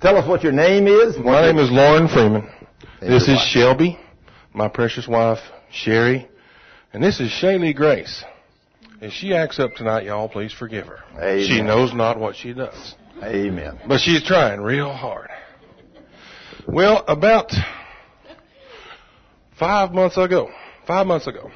[0.00, 1.18] Tell us what your name is.
[1.18, 2.48] My name is Lauren Freeman.
[3.00, 3.48] And This is wife.
[3.48, 3.98] Shelby,
[4.54, 5.38] my precious wife,
[5.72, 6.28] Sherry,
[6.92, 8.24] and this is Shaylee Grace.
[9.00, 11.00] If she acts up tonight, y'all please forgive her.
[11.16, 11.46] Amen.
[11.46, 12.94] She knows not what she does.
[13.24, 13.80] Amen.
[13.88, 15.30] But she's trying real hard.
[16.68, 17.50] Well, about
[19.58, 20.48] five months ago,
[20.86, 21.50] five months ago,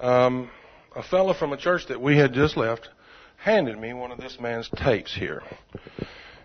[0.00, 0.50] um,
[0.94, 2.88] a fellow from a church that we had just left
[3.36, 5.42] handed me one of this man's tapes here.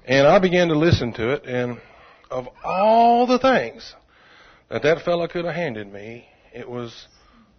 [0.05, 1.79] And I began to listen to it, and
[2.31, 3.93] of all the things
[4.69, 7.07] that that fellow could have handed me, it was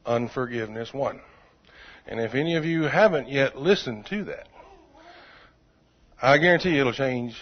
[0.05, 1.21] Unforgiveness 1.
[2.07, 4.49] And if any of you haven't yet listened to that,
[6.21, 7.37] I guarantee it'll change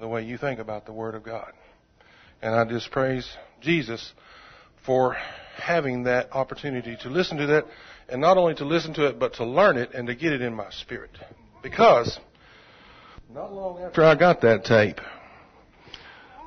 [0.00, 1.52] the way you think about the Word of God.
[2.42, 3.28] And I just praise
[3.60, 4.12] Jesus
[4.84, 5.16] for
[5.56, 7.66] having that opportunity to listen to that,
[8.08, 10.42] and not only to listen to it, but to learn it and to get it
[10.42, 11.10] in my spirit.
[11.62, 12.18] Because
[13.32, 15.00] not long after I got that tape,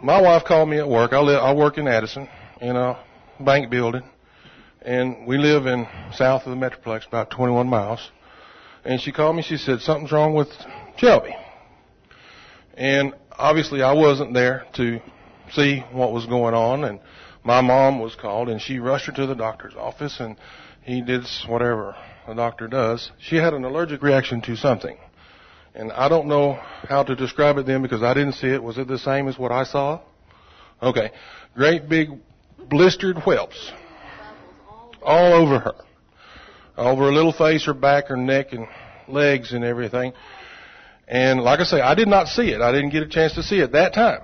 [0.01, 1.13] my wife called me at work.
[1.13, 2.27] I live, I work in Addison
[2.59, 3.01] in a
[3.39, 4.03] bank building,
[4.81, 8.11] and we live in south of the Metroplex, about 21 miles.
[8.83, 9.43] And she called me.
[9.43, 10.49] She said something's wrong with
[10.97, 11.33] Shelby.
[12.73, 14.99] And obviously I wasn't there to
[15.53, 16.99] see what was going on and
[17.43, 20.37] my mom was called and she rushed her to the doctor's office and
[20.81, 21.95] he did whatever
[22.27, 23.11] a doctor does.
[23.19, 24.97] She had an allergic reaction to something.
[25.75, 26.53] And I don't know
[26.87, 28.61] how to describe it then because I didn't see it.
[28.61, 30.01] Was it the same as what I saw?
[30.81, 31.11] Okay.
[31.55, 32.09] Great big
[32.69, 33.71] blistered whelps
[35.01, 35.75] all over her.
[36.77, 38.67] Over her little face, her back, her neck and
[39.07, 40.13] legs and everything.
[41.07, 42.61] And like I say, I did not see it.
[42.61, 44.21] I didn't get a chance to see it that time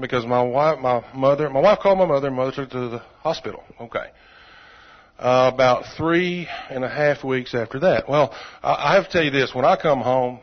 [0.00, 2.88] because my wife, my mother, my wife called my mother, and mother took her to
[2.88, 3.62] the hospital.
[3.80, 4.06] Okay.
[5.18, 8.08] Uh, about three and a half weeks after that.
[8.08, 10.40] Well, I, I have to tell you this: when I come home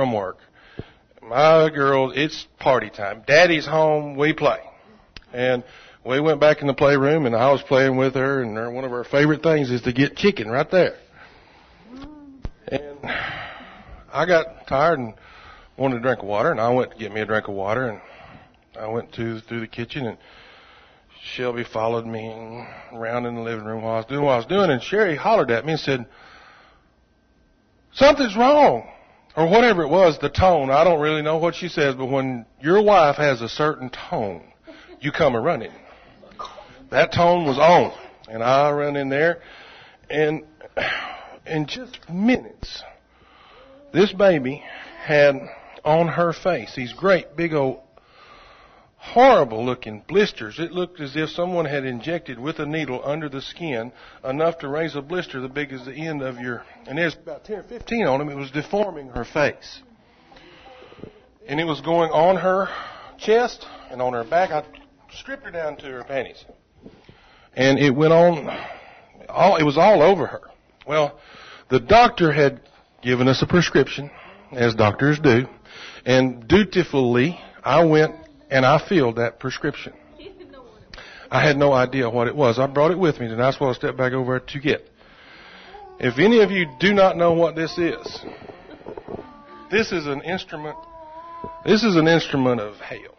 [0.00, 0.38] from work,
[1.20, 3.22] my girls, it's party time.
[3.26, 4.60] Daddy's home, we play,
[5.30, 5.62] and
[6.06, 8.84] we went back in the playroom, and I was playing with her, and her, one
[8.86, 10.96] of her favorite things is to get chicken right there.
[12.68, 12.96] And
[14.10, 15.12] I got tired and
[15.76, 17.90] wanted a drink of water, and I went to get me a drink of water,
[17.90, 18.00] and
[18.82, 20.16] I went to through the kitchen, and
[21.22, 24.46] Shelby followed me around in the living room while I was doing what I was
[24.46, 26.06] doing, and Sherry hollered at me and said,
[27.92, 28.88] "Something's wrong."
[29.36, 30.70] Or whatever it was, the tone.
[30.70, 34.42] I don't really know what she says, but when your wife has a certain tone,
[35.00, 35.72] you come a running.
[36.90, 37.92] That tone was on.
[38.28, 39.40] And I ran in there,
[40.08, 40.44] and
[41.46, 42.82] in just minutes,
[43.92, 44.62] this baby
[45.02, 45.34] had
[45.84, 47.80] on her face these great big old
[49.00, 50.58] horrible looking blisters.
[50.58, 54.68] It looked as if someone had injected with a needle under the skin enough to
[54.68, 57.62] raise a blister the big as the end of your, and there's about 10 or
[57.62, 58.28] 15 on them.
[58.28, 59.80] It was deforming her face.
[61.46, 62.68] And it was going on her
[63.18, 64.50] chest and on her back.
[64.50, 64.64] I
[65.12, 66.44] stripped her down to her panties.
[67.54, 68.48] And it went on,
[69.28, 70.42] all, it was all over her.
[70.86, 71.18] Well,
[71.70, 72.60] the doctor had
[73.02, 74.10] given us a prescription,
[74.52, 75.46] as doctors do,
[76.04, 78.14] and dutifully I went
[78.50, 79.92] and I filled that prescription.
[81.30, 82.58] I had no idea what it was.
[82.58, 84.88] I brought it with me, and that's what I stepped back over to get.
[86.00, 88.20] If any of you do not know what this is,
[89.70, 90.76] this is an instrument.
[91.64, 93.16] This is an instrument of hell.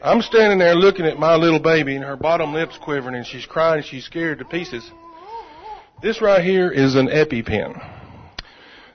[0.00, 3.46] I'm standing there looking at my little baby, and her bottom lip's quivering, and she's
[3.46, 4.88] crying, and she's scared to pieces.
[6.02, 8.00] This right here is an EpiPen.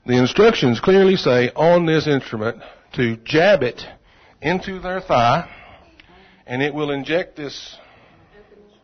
[0.05, 2.61] The instructions clearly say on this instrument
[2.93, 3.85] to jab it
[4.41, 5.49] into their thigh,
[6.45, 7.75] and it will inject this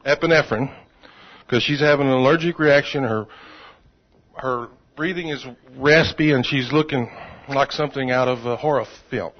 [0.05, 0.73] epinephrine
[1.45, 3.03] because she's having an allergic reaction.
[3.03, 3.27] Her
[4.35, 5.45] her breathing is
[5.77, 7.09] raspy, and she's looking
[7.49, 9.33] like something out of a horror film.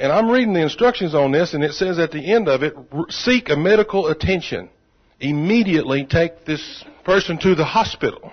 [0.00, 2.74] And I'm reading the instructions on this, and it says at the end of it,
[3.08, 4.68] seek a medical attention.
[5.20, 8.32] Immediately take this person to the hospital.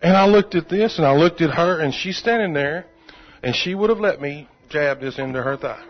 [0.00, 2.86] And I looked at this, and I looked at her, and she's standing there,
[3.46, 5.80] and she would have let me jab this into her thigh.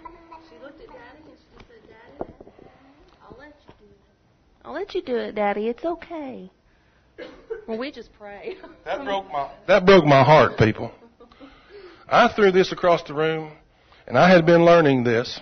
[0.51, 1.89] She looked at Daddy and she said,
[2.19, 2.31] Daddy,
[3.23, 4.63] I'll let you do it.
[4.63, 5.69] I'll let you do it, Daddy.
[5.69, 6.51] It's okay.
[7.67, 8.59] Well, we just pray.
[8.85, 10.93] That broke my that broke my heart, people.
[12.07, 13.53] I threw this across the room,
[14.07, 15.41] and I had been learning this,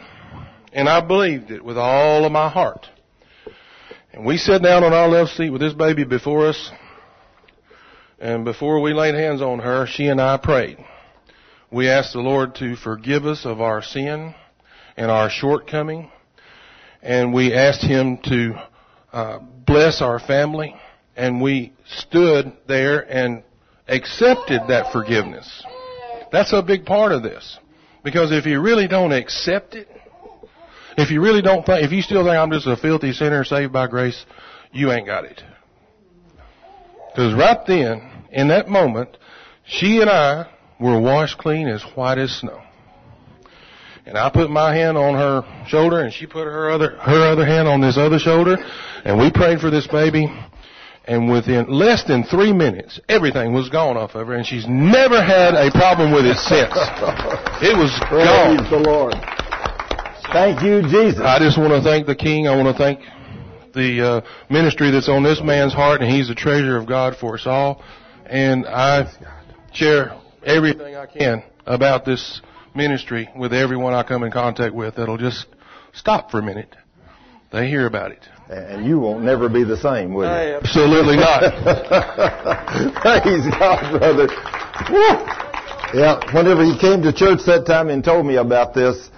[0.73, 2.87] and I believed it with all of my heart.
[4.13, 6.71] And we sat down on our left seat with this baby before us,
[8.21, 10.79] and before we laid hands on her, she and I prayed.
[11.75, 14.33] We asked the Lord to forgive us of our sin
[14.97, 16.09] and our shortcoming,
[17.03, 18.55] and we asked Him to
[19.13, 20.77] uh, bless our family,
[21.17, 23.43] and we stood there and
[23.89, 25.65] accepted that forgiveness.
[26.31, 27.59] That's a big part of this.
[28.05, 29.89] Because if you really don't accept it,
[30.97, 33.73] if you really don't think, if you still think I'm just a filthy sinner saved
[33.73, 34.25] by grace,
[34.71, 35.43] you ain't got it.
[37.11, 39.17] Because right then, in that moment,
[39.67, 42.61] she and I were washed clean as white as snow.
[44.07, 47.47] And I put my hand on her shoulder and she put her other, her other
[47.47, 48.59] hand on this other shoulder
[49.05, 50.29] and we prayed for this baby
[51.07, 55.23] and within less than three minutes, everything was gone off of her, and she's never
[55.23, 56.73] had a problem with it since.
[57.63, 58.57] It was Praise gone.
[58.71, 59.15] the Lord.
[60.33, 61.21] Thank you, Jesus.
[61.21, 62.49] I just want to thank the King.
[62.49, 63.01] I want to thank
[63.75, 67.35] the uh, ministry that's on this man's heart, and he's the treasure of God for
[67.37, 67.83] us all.
[68.27, 69.11] And I
[69.73, 72.41] share everything I can about this
[72.75, 75.47] ministry with everyone I come in contact with that'll just
[75.93, 76.75] stop for a minute.
[77.53, 78.27] They hear about it.
[78.49, 80.57] And you won't never be the same, will you?
[80.57, 81.41] Absolutely not.
[83.03, 84.29] Praise God, brother.
[84.91, 85.45] Woo.
[85.99, 89.09] Yeah, whenever he came to church that time and told me about this,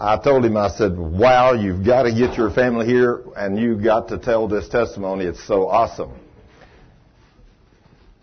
[0.00, 3.82] I told him, I said, wow, you've got to get your family here and you've
[3.82, 5.26] got to tell this testimony.
[5.26, 6.12] It's so awesome.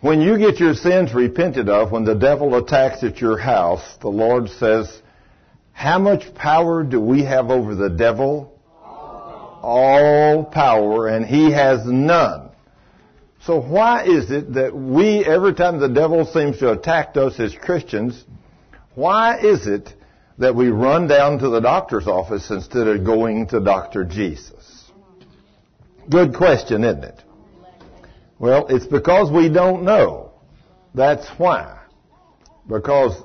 [0.02, 4.10] When you get your sins repented of, when the devil attacks at your house, the
[4.10, 5.02] Lord says,
[5.74, 8.60] how much power do we have over the devil?
[8.84, 12.50] All power, and he has none.
[13.44, 17.54] So why is it that we, every time the devil seems to attack us as
[17.54, 18.26] Christians,
[18.96, 19.94] why is it
[20.40, 24.04] that we run down to the doctor's office instead of going to Dr.
[24.04, 24.92] Jesus?
[26.10, 27.24] Good question, isn't it?
[28.42, 30.32] Well, it's because we don't know.
[30.96, 31.78] That's why.
[32.68, 33.16] Because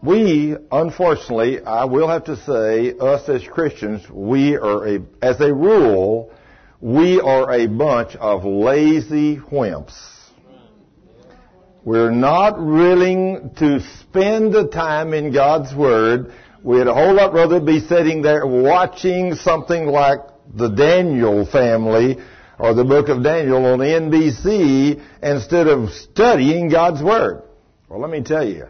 [0.00, 5.52] we, unfortunately, I will have to say, us as Christians, we are a, as a
[5.52, 6.30] rule,
[6.80, 9.98] we are a bunch of lazy wimps.
[11.82, 16.32] We're not willing to spend the time in God's Word.
[16.62, 20.20] We'd a whole lot rather be sitting there watching something like
[20.54, 22.18] the Daniel family
[22.58, 27.42] or the book of Daniel on NBC instead of studying God's Word.
[27.88, 28.66] Well, let me tell you,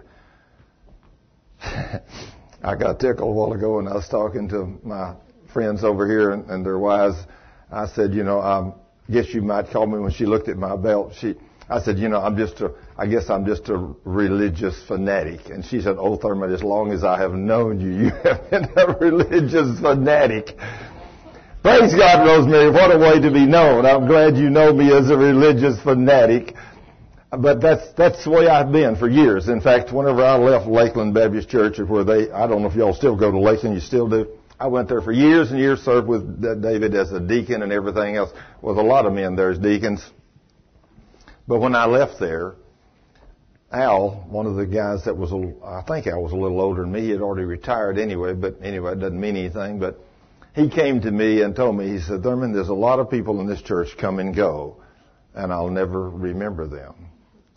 [1.61, 5.15] I got tickled a while ago when I was talking to my
[5.53, 7.17] friends over here and, and their wives.
[7.71, 8.73] I said, you know, I
[9.11, 11.15] guess you might call me when she looked at my belt.
[11.19, 11.35] She,
[11.69, 15.51] I said, you know, I'm just a, I guess I'm just a religious fanatic.
[15.51, 18.69] And she said, oh, Thurman, as long as I have known you, you have been
[18.77, 20.57] a religious fanatic.
[21.69, 22.71] Praise God, Rosemary.
[22.71, 23.85] What a way to be known.
[23.85, 26.55] I'm glad you know me as a religious fanatic.
[27.31, 29.49] But that's, that's the way I've been for years.
[29.49, 32.95] In fact, whenever I left Lakeland Baptist Church, where they, I don't know if y'all
[32.95, 34.29] still go to Lakeland, you still do.
[34.59, 38.17] I went there for years and years, served with David as a deacon and everything
[38.17, 38.31] else,
[38.63, 40.03] with a lot of men there as deacons.
[41.47, 42.55] But when I left there,
[43.71, 46.81] Al, one of the guys that was, a, I think Al was a little older
[46.81, 50.03] than me, he had already retired anyway, but anyway, it doesn't mean anything, but
[50.55, 53.41] he came to me and told me, he said, Thurman, there's a lot of people
[53.41, 54.83] in this church come and go,
[55.35, 57.09] and I'll never remember them.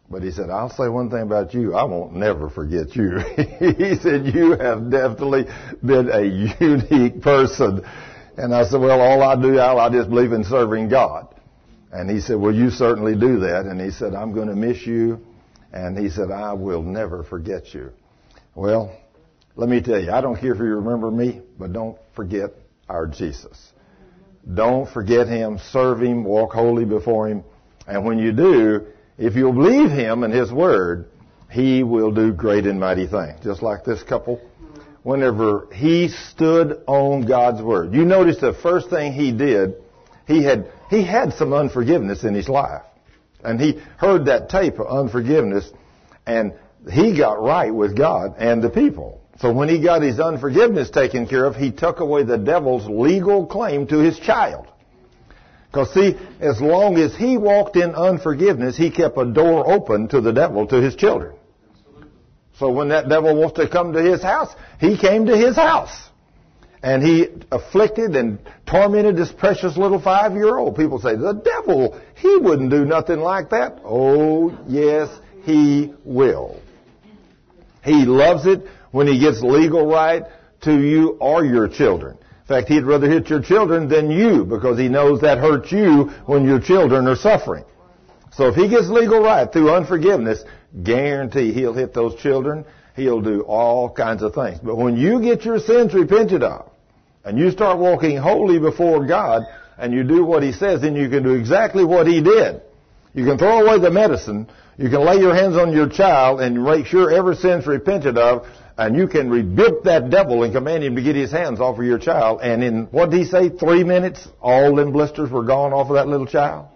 [0.09, 1.73] But he said, I'll say one thing about you.
[1.73, 3.17] I won't never forget you.
[3.38, 5.45] he said, you have definitely
[5.83, 6.21] been a
[6.59, 7.81] unique person.
[8.38, 11.33] And I said, well, all I do, Al, I just believe in serving God.
[11.93, 13.65] And he said, well, you certainly do that.
[13.65, 15.19] And he said, I'm going to miss you.
[15.71, 17.91] And he said, I will never forget you.
[18.53, 18.93] Well,
[19.55, 22.51] let me tell you, I don't care if you remember me, but don't forget
[22.91, 23.71] our Jesus.
[24.53, 27.43] Don't forget him, serve him, walk holy before him.
[27.88, 31.07] And when you do, if you'll believe him and his word,
[31.50, 33.39] he will do great and mighty things.
[33.43, 34.41] Just like this couple.
[35.03, 37.93] Whenever he stood on God's word.
[37.93, 39.75] You notice the first thing he did,
[40.27, 42.83] he had, he had some unforgiveness in his life.
[43.43, 45.71] And he heard that tape of unforgiveness
[46.25, 46.53] and
[46.89, 49.21] he got right with God and the people.
[49.41, 53.48] So when he got his unforgiveness taken care of, he took away the devil's legal
[53.48, 54.67] claim to his child.
[55.67, 60.21] Because see, as long as he walked in unforgiveness, he kept a door open to
[60.21, 61.33] the devil, to his children.
[62.60, 66.10] So when that devil wants to come to his house, he came to his house.
[66.83, 70.75] And he afflicted and tormented this precious little five-year-old.
[70.75, 73.79] People say, the devil, he wouldn't do nothing like that.
[73.83, 75.10] Oh, yes,
[75.43, 76.60] he will.
[77.83, 80.24] He loves it when he gets legal right
[80.62, 82.17] to you or your children.
[82.17, 86.12] In fact, he'd rather hit your children than you because he knows that hurts you
[86.25, 87.63] when your children are suffering.
[88.33, 90.43] So if he gets legal right through unforgiveness,
[90.83, 92.65] guarantee he'll hit those children.
[92.95, 94.60] He'll do all kinds of things.
[94.62, 96.69] But when you get your sins repented of
[97.24, 99.43] and you start walking holy before God
[99.77, 102.62] and you do what he says, then you can do exactly what he did.
[103.13, 104.48] You can throw away the medicine.
[104.77, 108.45] You can lay your hands on your child and make sure every sin's repented of
[108.81, 111.85] and you can rebuke that devil and command him to get his hands off of
[111.85, 112.39] your child.
[112.41, 115.95] And in, what did he say, three minutes, all them blisters were gone off of
[115.97, 116.67] that little child?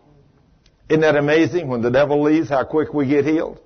[0.88, 1.67] Isn't that amazing?
[1.67, 3.59] When the devil leaves, how quick we get healed?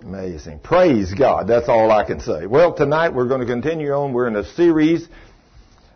[0.00, 0.60] Amazing.
[0.60, 1.46] Praise God.
[1.46, 2.46] That's all I can say.
[2.46, 4.14] Well, tonight we're going to continue on.
[4.14, 5.06] We're in a series.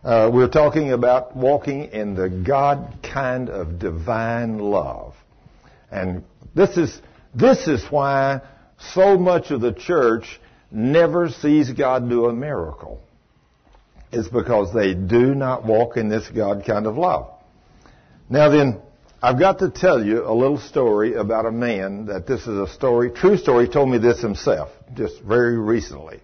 [0.04, 5.14] Uh, we're talking about walking in the God kind of divine love.
[5.90, 7.00] And this is,
[7.34, 8.42] this is why
[8.78, 10.40] so much of the church
[10.76, 13.00] never sees God do a miracle.
[14.12, 17.30] It's because they do not walk in this God kind of love.
[18.28, 18.80] Now then,
[19.22, 22.68] I've got to tell you a little story about a man that this is a
[22.68, 26.20] story, true story, told me this himself just very recently.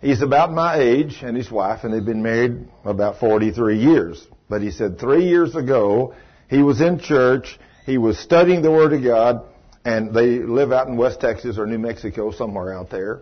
[0.00, 4.26] He's about my age and his wife, and they've been married about 43 years.
[4.48, 6.14] But he said three years ago,
[6.48, 9.44] he was in church, he was studying the Word of God,
[9.84, 13.20] and they live out in West Texas or New Mexico, somewhere out there.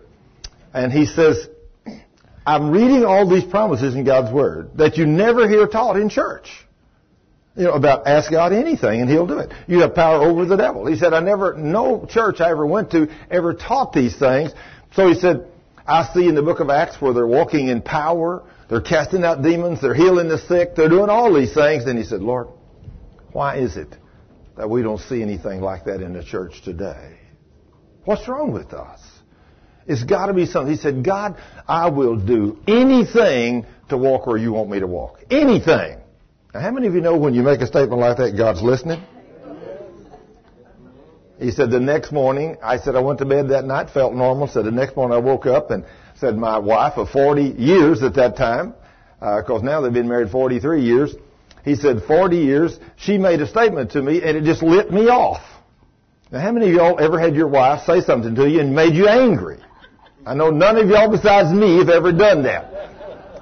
[0.73, 1.47] And he says,
[2.45, 6.49] I'm reading all these promises in God's Word that you never hear taught in church.
[7.55, 9.51] You know, about ask God anything and He'll do it.
[9.67, 10.85] You have power over the devil.
[10.85, 14.51] He said, I never, no church I ever went to ever taught these things.
[14.93, 15.47] So he said,
[15.85, 19.41] I see in the book of Acts where they're walking in power, they're casting out
[19.41, 21.85] demons, they're healing the sick, they're doing all these things.
[21.85, 22.47] And he said, Lord,
[23.31, 23.95] why is it
[24.57, 27.17] that we don't see anything like that in the church today?
[28.05, 29.01] What's wrong with us?
[29.85, 30.73] It's got to be something.
[30.73, 31.37] He said, God,
[31.67, 35.23] I will do anything to walk where you want me to walk.
[35.31, 35.99] Anything.
[36.53, 39.01] Now, how many of you know when you make a statement like that, God's listening?
[41.39, 44.47] He said the next morning, I said I went to bed that night, felt normal.
[44.47, 45.85] Said the next morning I woke up and
[46.15, 48.73] said my wife of 40 years at that time,
[49.19, 51.15] because uh, now they've been married 43 years.
[51.67, 52.79] He said 40 years.
[52.95, 55.41] She made a statement to me and it just lit me off.
[56.31, 58.95] Now, how many of y'all ever had your wife say something to you and made
[58.95, 59.59] you angry?
[60.25, 62.71] I know none of y'all besides me have ever done that.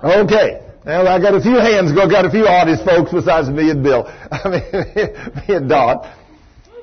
[0.03, 0.61] Okay.
[0.85, 3.83] Now I got a few hands go, got a few artist folks besides me and
[3.83, 4.05] Bill.
[4.31, 4.61] I mean,
[5.47, 6.11] me and Dot.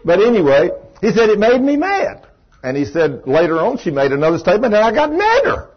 [0.04, 0.70] But anyway,
[1.00, 2.24] he said it made me mad.
[2.62, 5.70] And he said later on she made another statement and I got madder.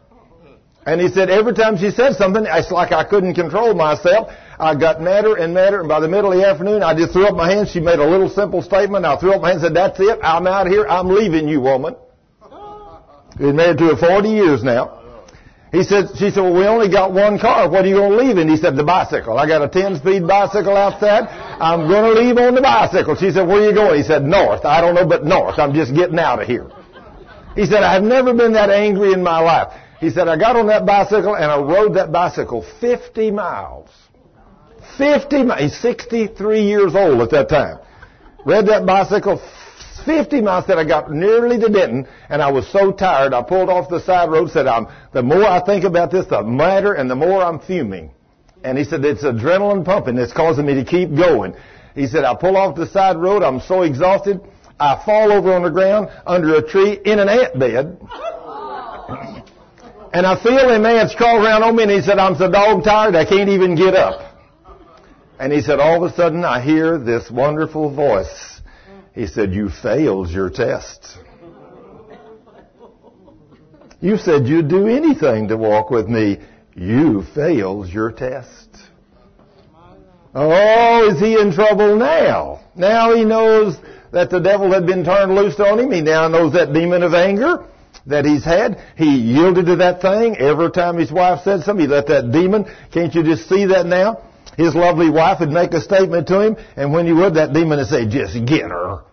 [0.85, 4.29] And he said every time she said something, it's like I couldn't control myself.
[4.57, 7.27] I got madder and madder, and by the middle of the afternoon, I just threw
[7.27, 7.71] up my hands.
[7.71, 9.05] She made a little simple statement.
[9.05, 10.19] I threw up my hands and said, that's it.
[10.23, 10.87] I'm out of here.
[10.87, 11.95] I'm leaving you, woman.
[13.37, 15.01] Been married to her 40 years now.
[15.73, 17.69] He said, she said, well, we only got one car.
[17.69, 18.47] What are you going to leave in?
[18.47, 19.37] He said, the bicycle.
[19.37, 21.27] I got a 10-speed bicycle outside.
[21.27, 23.17] I'm going to leave on the bicycle.
[23.17, 23.97] She said, where are you going?
[23.97, 24.63] He said, north.
[24.63, 25.59] I don't know, but north.
[25.59, 26.71] I'm just getting out of here.
[27.55, 29.73] He said, I've never been that angry in my life.
[29.99, 33.89] He said, I got on that bicycle and I rode that bicycle 50 miles.
[34.97, 35.61] 50 miles.
[35.61, 37.79] He's 63 years old at that time.
[38.45, 39.41] Read that bicycle
[40.05, 43.69] 50 miles that I got nearly to Denton, and I was so tired, I pulled
[43.69, 47.09] off the side road, said, I'm, the more I think about this, the madder and
[47.09, 48.11] the more I'm fuming.
[48.63, 51.55] And he said, it's adrenaline pumping that's causing me to keep going.
[51.95, 54.41] He said, I pull off the side road, I'm so exhausted,
[54.79, 57.97] I fall over on the ground under a tree in an ant bed.
[60.13, 62.83] and I feel them ants crawl around on me, and he said, I'm so dog
[62.83, 64.34] tired, I can't even get up.
[65.39, 68.55] And he said, all of a sudden I hear this wonderful voice
[69.15, 71.17] he said, You failed your test.
[74.01, 76.39] You said you'd do anything to walk with me.
[76.75, 78.69] You failed your test.
[80.35, 82.59] Oh, is he in trouble now?
[82.75, 83.77] Now he knows
[84.11, 85.91] that the devil had been turned loose on him.
[85.93, 87.65] He now knows that demon of anger
[88.05, 88.83] that he's had.
[88.97, 90.35] He yielded to that thing.
[90.35, 92.65] Every time his wife said something, he let that demon.
[92.91, 94.21] Can't you just see that now?
[94.57, 97.77] His lovely wife would make a statement to him, and when he would, that demon
[97.79, 99.03] would say, just get her.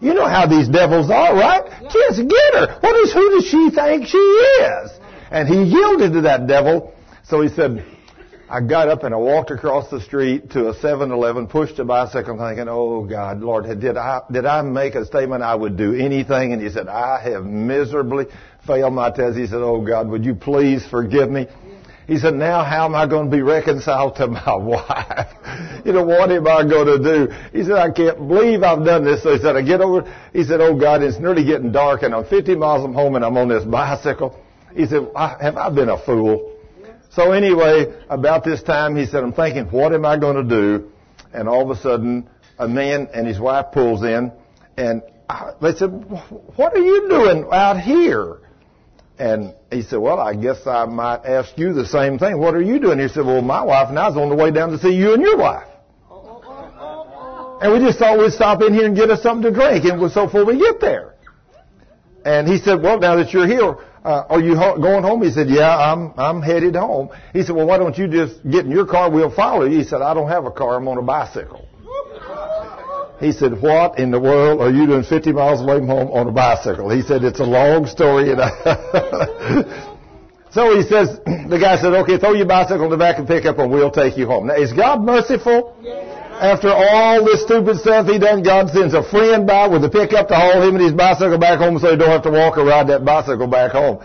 [0.00, 1.64] You know how these devils are, right?
[1.90, 2.78] Just get her.
[2.80, 4.92] What is, who does she think she is?
[5.30, 6.94] And he yielded to that devil.
[7.24, 7.84] So he said,
[8.50, 12.38] I got up and I walked across the street to a 7-Eleven, pushed a bicycle
[12.38, 16.52] thinking, oh God, Lord, did I, did I make a statement I would do anything?
[16.52, 18.26] And he said, I have miserably
[18.66, 19.36] failed my test.
[19.36, 21.46] He said, oh God, would you please forgive me?
[22.08, 25.84] He said, now how am I going to be reconciled to my wife?
[25.84, 27.32] you know, what am I going to do?
[27.52, 29.22] He said, I can't believe I've done this.
[29.22, 32.14] So he said, I get over, he said, oh God, it's nearly getting dark and
[32.14, 34.42] I'm 50 miles from home and I'm on this bicycle.
[34.74, 36.56] He said, have I been a fool?
[37.10, 40.90] So anyway, about this time, he said, I'm thinking, what am I going to do?
[41.34, 44.32] And all of a sudden, a man and his wife pulls in
[44.78, 45.02] and
[45.60, 45.88] they said,
[46.56, 48.40] what are you doing out here?
[49.18, 52.38] And he said, well, I guess I might ask you the same thing.
[52.38, 53.00] What are you doing?
[53.00, 55.12] He said, well, my wife and I was on the way down to see you
[55.14, 55.66] and your wife.
[57.60, 59.84] And we just thought we'd stop in here and get us something to drink.
[59.84, 61.16] And so full we get there.
[62.24, 65.22] And he said, well, now that you're here, uh, are you ho- going home?
[65.22, 67.10] He said, yeah, I'm, I'm headed home.
[67.32, 69.10] He said, well, why don't you just get in your car?
[69.10, 69.78] We'll follow you.
[69.78, 70.76] He said, I don't have a car.
[70.76, 71.67] I'm on a bicycle.
[73.20, 76.28] He said, what in the world are you doing 50 miles away from home on
[76.28, 76.88] a bicycle?
[76.88, 78.30] He said, it's a long story.
[78.30, 79.88] And I
[80.50, 83.44] so he says, the guy said, okay, throw your bicycle in the back and pick
[83.44, 84.46] up and we'll take you home.
[84.46, 85.76] Now, is God merciful?
[86.40, 90.28] After all this stupid stuff he done, God sends a friend by with a pickup
[90.28, 92.64] to haul him and his bicycle back home so he don't have to walk or
[92.64, 94.02] ride that bicycle back home.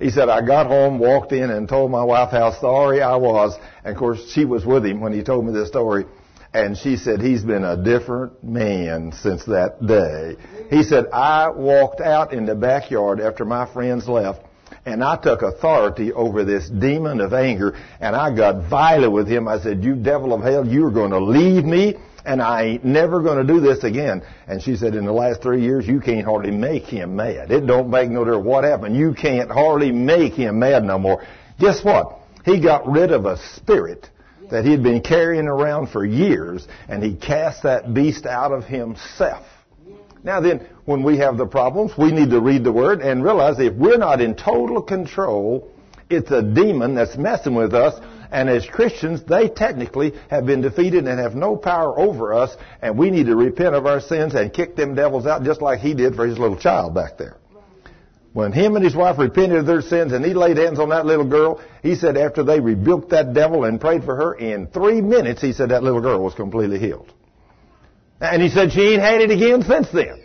[0.00, 3.56] He said, I got home, walked in, and told my wife how sorry I was.
[3.84, 6.04] And of course, she was with him when he told me this story.
[6.52, 10.36] And she said, he's been a different man since that day.
[10.70, 14.40] He said, I walked out in the backyard after my friends left
[14.86, 19.46] and I took authority over this demon of anger and I got violent with him.
[19.46, 23.22] I said, you devil of hell, you're going to leave me and I ain't never
[23.22, 24.22] going to do this again.
[24.46, 27.50] And she said, in the last three years, you can't hardly make him mad.
[27.50, 28.96] It don't make no difference what happened.
[28.96, 31.24] You can't hardly make him mad no more.
[31.60, 32.20] Guess what?
[32.44, 34.08] He got rid of a spirit
[34.50, 39.46] that he'd been carrying around for years and he cast that beast out of himself.
[40.24, 43.58] Now then, when we have the problems, we need to read the Word and realize
[43.58, 45.70] if we're not in total control,
[46.10, 48.00] it's a demon that's messing with us.
[48.30, 52.56] And as Christians, they technically have been defeated and have no power over us.
[52.82, 55.80] And we need to repent of our sins and kick them devils out just like
[55.80, 57.36] he did for his little child back there.
[58.32, 61.06] When him and his wife repented of their sins and he laid hands on that
[61.06, 65.00] little girl, he said after they rebuked that devil and prayed for her, in three
[65.00, 67.12] minutes, he said that little girl was completely healed.
[68.20, 70.22] And he said she ain't had it again since then.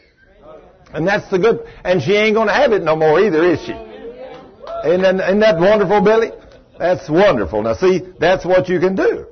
[0.93, 3.71] And that's the good, and she ain't gonna have it no more either, is she?
[3.71, 6.31] Isn't that, isn't that wonderful, Billy?
[6.77, 7.63] That's wonderful.
[7.63, 9.27] Now see, that's what you can do.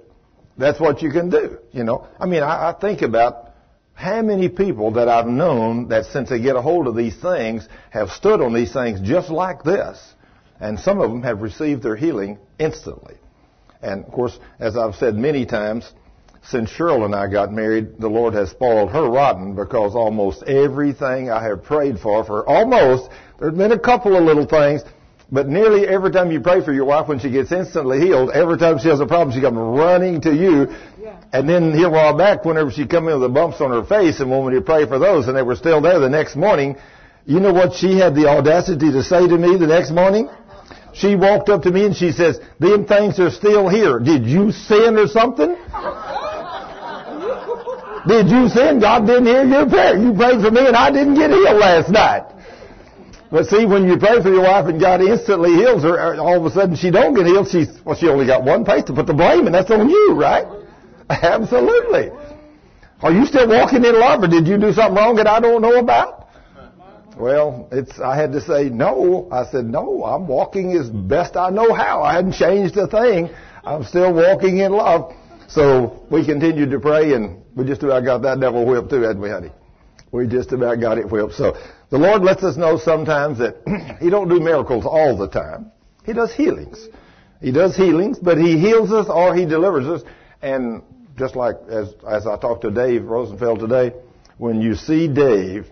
[0.58, 1.60] That's what you can do.
[1.72, 3.50] You know, I mean, I, I think about
[4.01, 7.67] how many people that I've known that since they get a hold of these things
[7.91, 10.15] have stood on these things just like this.
[10.60, 13.15] And some of them have received their healing instantly.
[13.79, 15.91] And of course, as I've said many times,
[16.43, 21.30] since Cheryl and I got married, the Lord has spoiled her rotten because almost everything
[21.30, 23.08] I have prayed for, for almost,
[23.39, 24.82] there's been a couple of little things,
[25.32, 28.58] but nearly every time you pray for your wife when she gets instantly healed, every
[28.58, 30.67] time she has a problem, she comes running to you.
[31.02, 31.17] Yeah.
[31.32, 33.86] And then here a while back, whenever she come in with the bumps on her
[33.86, 36.76] face and me to pray for those and they were still there the next morning,
[37.26, 40.30] you know what she had the audacity to say to me the next morning?
[40.94, 44.00] She walked up to me and she says, them things are still here.
[44.00, 45.56] Did you sin or something?
[48.08, 48.82] Did you sin?
[48.82, 49.98] God didn't hear your prayer.
[49.98, 52.40] You prayed for me and I didn't get healed last night.
[53.32, 56.38] But see, when you pray for your wife and God instantly heals her, uh, all
[56.38, 57.48] of a sudden she don't get healed.
[57.48, 60.13] She's, well, she only got one place to put the blame and that's on you,
[60.15, 60.46] right?
[61.10, 62.12] Absolutely.
[63.02, 65.62] Are you still walking in love or did you do something wrong that I don't
[65.62, 66.28] know about?
[67.17, 69.30] Well, it's, I had to say no.
[69.32, 72.04] I said, no, I'm walking as best I know how.
[72.04, 73.30] I hadn't changed a thing.
[73.63, 75.13] I'm still walking in love.
[75.48, 79.22] So we continued to pray and we just about got that devil whipped too, hadn't
[79.22, 79.52] we, honey?
[80.12, 81.34] We just about got it whipped.
[81.34, 81.56] So
[81.91, 83.58] the Lord lets us know sometimes that
[84.01, 85.71] He don't do miracles all the time.
[86.04, 86.88] He does healings.
[87.39, 90.01] He does healings, but He heals us or He delivers us.
[90.41, 90.82] And
[91.17, 93.93] just like as, as I talked to Dave Rosenfeld today,
[94.38, 95.67] when you see Dave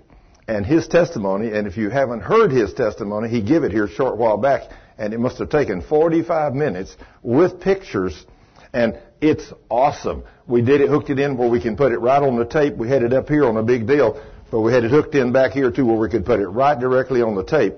[0.48, 3.90] and his testimony, and if you haven't heard his testimony, he gave it here a
[3.90, 8.26] short while back, and it must have taken 45 minutes with pictures
[8.74, 10.24] and it's awesome.
[10.48, 12.76] We did it, hooked it in where we can put it right on the tape.
[12.76, 15.32] We had it up here on a big deal, but we had it hooked in
[15.32, 17.76] back here too where we could put it right directly on the tape.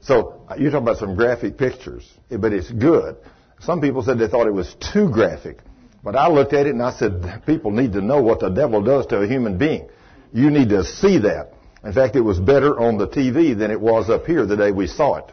[0.00, 3.16] So uh, you're talking about some graphic pictures, eh, but it's good.
[3.60, 5.58] Some people said they thought it was too graphic.
[6.02, 8.82] But I looked at it and I said, people need to know what the devil
[8.82, 9.88] does to a human being.
[10.32, 11.54] You need to see that.
[11.82, 14.70] In fact, it was better on the TV than it was up here the day
[14.70, 15.32] we saw it.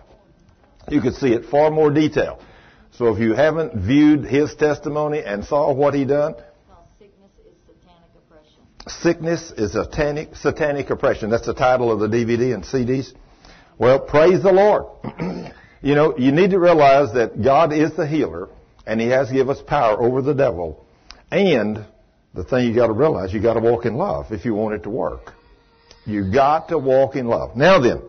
[0.89, 2.41] You could see it far more detail.
[2.91, 6.35] So if you haven't viewed his testimony and saw what he done,
[8.87, 11.29] Sickness is satanic, satanic oppression.
[11.29, 13.13] That's the title of the DVD and CDs.
[13.77, 14.85] Well, praise the Lord.
[15.81, 18.49] you know, you need to realize that God is the healer
[18.85, 20.85] and he has given us power over the devil.
[21.31, 21.85] And
[22.33, 24.75] the thing you got to realize, you got to walk in love if you want
[24.75, 25.33] it to work.
[26.05, 27.55] You got to walk in love.
[27.55, 28.01] Now then,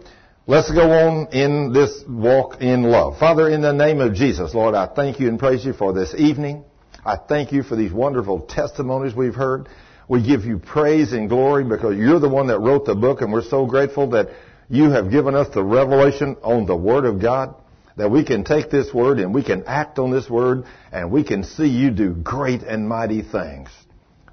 [0.44, 3.16] Let's go on in this walk in love.
[3.18, 6.16] Father, in the name of Jesus, Lord, I thank you and praise you for this
[6.18, 6.64] evening.
[7.06, 9.68] I thank you for these wonderful testimonies we've heard.
[10.08, 13.32] We give you praise and glory because you're the one that wrote the book and
[13.32, 14.28] we're so grateful that
[14.68, 17.54] you have given us the revelation on the Word of God
[17.96, 21.24] that we can take this Word and we can act on this Word and we
[21.24, 23.68] can see you do great and mighty things.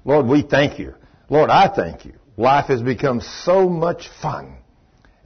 [0.04, 0.94] Lord, we thank you.
[1.28, 2.14] Lord, I thank you.
[2.36, 4.56] Life has become so much fun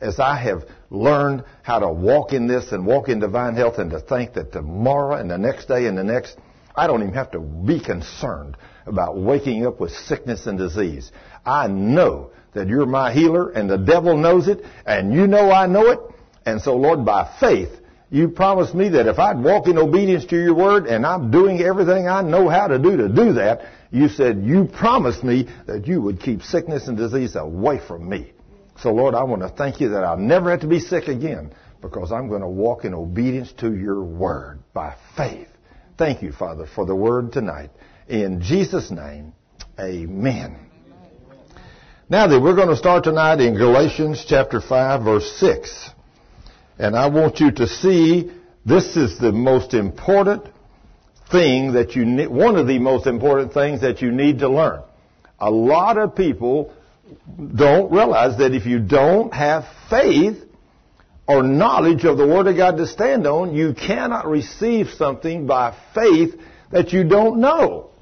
[0.01, 3.91] as I have learned how to walk in this and walk in divine health and
[3.93, 6.37] to think that tomorrow and the next day and the next,
[6.75, 11.11] I don't even have to be concerned about waking up with sickness and disease.
[11.45, 15.67] I know that you're my healer and the devil knows it and you know I
[15.67, 16.01] know it.
[16.47, 17.71] And so Lord, by faith,
[18.11, 21.61] you promised me that if I'd walk in obedience to your word and I'm doing
[21.61, 25.87] everything I know how to do to do that, you said you promised me that
[25.87, 28.33] you would keep sickness and disease away from me.
[28.81, 31.55] So Lord, I want to thank you that I'll never have to be sick again
[31.81, 35.49] because I'm going to walk in obedience to your word by faith.
[35.97, 37.71] Thank you, Father, for the word tonight.
[38.09, 39.33] In Jesus' name,
[39.81, 40.59] amen.
[42.11, 45.91] Now then, we're going to start tonight in Galatians chapter 5 verse 6.
[46.79, 48.31] And I want you to see
[48.67, 50.45] this is the most important
[51.33, 54.83] thing that you need, one of the most important things that you need to learn.
[55.39, 56.75] A lot of people
[57.39, 60.43] don't realize that if you don't have faith
[61.27, 65.75] or knowledge of the Word of God to stand on, you cannot receive something by
[65.95, 66.35] faith
[66.71, 67.93] that you don't know.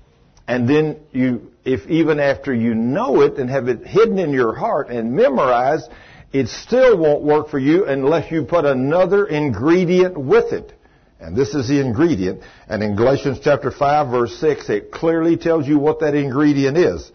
[0.47, 4.55] And then you, if even after you know it and have it hidden in your
[4.55, 5.89] heart and memorized,
[6.33, 10.73] it still won't work for you unless you put another ingredient with it.
[11.21, 12.43] And this is the ingredient.
[12.69, 17.13] And in Galatians chapter 5 verse 6, it clearly tells you what that ingredient is.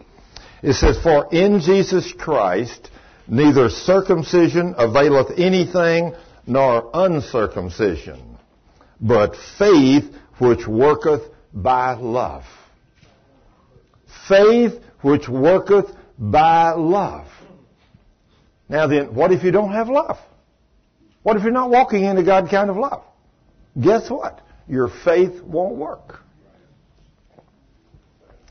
[0.62, 2.90] It says, For in Jesus Christ
[3.26, 6.14] neither circumcision availeth anything,
[6.46, 8.38] nor uncircumcision,
[9.00, 10.04] but faith
[10.38, 12.44] which worketh by love.
[14.28, 15.86] Faith which worketh
[16.18, 17.26] by love.
[18.68, 20.18] Now then, what if you don't have love?
[21.22, 23.02] What if you're not walking in the God kind of love?
[23.80, 24.40] Guess what?
[24.68, 26.20] Your faith won't work.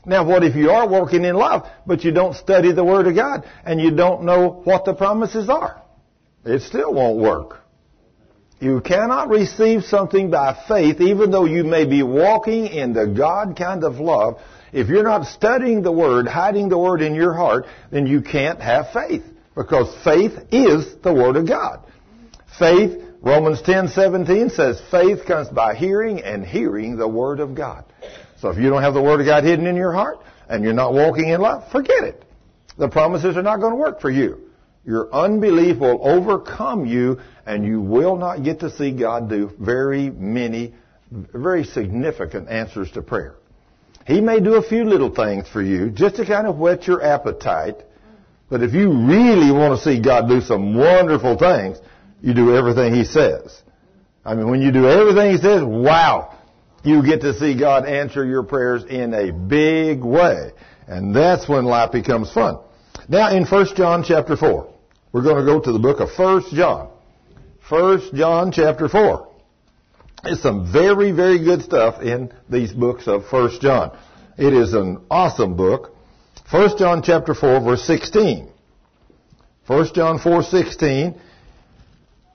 [0.04, 3.14] Now, what if you are walking in love, but you don't study the Word of
[3.14, 5.82] God and you don't know what the promises are?
[6.44, 7.60] It still won't work.
[8.58, 13.54] You cannot receive something by faith, even though you may be walking in the God
[13.56, 14.40] kind of love.
[14.72, 18.60] If you're not studying the Word, hiding the Word in your heart, then you can't
[18.60, 19.24] have faith.
[19.54, 21.84] Because faith is the Word of God.
[22.58, 27.84] Faith, Romans 10, 17 says, faith comes by hearing and hearing the Word of God.
[28.40, 30.72] So if you don't have the Word of God hidden in your heart and you're
[30.72, 32.24] not walking in love, forget it.
[32.76, 34.50] The promises are not going to work for you.
[34.84, 40.08] Your unbelief will overcome you and you will not get to see God do very
[40.08, 40.74] many,
[41.10, 43.37] very significant answers to prayer.
[44.08, 47.02] He may do a few little things for you just to kind of whet your
[47.02, 47.84] appetite.
[48.48, 51.76] But if you really want to see God do some wonderful things,
[52.22, 53.62] you do everything He says.
[54.24, 56.38] I mean, when you do everything He says, wow,
[56.82, 60.52] you get to see God answer your prayers in a big way.
[60.86, 62.60] And that's when life becomes fun.
[63.10, 64.72] Now in 1 John chapter 4,
[65.12, 66.88] we're going to go to the book of 1 John.
[67.68, 69.27] 1 John chapter 4.
[70.22, 73.96] There's some very, very good stuff in these books of 1 John.
[74.36, 75.94] It is an awesome book.
[76.50, 78.48] 1 John chapter 4 verse 16.
[79.68, 81.20] 1 John 4, 16.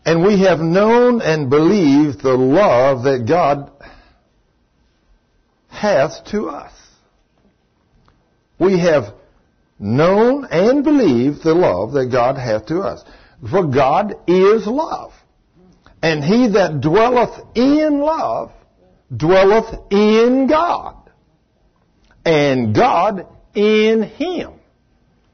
[0.05, 3.71] And we have known and believed the love that God
[5.67, 6.73] hath to us.
[8.59, 9.15] We have
[9.79, 13.03] known and believed the love that God hath to us.
[13.49, 15.13] For God is love.
[16.03, 18.51] And he that dwelleth in love
[19.15, 20.97] dwelleth in God.
[22.25, 24.53] And God in him.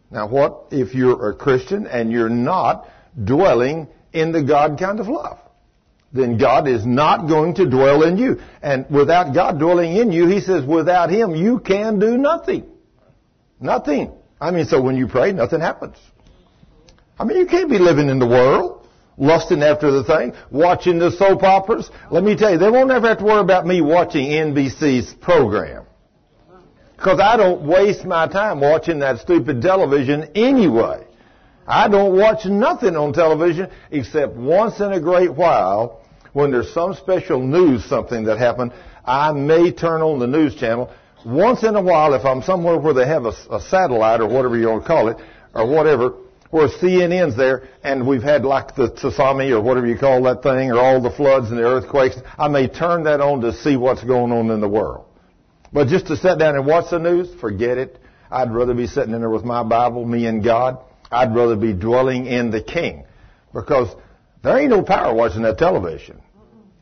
[0.09, 2.87] Now what if you're a Christian and you're not
[3.21, 5.39] dwelling in the God kind of love?
[6.11, 8.41] then God is not going to dwell in you.
[8.61, 12.65] And without God dwelling in you, He says, without Him, you can do nothing.
[13.59, 14.11] Nothing.
[14.41, 15.97] I mean, so when you pray, nothing happens.
[17.19, 18.78] I mean, you can't be living in the world,
[19.19, 21.91] lusting after the thing, watching the soap operas.
[22.09, 25.85] Let me tell you, they won't ever have to worry about me watching NBC's program.
[26.95, 31.05] Because I don't waste my time watching that stupid television anyway.
[31.67, 36.95] I don't watch nothing on television except once in a great while when there's some
[36.95, 38.73] special news something that happened.
[39.05, 40.91] I may turn on the news channel
[41.25, 44.57] once in a while if I'm somewhere where they have a, a satellite or whatever
[44.57, 45.17] you want to call it
[45.53, 46.13] or whatever
[46.49, 50.71] where CNN's there and we've had like the tsunami or whatever you call that thing
[50.71, 52.17] or all the floods and the earthquakes.
[52.37, 55.05] I may turn that on to see what's going on in the world.
[55.71, 57.99] But just to sit down and watch the news, forget it.
[58.31, 60.79] I'd rather be sitting in there with my Bible, me and God.
[61.11, 63.05] I'd rather be dwelling in the King
[63.53, 63.95] because
[64.43, 66.21] there ain't no power watching that television.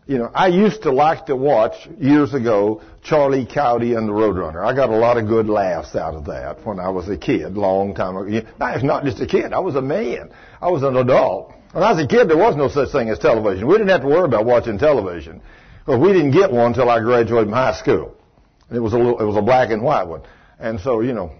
[0.07, 4.65] You know, I used to like to watch years ago Charlie Coyote and the Roadrunner.
[4.65, 7.57] I got a lot of good laughs out of that when I was a kid,
[7.57, 8.47] long time ago.
[8.59, 9.51] It's not just a kid.
[9.51, 10.29] I was a man.
[10.61, 11.53] I was an adult.
[11.73, 13.67] When I was a kid, there was no such thing as television.
[13.67, 15.41] We didn't have to worry about watching television
[15.79, 18.15] because we didn't get one until I graduated from high school.
[18.71, 20.21] It was a little, it was a black and white one,
[20.57, 21.33] and so you know,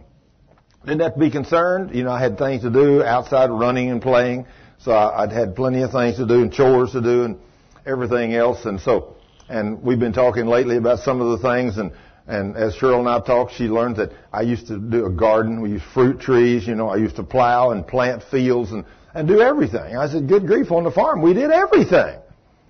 [0.86, 1.96] didn't have to be concerned.
[1.96, 4.46] You know, I had things to do outside running and playing,
[4.80, 7.40] so I, I'd had plenty of things to do and chores to do and
[7.88, 9.16] everything else, and so,
[9.50, 11.92] and we've been talking lately about some of the things and.
[12.30, 15.62] And as Cheryl and I talked, she learned that I used to do a garden.
[15.62, 16.90] We used fruit trees, you know.
[16.90, 18.84] I used to plow and plant fields and
[19.18, 19.98] and do everything.
[19.98, 22.20] I said, good grief, on the farm, we did everything.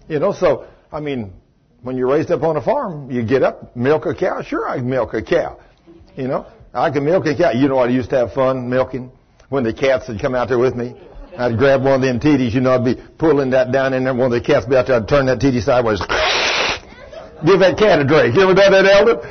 [0.08, 1.34] You know, so, I mean,
[1.82, 4.42] when you're raised up on a farm, you get up, milk a cow.
[4.44, 5.60] Sure, I can milk a cow.
[6.16, 7.52] You know, I can milk a cow.
[7.52, 9.12] You know, I used to have fun milking
[9.50, 10.96] when the cats would come out there with me.
[11.38, 14.14] I'd grab one of them titties, you know, I'd be pulling that down in there.
[14.14, 16.00] One of the cats be out there, I'd turn that titty sideways.
[17.46, 18.36] Give that cat a drink.
[18.36, 19.22] You ever done that, Elder?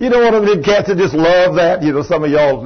[0.00, 1.82] You know, one of them cats that just love that.
[1.82, 2.64] You know, some of y'all,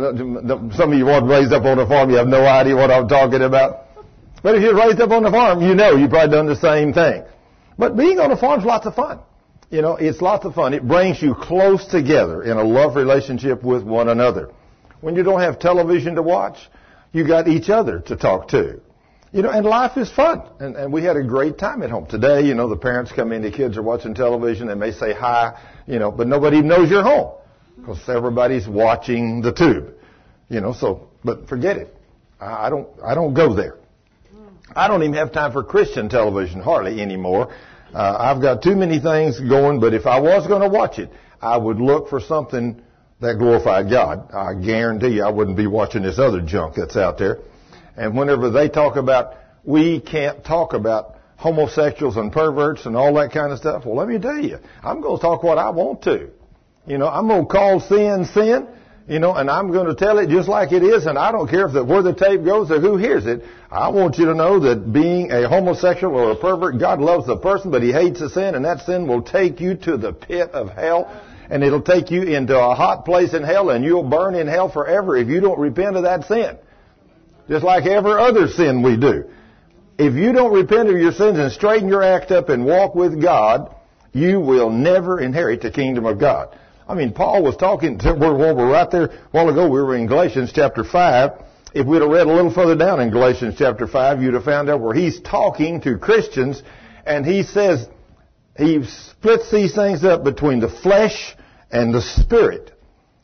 [0.72, 2.09] some of you weren't raised up on a farm.
[2.11, 3.88] You have no idea what I'm talking about.
[4.42, 6.92] But if you're raised up on the farm, you know you've probably done the same
[6.92, 7.25] thing.
[7.77, 9.18] But being on a farm's lots of fun.
[9.68, 10.72] You know, it's lots of fun.
[10.72, 14.53] It brings you close together in a love relationship with one another.
[15.01, 16.57] When you don't have television to watch,
[17.16, 18.79] you got each other to talk to.
[19.33, 20.42] You know, and life is fun.
[20.61, 22.07] And, and we had a great time at home.
[22.07, 25.14] Today, you know, the parents come in, the kids are watching television, they may say
[25.14, 27.33] hi, you know, but nobody knows you're home.
[27.76, 29.94] Because everybody's watching the tube.
[30.50, 31.96] You know, so, but forget it.
[32.38, 33.76] I don't, I don't go there.
[34.74, 37.50] I don't even have time for Christian television hardly anymore.
[37.94, 41.11] Uh, I've got too many things going, but if I was going to watch it,
[41.40, 42.83] I would look for something
[43.20, 44.33] that glorified God.
[44.33, 47.38] I guarantee you I wouldn't be watching this other junk that's out there.
[47.96, 53.33] And whenever they talk about, we can't talk about homosexuals and perverts and all that
[53.33, 56.02] kind of stuff, well, let me tell you, I'm going to talk what I want
[56.02, 56.31] to.
[56.87, 58.68] You know, I'm going to call sin sin
[59.09, 61.48] you know, and I'm going to tell it just like it is, and I don't
[61.48, 63.44] care if the, where the tape goes or who hears it.
[63.70, 67.37] I want you to know that being a homosexual or a pervert, God loves the
[67.37, 70.50] person, but He hates the sin, and that sin will take you to the pit
[70.50, 71.09] of hell,
[71.50, 74.70] and it'll take you into a hot place in hell, and you'll burn in hell
[74.70, 76.59] forever if you don't repent of that sin.
[77.48, 79.24] Just like every other sin we do.
[79.98, 83.20] If you don't repent of your sins and straighten your act up and walk with
[83.22, 83.74] God,
[84.12, 86.59] you will never inherit the kingdom of God.
[86.88, 89.96] I mean, Paul was talking, to, we were right there a while ago, we were
[89.96, 91.42] in Galatians chapter 5.
[91.74, 94.70] If we'd have read a little further down in Galatians chapter 5, you'd have found
[94.70, 96.62] out where he's talking to Christians,
[97.04, 97.87] and he says,
[98.56, 101.36] he splits these things up between the flesh
[101.70, 102.72] and the spirit.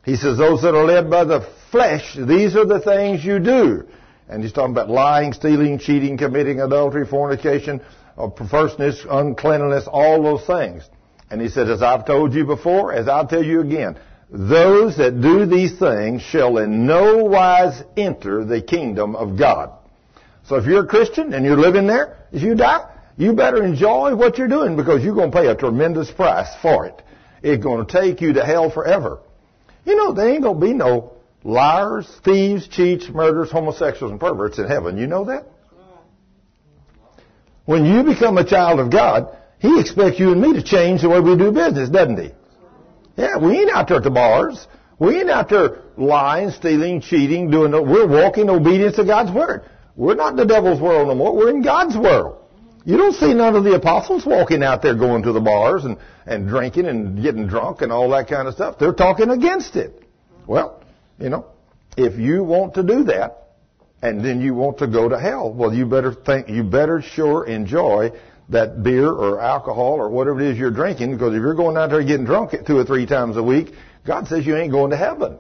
[0.05, 3.87] He says, those that are led by the flesh, these are the things you do.
[4.29, 7.81] And he's talking about lying, stealing, cheating, committing adultery, fornication,
[8.17, 10.83] uh, perverseness, uncleanliness, all those things.
[11.31, 13.99] And he said, as I've told you before, as I'll tell you again,
[14.31, 19.71] those that do these things shall in no wise enter the kingdom of God.
[20.47, 24.17] So if you're a Christian and you're living there, if you die, you better enjoy
[24.17, 27.03] what you're doing because you're going to pay a tremendous price for it.
[27.43, 29.21] It's going to take you to hell forever.
[29.85, 34.59] You know, there ain't going to be no liars, thieves, cheats, murderers, homosexuals, and perverts
[34.59, 34.97] in heaven.
[34.97, 35.47] You know that?
[37.65, 41.09] When you become a child of God, he expects you and me to change the
[41.09, 42.31] way we do business, doesn't he?
[43.17, 44.67] Yeah, we ain't out there at the bars.
[44.99, 47.71] We ain't out there lying, stealing, cheating, doing.
[47.71, 49.65] No, we're walking obedience to God's word.
[49.95, 51.37] We're not in the devil's world no more.
[51.37, 52.42] We're in God's world.
[52.85, 55.99] You don't see none of the apostles walking out there going to the bars and,
[56.27, 58.79] and drinking and getting drunk and all that kind of stuff.
[58.79, 60.03] They're talking against it.
[60.47, 60.83] Well,
[61.19, 61.47] you know,
[61.97, 63.39] if you want to do that,
[64.03, 67.47] and then you want to go to hell, well, you better think, you better sure
[67.47, 68.11] enjoy
[68.49, 71.91] that beer or alcohol or whatever it is you're drinking, because if you're going out
[71.91, 73.73] there getting drunk two or three times a week,
[74.05, 75.39] God says you ain't going to heaven.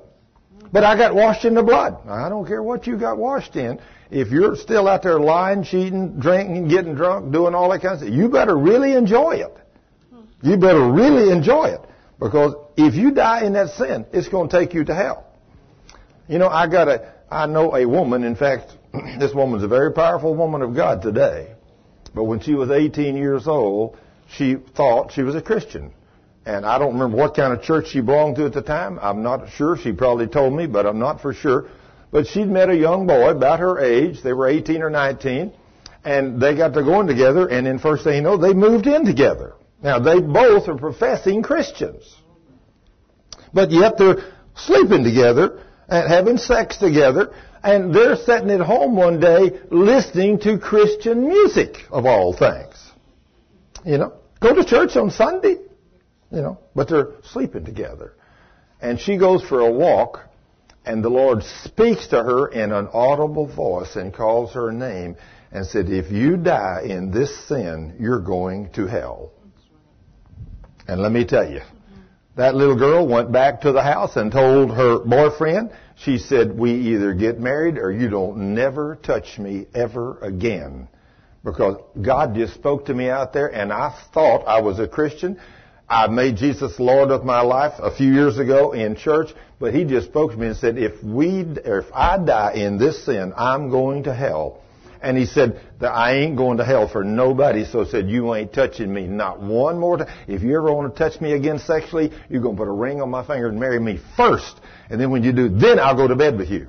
[0.73, 2.09] But I got washed in the blood.
[2.09, 3.79] I don't care what you got washed in.
[4.11, 8.01] If you're still out there lying, cheating, drinking, getting drunk, doing all that kind of
[8.01, 9.55] stuff, you better really enjoy it.
[10.43, 11.81] You better really enjoy it.
[12.19, 15.27] Because if you die in that sin, it's going to take you to hell.
[16.29, 18.73] You know, I got a, I know a woman, in fact,
[19.19, 21.55] this woman's a very powerful woman of God today.
[22.15, 23.97] But when she was 18 years old,
[24.29, 25.93] she thought she was a Christian.
[26.45, 28.99] And I don't remember what kind of church she belonged to at the time.
[29.01, 29.77] I'm not sure.
[29.77, 31.69] She probably told me, but I'm not for sure.
[32.11, 34.23] But she'd met a young boy about her age.
[34.23, 35.53] They were 18 or 19.
[36.05, 37.49] And they got to going together.
[37.49, 39.55] And then first thing you know, they moved in together.
[39.83, 42.17] Now, they both are professing Christians.
[43.55, 44.25] But yet they're
[44.55, 50.59] sleeping together and having sex together and they're sitting at home one day listening to
[50.59, 52.75] Christian music of all things.
[53.85, 55.59] You know, go to church on Sunday,
[56.33, 58.15] you know, but they're sleeping together.
[58.81, 60.29] And she goes for a walk
[60.85, 65.17] and the Lord speaks to her in an audible voice and calls her name.
[65.53, 69.31] and said, if you die in this sin, you're going to hell.
[70.89, 71.61] And let me tell you,
[72.37, 76.73] that little girl went back to the house and told her boyfriend, she said, we
[76.73, 80.89] either get married or you don't never touch me ever again.
[81.45, 85.39] Because God just spoke to me out there and I thought I was a Christian.
[85.93, 89.29] I made Jesus Lord of my life a few years ago in church,
[89.61, 93.05] but He just spoke to me and said, if we, if I die in this
[93.05, 94.63] sin, I'm going to hell.
[95.03, 97.67] And he said I ain't going to hell for nobody.
[97.67, 100.09] So he said, you ain't touching me not one more time.
[100.29, 103.03] If you ever want to touch me again sexually, you're going to put a ring
[103.03, 104.61] on my finger and marry me first.
[104.89, 106.69] And then when you do, then I'll go to bed with you.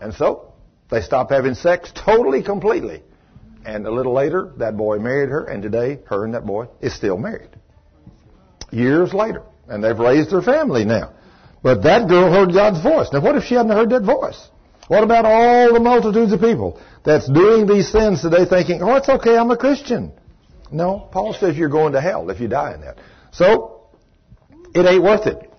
[0.00, 0.54] And so
[0.90, 3.02] they stopped having sex totally, completely.
[3.66, 6.94] And a little later, that boy married her, and today, her and that boy is
[6.94, 7.50] still married.
[8.70, 9.42] Years later.
[9.68, 11.12] And they've raised their family now.
[11.62, 13.08] But that girl heard God's voice.
[13.12, 14.40] Now what if she hadn't heard that voice?
[14.88, 19.08] What about all the multitudes of people that's doing these sins today thinking, oh, it's
[19.08, 20.12] okay, I'm a Christian?
[20.70, 22.98] No, Paul says you're going to hell if you die in that.
[23.32, 23.88] So,
[24.74, 25.52] it ain't worth it.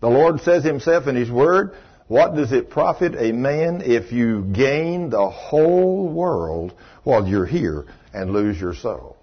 [0.00, 1.76] The Lord says himself in his word,
[2.08, 7.86] what does it profit a man if you gain the whole world while you're here
[8.12, 9.16] and lose your soul?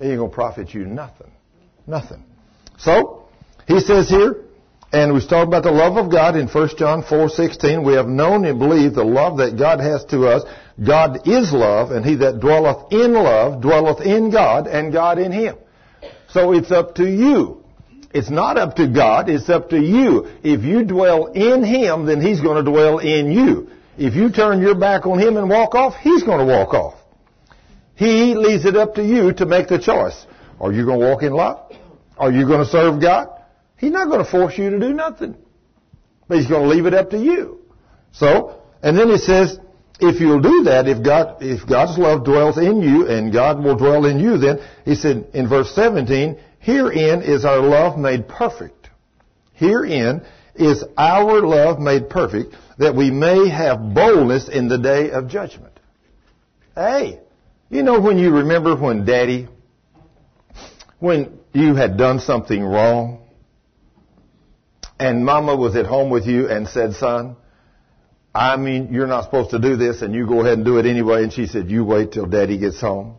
[0.00, 1.30] It ain't going to profit you nothing.
[1.86, 2.24] Nothing.
[2.78, 3.28] So,
[3.66, 4.42] he says here,
[4.92, 7.84] and we talking about the love of God in 1 John 4:16.
[7.84, 10.44] We have known and believed the love that God has to us.
[10.82, 15.32] God is love, and he that dwelleth in love dwelleth in God, and God in
[15.32, 15.56] him.
[16.28, 17.64] So it's up to you.
[18.12, 20.26] It's not up to God, it's up to you.
[20.42, 23.68] If you dwell in him, then he's going to dwell in you.
[23.98, 26.94] If you turn your back on him and walk off, he's going to walk off.
[27.94, 30.26] He leaves it up to you to make the choice.
[30.60, 31.72] Are you going to walk in love?
[32.16, 33.28] Are you going to serve God?
[33.76, 35.36] He's not going to force you to do nothing.
[36.28, 37.60] But he's going to leave it up to you.
[38.12, 39.58] So, and then he says,
[40.00, 43.76] if you'll do that, if God, if God's love dwells in you and God will
[43.76, 48.90] dwell in you, then he said in verse 17, herein is our love made perfect.
[49.52, 50.22] Herein
[50.54, 55.78] is our love made perfect that we may have boldness in the day of judgment.
[56.74, 57.20] Hey,
[57.70, 59.48] you know when you remember when daddy,
[60.98, 63.28] when you had done something wrong
[64.98, 67.36] and mama was at home with you and said, son,
[68.34, 70.86] I mean, you're not supposed to do this and you go ahead and do it
[70.86, 71.22] anyway.
[71.22, 73.16] And she said, you wait till daddy gets home.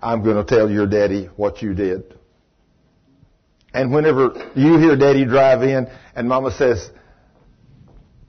[0.00, 2.14] I'm going to tell your daddy what you did.
[3.74, 6.90] And whenever you hear daddy drive in and mama says,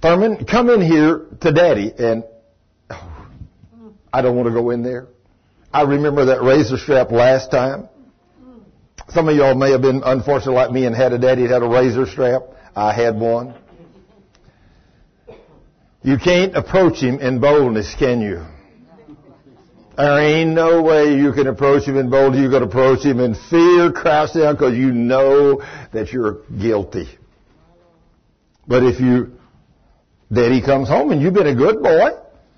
[0.02, 1.92] Thurman, come in here to daddy.
[1.98, 2.24] And
[2.90, 5.08] oh, I don't want to go in there.
[5.74, 7.90] I remember that razor strap last time.
[9.12, 11.64] Some of y'all may have been unfortunate like me and had a daddy that had
[11.64, 12.44] a razor strap.
[12.76, 13.56] I had one.
[16.04, 18.46] You can't approach him in boldness, can you?
[19.98, 22.42] There ain't no way you can approach him in boldness.
[22.42, 27.10] You can approach him in fear, crouch down, because you know that you're guilty.
[28.68, 29.40] But if you,
[30.32, 32.12] daddy comes home and you've been a good boy,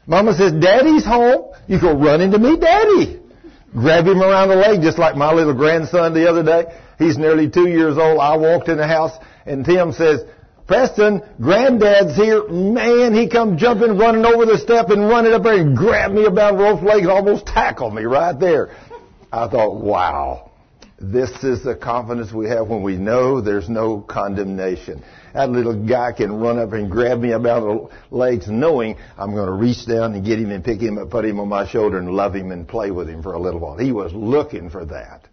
[0.06, 3.21] mama says, daddy's home, you go running to meet daddy.
[3.74, 6.66] Grab him around the leg, just like my little grandson the other day.
[7.00, 8.20] He's nearly two years old.
[8.20, 10.22] I walked in the house and Tim says,
[10.68, 12.48] Preston, granddad's here.
[12.48, 16.26] Man, he come jumping, running over the step and running up there and grabbed me
[16.26, 18.76] about both legs, almost tackled me right there.
[19.32, 20.52] I thought, wow,
[21.00, 25.04] this is the confidence we have when we know there's no condemnation.
[25.34, 29.48] That little guy can run up and grab me about the legs knowing I'm going
[29.48, 31.98] to reach down and get him and pick him up, put him on my shoulder
[31.98, 33.78] and love him and play with him for a little while.
[33.78, 35.28] He was looking for that.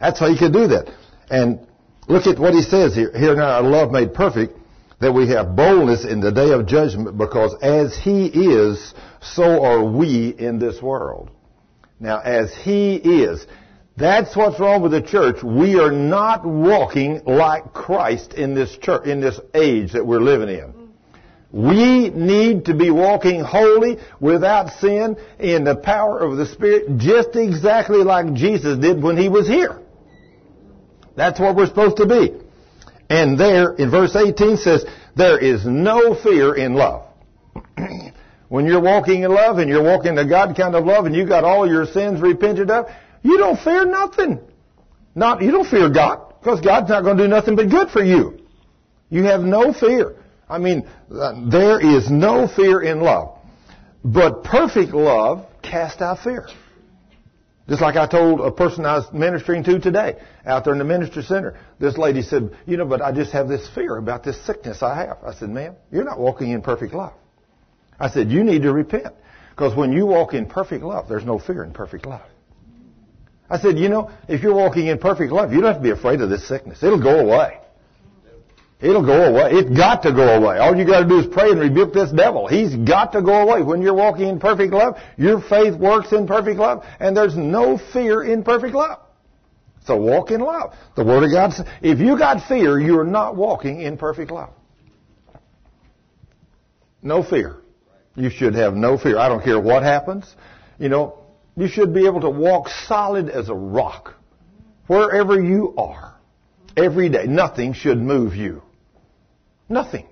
[0.00, 0.90] That's how he could do that.
[1.30, 1.60] And
[2.08, 3.12] Look at what he says here.
[3.14, 4.58] Here now our love made perfect,
[5.00, 9.84] that we have boldness in the day of judgment, because as he is, so are
[9.84, 11.30] we in this world.
[12.00, 13.46] Now, as he is,
[13.98, 15.42] that's what's wrong with the church.
[15.42, 20.48] We are not walking like Christ in this church, in this age that we're living
[20.48, 20.72] in.
[21.50, 27.34] We need to be walking holy, without sin, in the power of the Spirit, just
[27.34, 29.80] exactly like Jesus did when he was here.
[31.16, 32.34] That's what we're supposed to be.
[33.10, 34.84] And there, in verse 18 says,
[35.16, 37.06] there is no fear in love.
[38.48, 41.28] when you're walking in love and you're walking the God kind of love and you've
[41.28, 42.86] got all your sins repented of,
[43.22, 44.40] you don't fear nothing.
[45.14, 48.02] Not, you don't fear God because God's not going to do nothing but good for
[48.02, 48.38] you.
[49.10, 50.16] You have no fear.
[50.48, 53.38] I mean, uh, there is no fear in love.
[54.04, 56.48] But perfect love casts out fear.
[57.68, 60.16] Just like I told a person I was ministering to today
[60.46, 61.58] out there in the ministry center.
[61.78, 65.04] This lady said, you know, but I just have this fear about this sickness I
[65.04, 65.18] have.
[65.22, 67.12] I said, ma'am, you're not walking in perfect love.
[68.00, 69.14] I said, you need to repent.
[69.50, 72.22] Because when you walk in perfect love, there's no fear in perfect love.
[73.50, 75.90] I said, you know, if you're walking in perfect love, you don't have to be
[75.90, 76.82] afraid of this sickness.
[76.82, 77.58] It'll go away.
[78.80, 79.50] It'll go away.
[79.52, 80.58] It's got to go away.
[80.58, 82.46] All you got to do is pray and rebuke this devil.
[82.46, 83.62] He's got to go away.
[83.62, 87.78] When you're walking in perfect love, your faith works in perfect love, and there's no
[87.92, 89.00] fear in perfect love.
[89.84, 90.74] So walk in love.
[90.94, 94.50] The Word of God says, if you got fear, you're not walking in perfect love.
[97.02, 97.56] No fear.
[98.14, 99.18] You should have no fear.
[99.18, 100.36] I don't care what happens.
[100.78, 101.17] You know,
[101.58, 104.14] you should be able to walk solid as a rock
[104.86, 106.14] wherever you are
[106.76, 107.26] every day.
[107.26, 108.62] Nothing should move you.
[109.68, 110.06] Nothing.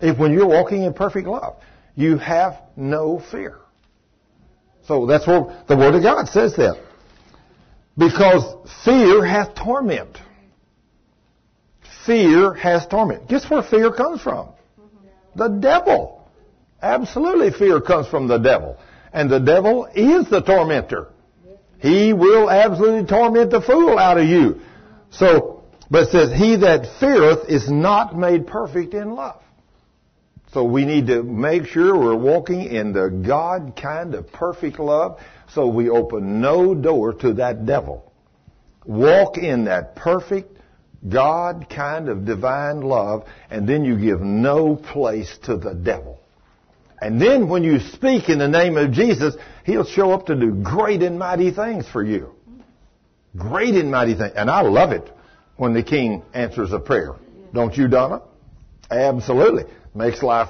[0.00, 1.56] If when you're walking in perfect love,
[1.96, 3.58] you have no fear.
[4.86, 6.80] So that's what the Word of God says that.
[7.96, 8.44] Because
[8.84, 10.18] fear hath torment.
[12.06, 13.28] Fear has torment.
[13.28, 14.50] Guess where fear comes from?
[15.34, 16.28] The devil.
[16.80, 18.78] Absolutely fear comes from the devil.
[19.12, 21.08] And the devil is the tormentor.
[21.80, 24.60] He will absolutely torment the fool out of you.
[25.10, 29.40] So, but it says, he that feareth is not made perfect in love.
[30.52, 35.20] So we need to make sure we're walking in the God kind of perfect love
[35.48, 38.12] so we open no door to that devil.
[38.86, 40.58] Walk in that perfect
[41.06, 46.17] God kind of divine love and then you give no place to the devil.
[47.00, 50.52] And then when you speak in the name of Jesus, He'll show up to do
[50.52, 52.34] great and mighty things for you.
[53.36, 54.32] Great and mighty things.
[54.34, 55.08] And I love it
[55.56, 57.14] when the King answers a prayer.
[57.52, 58.22] Don't you, Donna?
[58.90, 59.64] Absolutely.
[59.94, 60.48] Makes life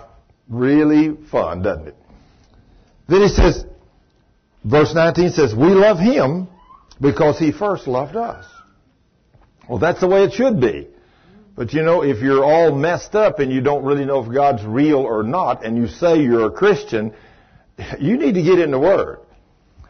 [0.49, 1.97] really fun, doesn't it?
[3.09, 3.65] Then he says,
[4.65, 6.49] verse 19 says, we love Him
[7.01, 8.47] because He first loved us.
[9.69, 10.89] Well, that's the way it should be.
[11.59, 14.65] But you know, if you're all messed up and you don't really know if God's
[14.65, 17.13] real or not, and you say you're a Christian,
[17.99, 19.19] you need to get in the Word.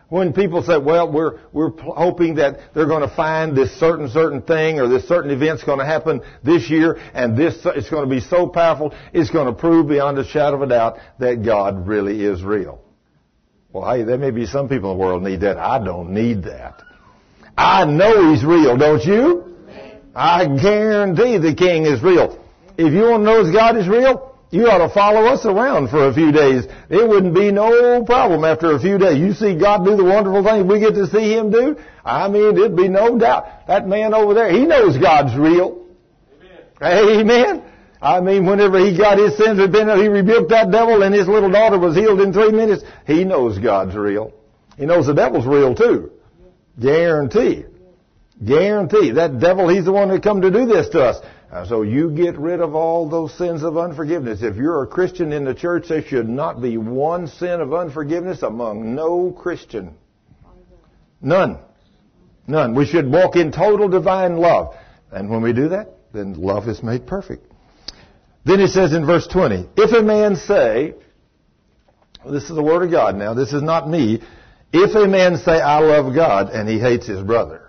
[0.09, 4.41] When people say, well, we're, we're hoping that they're going to find this certain, certain
[4.41, 8.11] thing or this certain event's going to happen this year and this, it's going to
[8.11, 11.87] be so powerful, it's going to prove beyond a shadow of a doubt that God
[11.87, 12.81] really is real.
[13.75, 15.59] Well, hey, there may be some people in the world need that.
[15.59, 16.83] I don't need that.
[17.59, 19.48] I know He's real, don't you?
[20.19, 22.45] I guarantee the King is real.
[22.77, 25.91] If you want to know if God is real, you ought to follow us around
[25.91, 26.65] for a few days.
[26.91, 29.21] It wouldn't be no problem after a few days.
[29.21, 31.77] You see God do the wonderful things we get to see Him do.
[32.05, 33.69] I mean, it'd be no doubt.
[33.69, 35.87] That man over there, he knows God's real.
[36.83, 37.21] Amen.
[37.21, 37.63] Amen.
[38.03, 41.51] I mean, whenever he got his sins repented, he rebuked that devil and his little
[41.51, 42.83] daughter was healed in three minutes.
[43.07, 44.33] He knows God's real.
[44.77, 46.11] He knows the devil's real too.
[46.81, 47.67] Guarantee.
[48.45, 49.13] Guarantee.
[49.13, 51.25] That devil, he's the one that come to do this to us.
[51.51, 54.43] Uh, so you get rid of all those sins of unforgiveness.
[54.43, 58.43] If you're a Christian in the church, there should not be one sin of unforgiveness
[58.43, 59.95] among no Christian.
[61.21, 61.59] None.
[62.47, 62.75] None.
[62.75, 64.75] We should walk in total divine love.
[65.11, 67.51] And when we do that, then love is made perfect.
[68.45, 70.95] Then he says in verse 20, if a man say,
[72.31, 74.23] this is the word of God now, this is not me,
[74.73, 77.68] if a man say, I love God, and he hates his brother,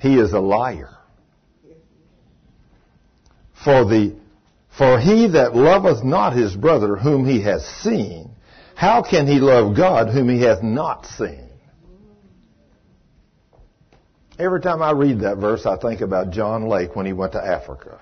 [0.00, 0.90] he is a liar.
[3.64, 4.16] For the,
[4.76, 8.30] for he that loveth not his brother whom he has seen,
[8.74, 11.46] how can he love God whom he hath not seen?
[14.38, 17.44] Every time I read that verse, I think about John Lake when he went to
[17.44, 18.00] Africa.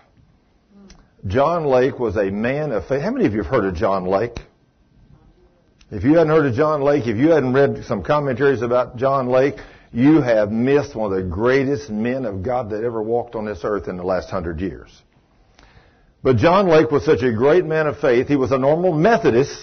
[1.27, 3.03] John Lake was a man of faith.
[3.03, 4.39] How many of you have heard of John Lake?
[5.91, 9.27] If you hadn't heard of John Lake, if you hadn't read some commentaries about John
[9.27, 9.57] Lake,
[9.93, 13.61] you have missed one of the greatest men of God that ever walked on this
[13.65, 14.91] earth in the last hundred years.
[16.23, 18.29] But John Lake was such a great man of faith.
[18.29, 19.57] He was a normal Methodist.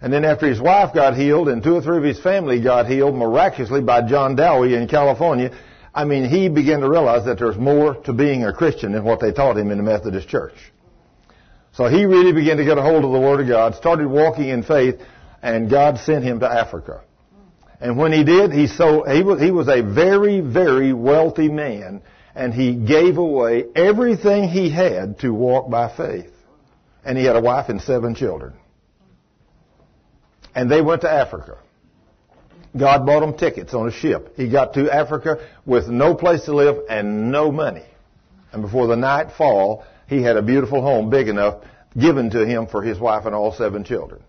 [0.00, 2.86] And then after his wife got healed and two or three of his family got
[2.86, 5.56] healed miraculously by John Dowie in California,
[5.94, 9.20] I mean, he began to realize that there's more to being a Christian than what
[9.20, 10.54] they taught him in the Methodist church.
[11.72, 14.48] So he really began to get a hold of the Word of God, started walking
[14.48, 15.00] in faith,
[15.42, 17.02] and God sent him to Africa.
[17.80, 22.02] And when he did, he so he was he was a very very wealthy man,
[22.34, 26.32] and he gave away everything he had to walk by faith.
[27.04, 28.54] And he had a wife and seven children.
[30.54, 31.58] And they went to Africa.
[32.76, 34.34] God bought them tickets on a ship.
[34.36, 37.84] He got to Africa with no place to live and no money.
[38.52, 41.62] And before the night fall, he had a beautiful home big enough
[41.96, 44.22] given to him for his wife and all seven children.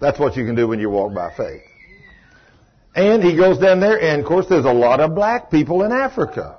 [0.00, 1.62] That's what you can do when you walk by faith.
[2.96, 5.92] And he goes down there, and of course, there's a lot of black people in
[5.92, 6.56] Africa.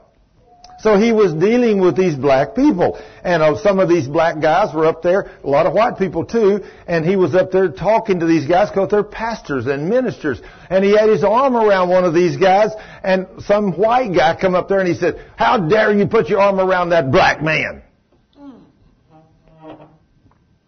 [0.79, 2.99] So he was dealing with these black people.
[3.23, 6.23] And uh, some of these black guys were up there, a lot of white people
[6.23, 10.39] too, and he was up there talking to these guys because they're pastors and ministers.
[10.69, 12.69] And he had his arm around one of these guys,
[13.03, 16.39] and some white guy come up there and he said, how dare you put your
[16.39, 17.81] arm around that black man?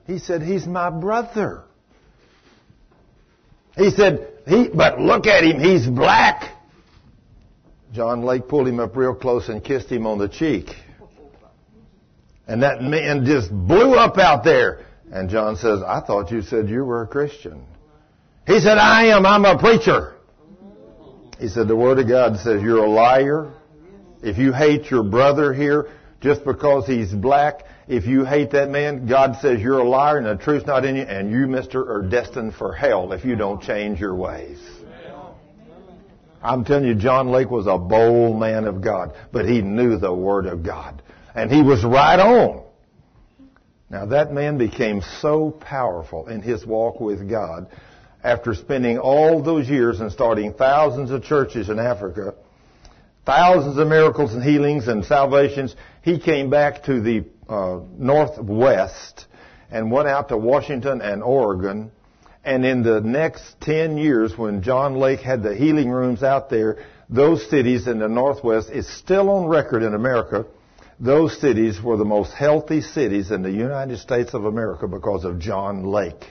[0.08, 1.66] He said, he's my brother.
[3.78, 6.56] He said, he, but look at him, he's black.
[7.94, 10.70] John Lake pulled him up real close and kissed him on the cheek.
[12.48, 14.86] And that man just blew up out there.
[15.12, 17.64] And John says, I thought you said you were a Christian.
[18.46, 19.26] He said, I am.
[19.26, 20.16] I'm a preacher.
[21.40, 23.54] He said, the Word of God says you're a liar.
[24.22, 25.90] If you hate your brother here
[26.22, 30.28] just because he's black, if you hate that man, God says you're a liar and
[30.28, 33.64] the truth's not in you and you, mister, are destined for hell if you don't
[33.64, 34.60] change your ways.
[36.42, 40.14] I'm telling you, John Lake was a bold man of God, but he knew the
[40.14, 41.02] Word of God.
[41.34, 42.64] And he was right on.
[43.90, 47.68] Now that man became so powerful in his walk with God
[48.24, 52.36] after spending all those years and starting thousands of churches in Africa,
[53.26, 55.76] thousands of miracles and healings and salvations.
[56.04, 59.26] He came back to the uh, Northwest
[59.70, 61.92] and went out to Washington and Oregon
[62.44, 66.78] and in the next 10 years, when John Lake had the healing rooms out there,
[67.10, 70.46] those cities in the Northwest, it's still on record in America,
[71.00, 75.40] those cities were the most healthy cities in the United States of America because of
[75.40, 76.26] John Lake.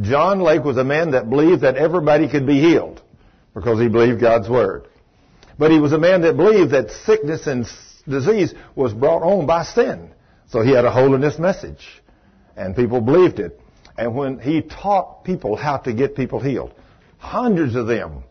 [0.00, 3.02] John Lake was a man that believed that everybody could be healed
[3.54, 4.86] because he believed God's Word.
[5.58, 7.66] But he was a man that believed that sickness and
[8.08, 10.10] disease was brought on by sin.
[10.48, 11.86] So he had a holiness message.
[12.56, 13.60] And people believed it.
[13.96, 16.74] And when he taught people how to get people healed,
[17.18, 18.24] hundreds of them,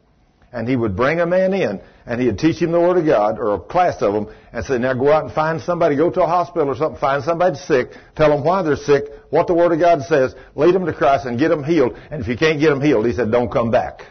[0.51, 3.37] and he would bring a man in and he'd teach him the Word of God
[3.37, 6.23] or a class of them and say, now go out and find somebody, go to
[6.23, 9.71] a hospital or something, find somebody sick, tell them why they're sick, what the Word
[9.71, 11.95] of God says, lead them to Christ and get them healed.
[12.09, 14.01] And if you can't get them healed, he said, don't come back.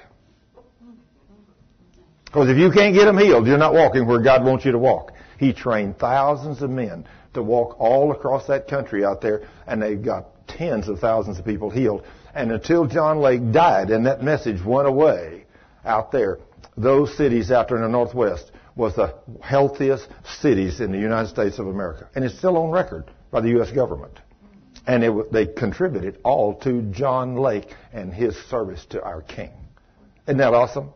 [2.27, 4.79] Because if you can't get them healed, you're not walking where God wants you to
[4.79, 5.13] walk.
[5.39, 9.95] He trained thousands of men to walk all across that country out there and they
[9.95, 12.05] got tens of thousands of people healed.
[12.35, 15.47] And until John Lake died and that message went away
[15.85, 16.39] out there,
[16.77, 20.09] those cities out there in the Northwest was the healthiest
[20.41, 22.09] cities in the United States of America.
[22.15, 23.71] And it's still on record by the U.S.
[23.73, 24.19] government.
[24.87, 29.51] And it, they contributed all to John Lake and his service to our King.
[30.27, 30.91] Isn't that awesome?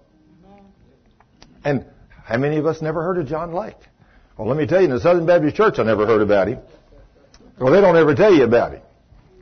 [1.64, 1.86] And
[2.24, 3.76] how many of us never heard of John Lake?
[4.42, 6.58] Well, let me tell you, in the Southern Baptist Church, I never heard about him.
[7.60, 8.82] Well, they don't ever tell you about him.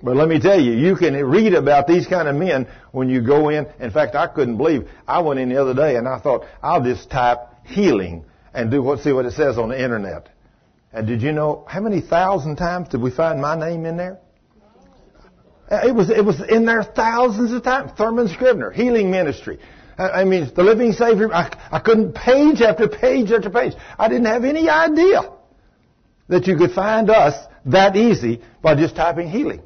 [0.03, 3.23] But let me tell you, you can read about these kind of men when you
[3.23, 3.67] go in.
[3.81, 4.91] In fact, I couldn't believe.
[5.09, 8.83] I went in the other day and I thought, I'll just type healing and do
[8.83, 10.29] what, see what it says on the internet.
[10.93, 14.19] And did you know how many thousand times did we find my name in there?
[15.71, 17.93] Uh, it was, it was in there thousands of times.
[17.97, 19.61] Thurman Scrivner, healing ministry.
[19.99, 23.75] I mean, the living Savior, I, I couldn't page after page after page.
[23.99, 25.31] I didn't have any idea
[26.29, 27.35] that you could find us
[27.67, 29.63] that easy by just typing healing.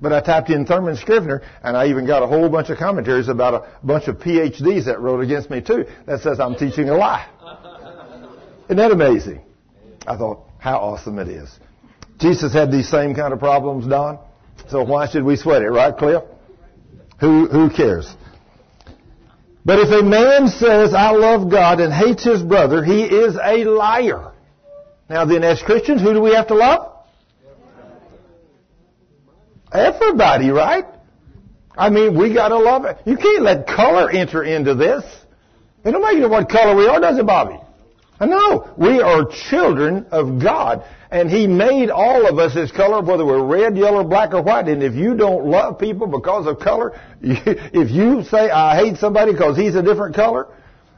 [0.00, 3.28] But I typed in Thurman Scrivner, and I even got a whole bunch of commentaries
[3.28, 6.96] about a bunch of PhDs that wrote against me too, that says I'm teaching a
[6.96, 7.28] lie.
[8.64, 9.42] Isn't that amazing?
[10.06, 11.50] I thought, how awesome it is.
[12.18, 14.18] Jesus had these same kind of problems, Don.
[14.68, 16.22] So why should we sweat it, right, Cliff?
[17.20, 18.14] Who, who cares?
[19.70, 23.62] But if a man says, I love God and hates his brother, he is a
[23.62, 24.32] liar.
[25.08, 26.92] Now then, as Christians, who do we have to love?
[29.70, 30.86] Everybody, right?
[31.78, 32.98] I mean, we gotta love it.
[33.06, 35.04] You can't let color enter into this.
[35.84, 37.60] It don't matter what color we are, does it, Bobby?
[38.20, 38.70] Know.
[38.76, 40.84] We are children of God.
[41.10, 44.68] And He made all of us His color, whether we're red, yellow, black, or white.
[44.68, 49.32] And if you don't love people because of color, if you say, I hate somebody
[49.32, 50.48] because he's a different color,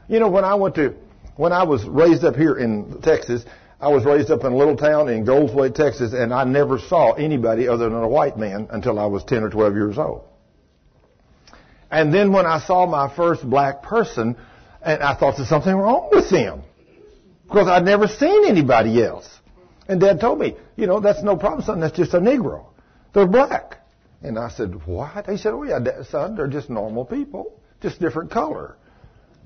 [0.07, 0.95] you know, when I went to,
[1.37, 3.45] when I was raised up here in Texas,
[3.79, 7.13] I was raised up in a little town in Goldthwaite, Texas, and I never saw
[7.13, 10.23] anybody other than a white man until I was 10 or 12 years old.
[11.91, 14.35] And then when I saw my first black person,
[14.81, 16.63] and I thought there's something wrong with him.
[17.45, 19.27] Because I'd never seen anybody else.
[19.87, 21.79] And Dad told me, you know, that's no problem, son.
[21.79, 22.65] That's just a Negro.
[23.13, 23.79] They're black.
[24.21, 25.29] And I said, what?
[25.29, 25.79] He said, oh yeah,
[26.09, 27.59] son, they're just normal people.
[27.81, 28.77] Just different color.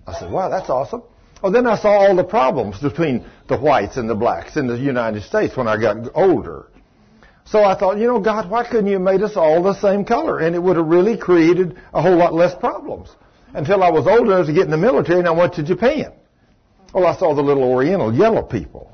[0.06, 1.02] I said, wow, that's awesome.
[1.44, 4.78] Oh, then I saw all the problems between the whites and the blacks in the
[4.78, 6.68] United States when I got older.
[7.46, 10.04] So I thought, you know, God, why couldn't you have made us all the same
[10.04, 10.40] color?
[10.40, 13.10] And it would have really created a whole lot less problems.
[13.54, 16.12] Until I was old enough to get in the military and I went to Japan.
[16.94, 18.92] Well, I saw the little Oriental yellow people.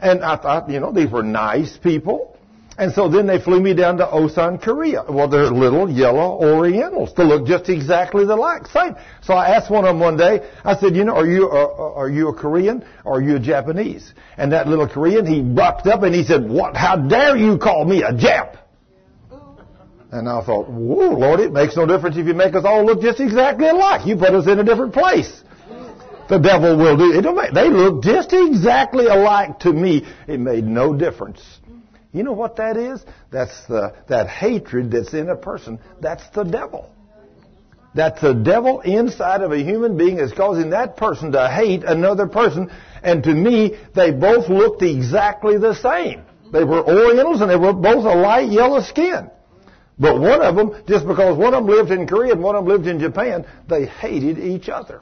[0.00, 2.34] And I thought, you know, these were nice people.
[2.76, 5.04] And so then they flew me down to Osan, Korea.
[5.08, 7.14] Well, they're little yellow Orientals.
[7.16, 8.96] They look just exactly the like, same.
[9.22, 10.40] So I asked one of them one day.
[10.64, 13.40] I said, you know, are you a, are you a Korean or are you a
[13.40, 14.12] Japanese?
[14.36, 16.76] And that little Korean, he bucked up and he said, "What?
[16.76, 18.58] How dare you call me a Jap?"
[20.10, 23.00] And I thought, whoa, Lord, it makes no difference if you make us all look
[23.00, 24.06] just exactly alike.
[24.06, 25.42] You put us in a different place.
[26.28, 27.12] The devil will do.
[27.12, 30.06] It they look just exactly alike to me.
[30.26, 31.42] It made no difference.
[32.12, 33.04] You know what that is?
[33.30, 35.80] That's the, that hatred that's in a person.
[36.00, 36.90] That's the devil.
[37.94, 42.26] That's the devil inside of a human being is causing that person to hate another
[42.26, 42.70] person.
[43.02, 46.22] And to me, they both looked exactly the same.
[46.52, 49.30] They were Orientals and they were both a light yellow skin.
[49.98, 52.64] But one of them, just because one of them lived in Korea and one of
[52.64, 55.00] them lived in Japan, they hated each other.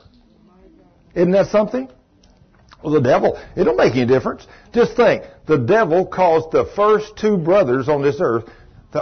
[1.15, 1.89] Isn't that something?
[2.83, 4.47] Well, the devil, it don't make any difference.
[4.73, 8.45] Just think, the devil caused the first two brothers on this earth,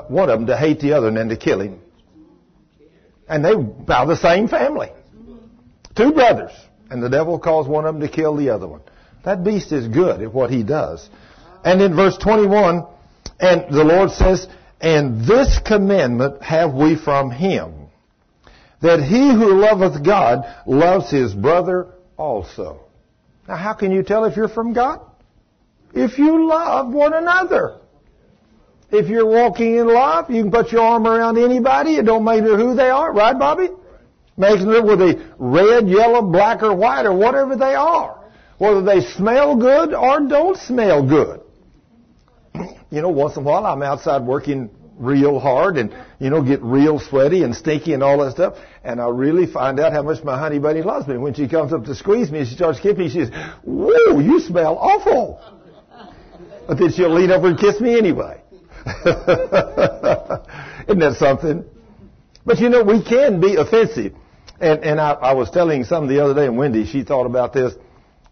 [0.08, 1.80] one of them to hate the other and then to kill him.
[3.28, 4.90] And they by the same family.
[5.96, 6.52] Two brothers.
[6.90, 8.80] And the devil caused one of them to kill the other one.
[9.24, 11.08] That beast is good at what he does.
[11.64, 12.84] And in verse 21,
[13.38, 14.46] and the Lord says,
[14.80, 17.88] And this commandment have we from him,
[18.80, 21.88] that he who loveth God loves his brother
[22.21, 22.81] also.
[23.49, 25.01] Now, how can you tell if you're from God?
[25.95, 27.79] If you love one another.
[28.93, 31.97] If you're walking in love, you can put your arm around anybody.
[31.97, 33.68] It don't matter who they are, right, Bobby?
[34.37, 38.18] Makes it with a red, yellow, black, or white, or whatever they are.
[38.59, 41.41] Whether they smell good or don't smell good.
[42.93, 44.68] You know, once in a while I'm outside working
[45.01, 48.57] real hard and, you know, get real sweaty and stinky and all that stuff.
[48.84, 51.16] And I really find out how much my honey bunny loves me.
[51.16, 53.09] When she comes up to squeeze me, she starts kissing me.
[53.09, 53.30] She says,
[53.64, 55.40] whoa, you smell awful.
[56.68, 58.42] But then she'll lean over and kiss me anyway.
[58.86, 58.98] Isn't
[61.01, 61.64] that something?
[62.46, 64.14] But you know, we can be offensive.
[64.61, 67.53] And, and I, I was telling some the other day, and Wendy, she thought about
[67.53, 67.74] this.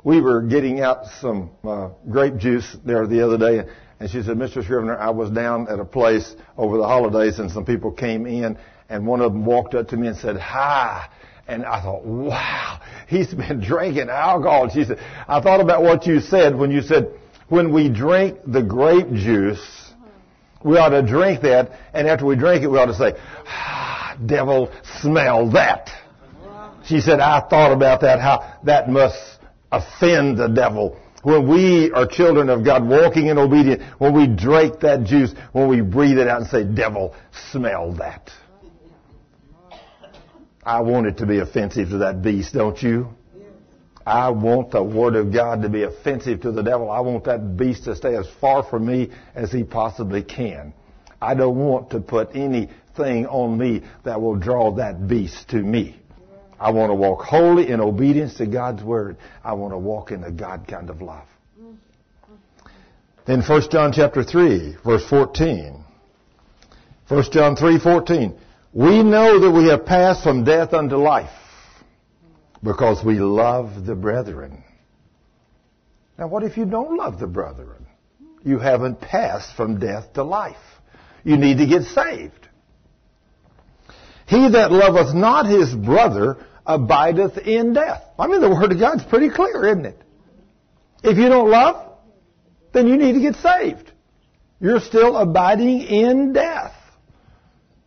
[0.04, 3.68] We were getting out some uh, grape juice there the other day,
[4.00, 4.64] and she said, Mr.
[4.64, 8.56] Scrivner, I was down at a place over the holidays and some people came in
[8.88, 11.08] and one of them walked up to me and said, hi.
[11.48, 14.68] And I thought, wow, he's been drinking alcohol.
[14.68, 17.12] She said, I thought about what you said when you said,
[17.48, 19.92] when we drink the grape juice,
[20.62, 23.14] we ought to drink that, and after we drink it, we ought to say,
[23.46, 24.70] ah, devil,
[25.00, 25.88] smell that.
[26.84, 29.16] She said, I thought about that, how that must
[29.70, 34.80] offend the devil when we are children of God, walking in obedience, when we drink
[34.80, 37.14] that juice, when we breathe it out and say, devil,
[37.52, 38.30] smell that.
[40.64, 43.08] I want it to be offensive to that beast, don't you?
[44.06, 46.90] I want the Word of God to be offensive to the devil.
[46.90, 50.72] I want that beast to stay as far from me as he possibly can.
[51.20, 56.00] I don't want to put anything on me that will draw that beast to me.
[56.60, 59.16] I want to walk wholly in obedience to God's word.
[59.44, 61.26] I want to walk in the God kind of love.
[63.26, 65.84] Then 1 John chapter 3, verse 14.
[67.08, 68.38] 1 John 3, 14.
[68.72, 71.30] We know that we have passed from death unto life
[72.62, 74.64] because we love the brethren.
[76.18, 77.86] Now what if you don't love the brethren?
[78.44, 80.56] You haven't passed from death to life.
[81.22, 82.48] You need to get saved.
[84.26, 86.36] He that loveth not his brother
[86.68, 88.04] abideth in death.
[88.18, 90.00] I mean, the Word of God's pretty clear, isn't it?
[91.02, 91.92] If you don't love,
[92.72, 93.90] then you need to get saved.
[94.60, 96.74] You're still abiding in death.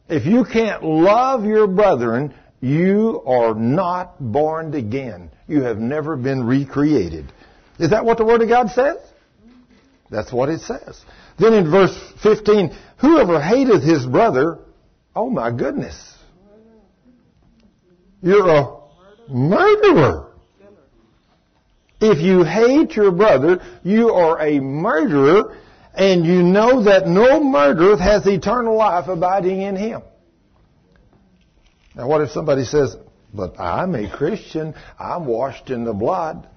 [0.10, 5.32] If you can't love your brethren, you are not born again.
[5.48, 7.32] You have never been recreated.
[7.80, 8.98] Is that what the Word of God says?
[10.10, 11.04] That's what it says.
[11.40, 14.60] Then in verse 15, whoever hateth his brother,
[15.16, 16.11] oh my goodness,
[18.22, 18.78] you're a
[19.30, 20.28] murderer.
[22.00, 25.56] If you hate your brother, you are a murderer,
[25.94, 30.02] and you know that no murderer has eternal life abiding in him.
[31.96, 32.96] Now what if somebody says,
[33.34, 36.48] but I'm a Christian, I'm washed in the blood.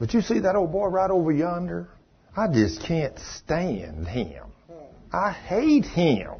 [0.00, 1.88] But you see that old boy right over yonder?
[2.36, 4.44] I just can't stand him.
[5.12, 6.32] I hate him.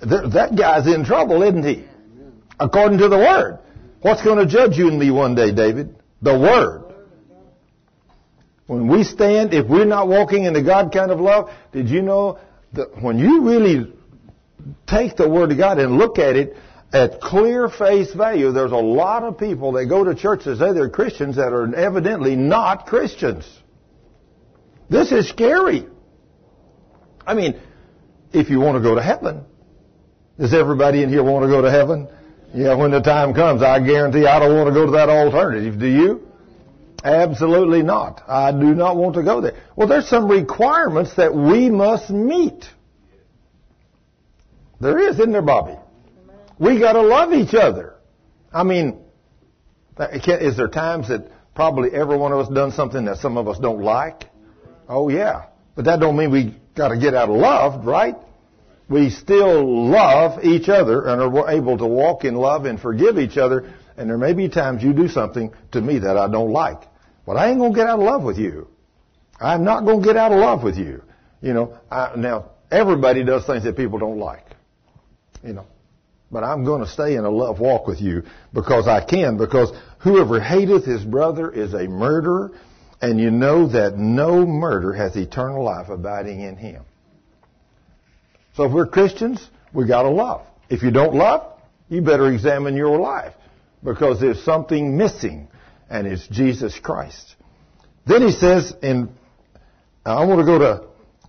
[0.00, 1.84] That guy's in trouble, isn't he?
[2.58, 3.58] According to the Word.
[4.02, 5.96] What's going to judge you and me one day, David?
[6.22, 6.94] The Word.
[8.66, 12.02] When we stand, if we're not walking in the God kind of love, did you
[12.02, 12.38] know
[12.72, 13.92] that when you really
[14.86, 16.56] take the Word of God and look at it,
[16.92, 20.72] at clear face value, there's a lot of people that go to church that say
[20.72, 23.48] they're Christians that are evidently not Christians.
[24.88, 25.86] This is scary.
[27.26, 27.60] I mean,
[28.32, 29.44] if you want to go to heaven,
[30.40, 32.08] does everybody in here want to go to heaven?
[32.54, 35.78] Yeah, when the time comes, I guarantee I don't want to go to that alternative.
[35.78, 36.26] Do you?
[37.04, 38.22] Absolutely not.
[38.26, 39.54] I do not want to go there.
[39.76, 42.64] Well, there's some requirements that we must meet.
[44.80, 45.76] There is, isn't there, Bobby?
[46.58, 47.94] We got to love each other.
[48.52, 48.98] I mean,
[49.98, 53.58] is there times that probably every one of us done something that some of us
[53.58, 54.24] don't like?
[54.88, 58.16] Oh yeah, but that don't mean we got to get out of love, right?
[58.90, 63.38] We still love each other and are able to walk in love and forgive each
[63.38, 63.72] other.
[63.96, 66.82] And there may be times you do something to me that I don't like.
[67.24, 68.66] But I ain't gonna get out of love with you.
[69.40, 71.02] I'm not gonna get out of love with you.
[71.40, 74.44] You know, I, now everybody does things that people don't like.
[75.44, 75.66] You know,
[76.30, 79.72] but I'm going to stay in a love walk with you because I can, because
[80.00, 82.52] whoever hateth his brother is a murderer,
[83.00, 86.84] and you know that no murder has eternal life abiding in him.
[88.60, 90.42] So if we're Christians, we gotta love.
[90.68, 91.58] If you don't love,
[91.88, 93.32] you better examine your life,
[93.82, 95.48] because there's something missing,
[95.88, 97.36] and it's Jesus Christ.
[98.04, 99.08] Then he says in,
[100.04, 100.82] I want to go to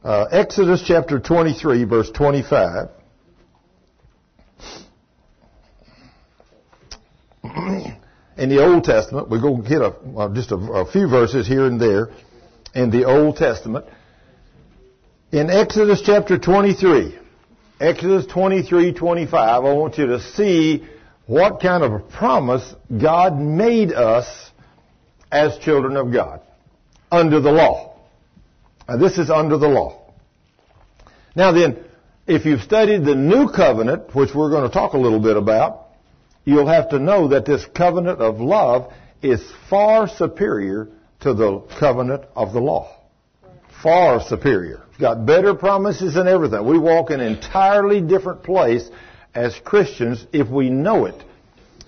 [0.04, 2.90] uh, Exodus chapter 23, verse 25.
[8.36, 11.48] in the Old Testament, we're going to hit a, uh, just a, a few verses
[11.48, 12.10] here and there
[12.76, 13.86] in the Old Testament.
[15.32, 17.21] In Exodus chapter 23,
[17.82, 20.88] Exodus 23, 25, I want you to see
[21.26, 24.52] what kind of a promise God made us
[25.32, 26.42] as children of God
[27.12, 27.98] under the law.
[28.88, 30.00] Now, this is under the law.
[31.36, 31.84] Now then,
[32.28, 35.88] if you've studied the new covenant, which we're going to talk a little bit about,
[36.46, 40.88] you'll have to know that this covenant of love is far superior
[41.22, 43.01] to the covenant of the law.
[43.82, 44.84] Far superior.
[45.00, 46.66] Got better promises and everything.
[46.66, 48.88] We walk in an entirely different place
[49.34, 51.24] as Christians if we know it.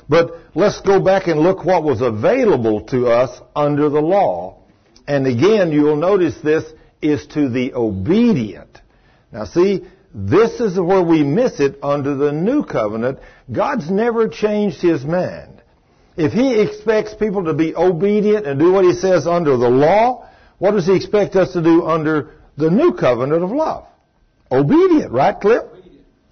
[0.10, 4.60] But let's go back and look what was available to us under the law.
[5.08, 6.64] And again, you'll notice this
[7.02, 8.80] is to the obedient.
[9.32, 13.20] Now see, this is where we miss it under the new covenant.
[13.52, 15.62] God's never changed his mind.
[16.16, 20.30] If he expects people to be obedient and do what he says under the law,
[20.64, 23.86] what does he expect us to do under the new covenant of love?
[24.50, 25.64] Obedient, right, Cliff?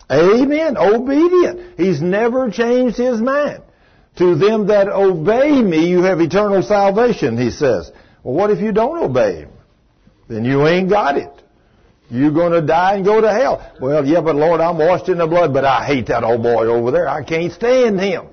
[0.09, 0.77] Amen.
[0.77, 1.77] Obedient.
[1.77, 3.61] He's never changed his mind.
[4.19, 7.91] To them that obey me, you have eternal salvation, he says.
[8.23, 9.49] Well, what if you don't obey him?
[10.29, 11.43] Then you ain't got it.
[12.09, 13.69] You're going to die and go to hell.
[13.81, 16.67] Well, yeah, but Lord, I'm washed in the blood, but I hate that old boy
[16.67, 17.09] over there.
[17.09, 18.27] I can't stand him.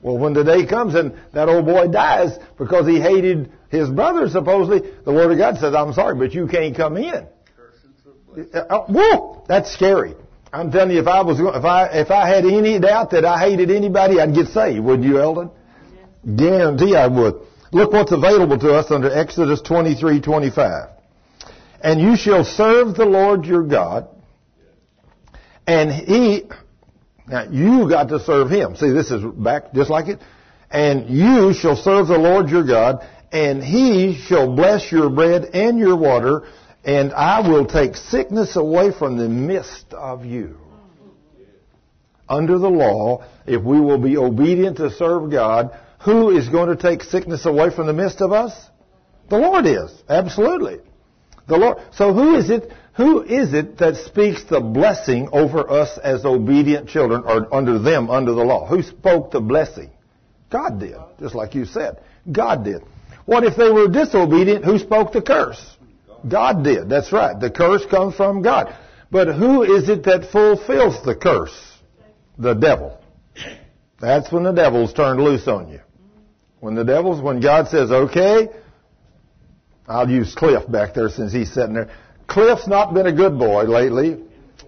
[0.00, 4.28] Well, when the day comes and that old boy dies because he hated his brother,
[4.28, 7.26] supposedly, the Word of God says, I'm sorry, but you can't come in.
[8.54, 10.14] Uh, whoa, that's scary.
[10.52, 13.38] I'm telling you, if I was, if I, if I had any doubt that I
[13.38, 15.50] hated anybody, I'd get saved, wouldn't you, Eldon?
[16.36, 17.34] Guarantee I would.
[17.72, 20.88] Look what's available to us under Exodus 23, 25.
[21.82, 24.08] And you shall serve the Lord your God.
[25.66, 26.48] And he,
[27.26, 28.74] now you got to serve him.
[28.74, 30.18] See, this is back just like it.
[30.70, 35.78] And you shall serve the Lord your God, and he shall bless your bread and
[35.78, 36.42] your water,
[36.84, 40.58] and I will take sickness away from the midst of you.
[42.28, 46.76] Under the law, if we will be obedient to serve God, who is going to
[46.76, 48.52] take sickness away from the midst of us?
[49.28, 49.90] The Lord is.
[50.08, 50.78] Absolutely.
[51.46, 51.78] The Lord.
[51.92, 52.72] So who is it?
[52.96, 58.10] Who is it that speaks the blessing over us as obedient children, or under them
[58.10, 58.66] under the law?
[58.66, 59.90] Who spoke the blessing?
[60.50, 62.00] God did, just like you said.
[62.30, 62.82] God did.
[63.28, 64.64] What if they were disobedient?
[64.64, 65.62] Who spoke the curse?
[66.26, 66.88] God did.
[66.88, 67.38] That's right.
[67.38, 68.74] The curse comes from God.
[69.10, 71.54] But who is it that fulfills the curse?
[72.38, 72.98] The devil.
[74.00, 75.80] That's when the devil's turned loose on you.
[76.60, 78.48] When the devil's, when God says, okay,
[79.86, 81.90] I'll use Cliff back there since he's sitting there.
[82.28, 84.24] Cliff's not been a good boy lately.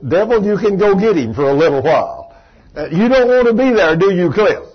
[0.06, 2.36] Devil, you can go get him for a little while.
[2.76, 4.68] Uh, you don't want to be there, do you, Cliff?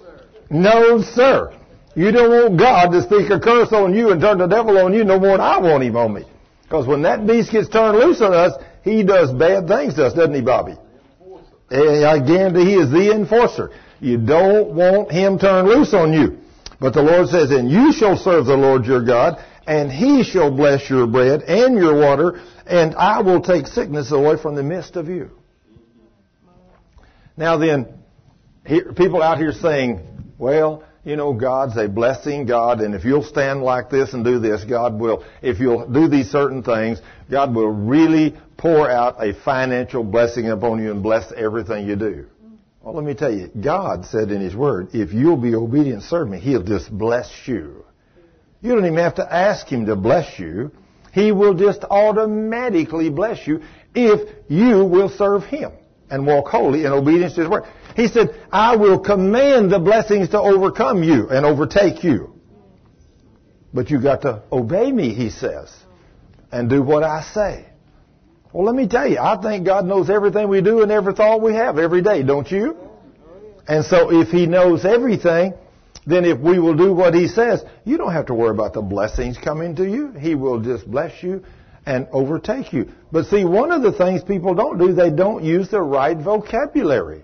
[0.50, 1.56] No, sir.
[1.96, 4.93] You don't want God to speak a curse on you and turn the devil on
[4.93, 6.26] you no more than I want him on me.
[6.64, 10.14] Because when that beast gets turned loose on us, he does bad things to us,
[10.14, 10.76] doesn't he, Bobby?
[11.70, 13.72] And I guarantee he is the enforcer.
[14.00, 16.38] You don't want him turned loose on you.
[16.80, 20.52] But the Lord says, and you shall serve the Lord your God, and he shall
[20.52, 24.96] bless your bread and your water, and I will take sickness away from the midst
[24.98, 25.32] of you.
[27.38, 27.88] Now then,
[28.66, 30.02] Here, people out here saying,
[30.38, 34.39] well, you know, God's a blessing God, and if you'll stand like this and do
[34.39, 36.99] this, God will, if you'll do these certain things,
[37.30, 42.26] God will really pour out a financial blessing upon you and bless everything you do.
[42.82, 46.28] Well, let me tell you, God said in His Word, if you'll be obedient serve
[46.28, 47.86] me, He'll just bless you.
[48.62, 50.72] You don't even have to ask Him to bless you.
[51.14, 53.62] He will just automatically bless you
[53.93, 55.72] if you will serve Him
[56.10, 57.64] and walk holy in obedience to His Word.
[57.95, 62.34] He said, I will command the blessings to overcome you and overtake you.
[63.74, 65.74] But you got to obey me, he says,
[66.51, 67.66] and do what I say.
[68.53, 71.41] Well, let me tell you, I think God knows everything we do and every thought
[71.41, 72.78] we have every day, don't you?
[73.68, 75.53] And so if He knows everything,
[76.06, 78.82] then if we will do what He says, you don't have to worry about the
[78.82, 80.12] blessings coming to you.
[80.12, 81.43] He will just bless you
[81.86, 82.90] and overtake you.
[83.12, 87.24] But see, one of the things people don't do, they don't use the right vocabulary.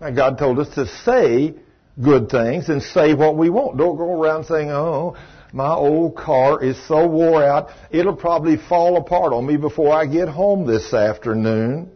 [0.00, 1.54] Now, God told us to say
[2.02, 3.76] good things and say what we want.
[3.76, 5.16] Don't go around saying, oh,
[5.52, 10.06] my old car is so wore out, it'll probably fall apart on me before I
[10.06, 11.90] get home this afternoon.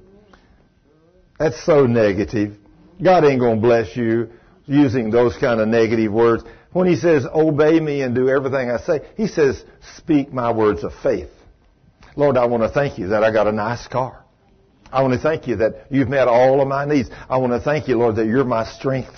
[1.39, 2.57] That's so negative.
[3.03, 4.31] God ain't going to bless you
[4.67, 6.45] using those kind of negative words.
[6.73, 9.65] When he says, obey me and do everything I say, he says,
[9.97, 11.31] speak my words of faith.
[12.17, 14.25] Lord, I want to thank you that I got a nice car.
[14.91, 17.11] I want to thank you that you've met all of my needs.
[17.29, 19.15] I want to thank you, Lord, that you're my strength.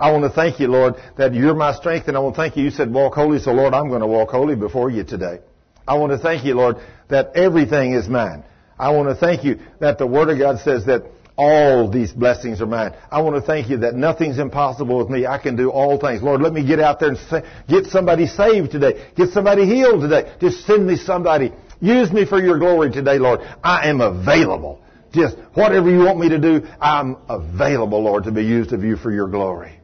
[0.00, 2.56] I want to thank you, Lord, that you're my strength, and I want to thank
[2.56, 2.64] you.
[2.64, 5.38] You said walk holy, so Lord, I'm going to walk holy before you today.
[5.86, 6.76] I want to thank you, Lord,
[7.08, 8.42] that everything is mine.
[8.78, 11.04] I want to thank you that the Word of God says that
[11.38, 12.94] all these blessings are mine.
[13.10, 15.26] I want to thank you that nothing's impossible with me.
[15.26, 16.22] I can do all things.
[16.22, 19.10] Lord, let me get out there and get somebody saved today.
[19.16, 20.34] Get somebody healed today.
[20.40, 21.52] Just send me somebody.
[21.80, 23.40] Use me for your glory today, Lord.
[23.62, 24.80] I am available.
[25.12, 28.96] Just whatever you want me to do, I'm available, Lord, to be used of you
[28.96, 29.80] for your glory.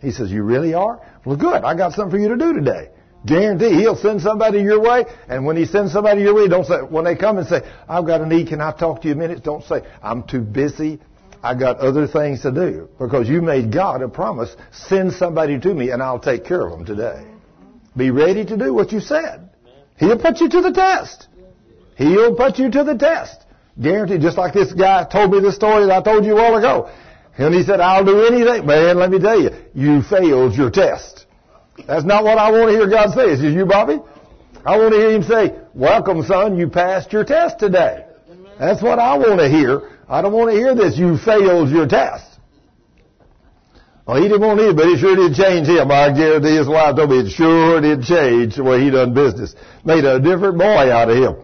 [0.00, 1.00] He says, You really are?
[1.24, 1.64] Well, good.
[1.64, 2.90] I got something for you to do today.
[3.26, 6.76] Guarantee he'll send somebody your way, and when he sends somebody your way, don't say
[6.76, 8.48] when they come and say, "I've got a need.
[8.48, 11.00] Can I talk to you a minute?" Don't say, "I'm too busy.
[11.42, 14.54] I got other things to do." Because you made God a promise.
[14.72, 17.24] Send somebody to me, and I'll take care of them today.
[17.96, 19.48] Be ready to do what you said.
[19.96, 21.28] He'll put you to the test.
[21.96, 23.44] He'll put you to the test.
[23.80, 26.56] Guaranteed, just like this guy told me the story that I told you a while
[26.56, 26.90] ago.
[27.36, 28.66] And he said, I'll do anything.
[28.66, 31.26] Man, let me tell you, you failed your test.
[31.86, 33.30] That's not what I want to hear God say.
[33.30, 33.98] Is it you, Bobby?
[34.64, 38.06] I want to hear him say, welcome son, you passed your test today.
[38.58, 39.90] That's what I want to hear.
[40.08, 42.33] I don't want to hear this, you failed your test.
[44.06, 45.90] Well, he didn't want hear, but it sure did change him.
[45.90, 49.54] I guarantee his wife told me it sure did change the way he done business.
[49.84, 51.36] Made a different boy out of him.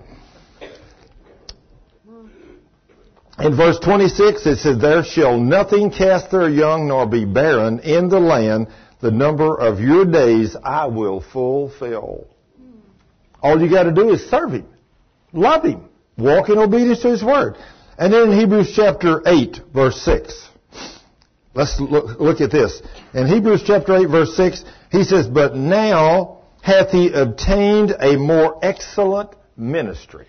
[3.39, 8.11] In verse 26 it says, There shall nothing cast their young nor be barren in
[8.11, 8.69] the land.
[9.01, 12.27] The number of your days I will fulfill.
[13.43, 14.67] All you got to do is serve Him.
[15.33, 15.89] Love Him.
[16.19, 17.57] Walk in obedience to His Word.
[17.97, 20.50] And then in Hebrews chapter 8 verse 6.
[21.55, 22.81] Let's look, look at this.
[23.13, 28.59] In Hebrews chapter 8 verse 6, he says, But now hath he obtained a more
[28.63, 30.27] excellent ministry.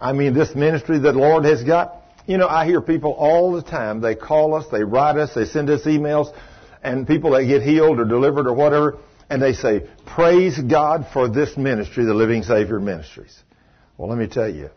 [0.00, 1.96] I mean, this ministry that the Lord has got.
[2.26, 4.00] You know, I hear people all the time.
[4.00, 6.34] They call us, they write us, they send us emails,
[6.82, 8.98] and people that get healed or delivered or whatever,
[9.30, 13.42] and they say, Praise God for this ministry, the Living Savior Ministries.
[13.96, 14.70] Well, let me tell you,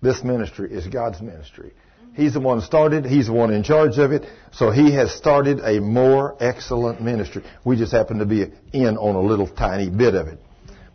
[0.00, 1.72] this ministry is God's ministry.
[2.14, 5.60] He's the one started, He's the one in charge of it, so He has started
[5.60, 7.44] a more excellent ministry.
[7.64, 10.38] We just happen to be in on a little tiny bit of it.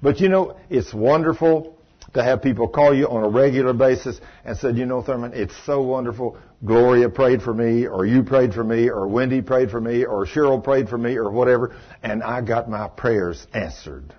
[0.01, 1.75] But you know, it's wonderful
[2.13, 5.55] to have people call you on a regular basis and said, you know, Thurman, it's
[5.65, 6.37] so wonderful.
[6.63, 10.25] Gloria prayed for me, or you prayed for me, or Wendy prayed for me, or
[10.25, 14.13] Cheryl prayed for me, or whatever, and I got my prayers answered.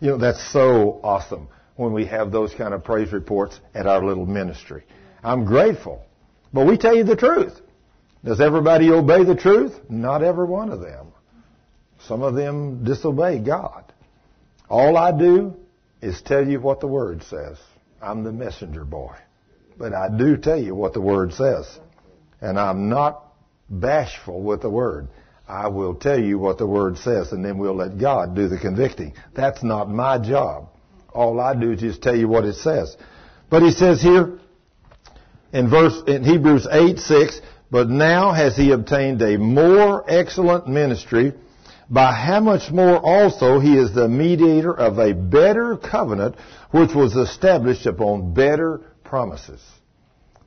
[0.00, 4.04] You know, that's so awesome when we have those kind of praise reports at our
[4.04, 4.84] little ministry.
[5.24, 6.04] I'm grateful.
[6.52, 7.60] But we tell you the truth.
[8.24, 9.72] Does everybody obey the truth?
[9.88, 11.08] Not every one of them.
[12.06, 13.84] Some of them disobey God.
[14.68, 15.56] All I do
[16.00, 17.58] is tell you what the Word says.
[18.00, 19.14] I'm the messenger boy.
[19.78, 21.78] But I do tell you what the Word says.
[22.40, 23.24] And I'm not
[23.68, 25.08] bashful with the Word.
[25.48, 28.58] I will tell you what the Word says, and then we'll let God do the
[28.58, 29.14] convicting.
[29.34, 30.68] That's not my job.
[31.12, 32.96] All I do is just tell you what it says.
[33.50, 34.38] But he says here
[35.52, 37.40] in verse in Hebrews 8, 6,
[37.70, 41.32] but now has he obtained a more excellent ministry
[41.88, 46.36] by how much more also he is the mediator of a better covenant
[46.70, 49.60] which was established upon better promises.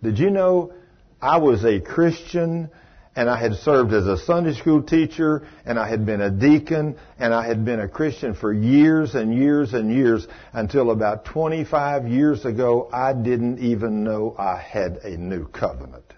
[0.01, 0.74] Did you know
[1.22, 2.70] I was a Christian
[3.16, 6.97] and I had served as a Sunday school teacher, and I had been a deacon,
[7.18, 12.07] and I had been a Christian for years and years and years until about 25
[12.07, 16.13] years ago, I didn't even know I had a new covenant.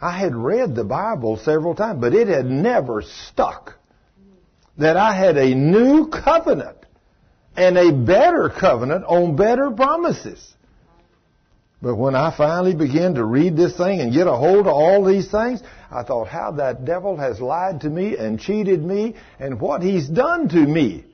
[0.00, 3.74] I had read the Bible several times, but it had never stuck
[4.76, 6.76] that I had a new covenant
[7.56, 10.54] and a better covenant on better promises.
[11.86, 15.04] But when I finally began to read this thing and get a hold of all
[15.04, 19.60] these things, I thought how that devil has lied to me and cheated me and
[19.60, 21.04] what he's done to me.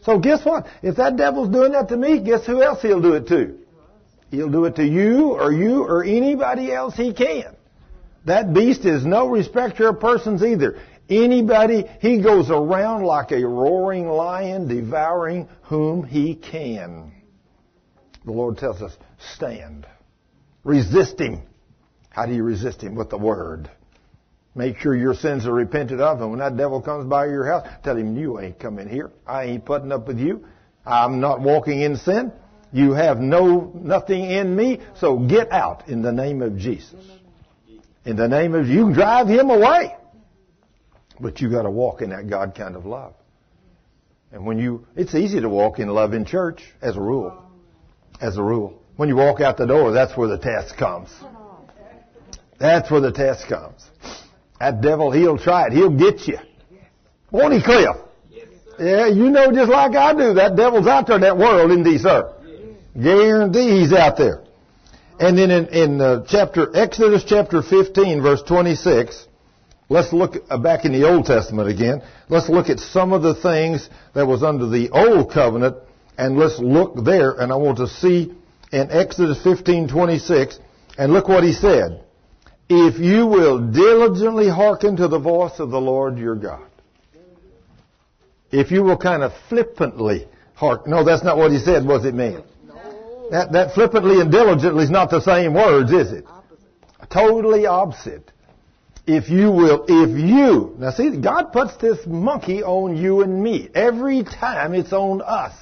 [0.00, 0.66] So guess what?
[0.82, 3.58] If that devil's doing that to me, guess who else he'll do it to?
[4.30, 7.54] He'll do it to you or you or anybody else he can.
[8.24, 10.80] That beast is no respecter of persons either.
[11.10, 17.12] Anybody, he goes around like a roaring lion devouring whom he can.
[18.24, 18.96] The Lord tells us,
[19.34, 19.86] stand.
[20.64, 21.42] Resist him.
[22.10, 22.94] How do you resist him?
[22.94, 23.70] With the word.
[24.54, 27.66] Make sure your sins are repented of, and when that devil comes by your house,
[27.84, 29.12] tell him, you ain't coming here.
[29.26, 30.44] I ain't putting up with you.
[30.84, 32.32] I'm not walking in sin.
[32.72, 37.04] You have no, nothing in me, so get out in the name of Jesus.
[38.04, 39.94] In the name of, you can drive him away.
[41.20, 43.14] But you gotta walk in that God kind of love.
[44.32, 47.44] And when you, it's easy to walk in love in church, as a rule.
[48.20, 48.77] As a rule.
[48.98, 51.08] When you walk out the door, that's where the test comes.
[52.58, 53.88] That's where the test comes.
[54.58, 55.72] That devil, he'll try it.
[55.72, 56.38] He'll get you.
[57.30, 57.94] Won't he, Cliff?
[58.80, 60.34] Yeah, you know just like I do.
[60.34, 62.34] That devil's out there in that world, isn't he, sir?
[63.00, 64.42] Guarantee he's out there.
[65.20, 69.28] And then in, in uh, chapter, Exodus chapter 15, verse 26,
[69.88, 72.02] let's look back in the Old Testament again.
[72.28, 75.76] Let's look at some of the things that was under the Old Covenant,
[76.16, 78.34] and let's look there, and I want to see
[78.72, 80.58] in Exodus 15, 26,
[80.96, 82.04] and look what he said
[82.68, 86.66] if you will diligently hearken to the voice of the Lord your God.
[88.50, 90.90] If you will kind of flippantly hearken.
[90.90, 92.42] No, that's not what he said, was it, man?
[92.66, 93.28] No.
[93.30, 96.24] That, that flippantly and diligently is not the same words, is it?
[96.26, 97.10] Opposite.
[97.10, 98.32] Totally opposite.
[99.06, 103.70] If you will, if you, now see, God puts this monkey on you and me.
[103.74, 105.54] Every time it's on us.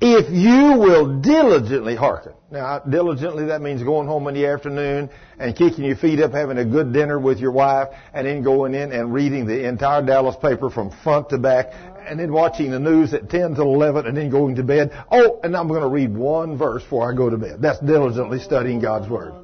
[0.00, 2.32] If you will diligently hearken.
[2.52, 6.56] Now, diligently, that means going home in the afternoon and kicking your feet up, having
[6.58, 10.36] a good dinner with your wife, and then going in and reading the entire Dallas
[10.40, 11.72] paper from front to back,
[12.06, 14.92] and then watching the news at 10 to 11, and then going to bed.
[15.10, 17.60] Oh, and I'm going to read one verse before I go to bed.
[17.60, 19.34] That's diligently studying God's Word.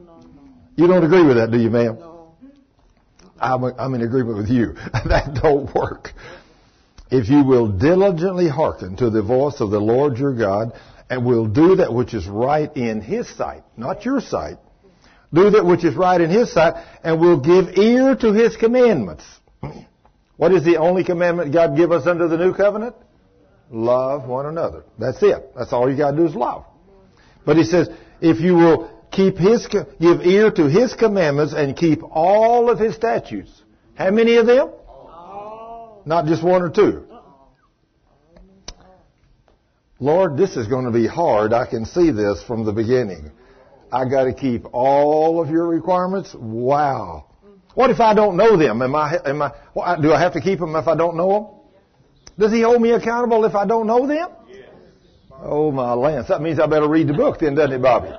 [0.76, 1.98] You don't agree with that, do you, ma'am?
[3.40, 4.74] I'm, I'm in agreement with you.
[5.06, 6.12] that don't work
[7.10, 10.72] if you will diligently hearken to the voice of the Lord your God,
[11.10, 14.56] and will do that which is right in His sight, not your sight,
[15.32, 19.24] do that which is right in His sight, and will give ear to His commandments.
[20.36, 22.96] What is the only commandment God give us under the new covenant?
[23.70, 24.84] Love one another.
[24.98, 25.54] That's it.
[25.56, 26.64] That's all you gotta do is love.
[27.44, 27.88] But He says,
[28.20, 32.94] if you will keep His, give ear to His commandments and keep all of His
[32.94, 33.50] statutes.
[33.94, 34.70] How many of them?
[36.06, 37.06] Not just one or two.
[40.00, 41.52] Lord, this is going to be hard.
[41.52, 43.30] I can see this from the beginning.
[43.92, 46.34] I got to keep all of your requirements.
[46.34, 47.26] Wow.
[47.74, 48.82] What if I don't know them?
[48.82, 49.52] Am I, am I,
[50.00, 51.46] do I have to keep them if I don't know them?
[52.38, 54.28] Does he hold me accountable if I don't know them?
[55.40, 56.28] Oh my Lance.
[56.28, 58.10] That means I better read the book then, doesn't it, Bobby?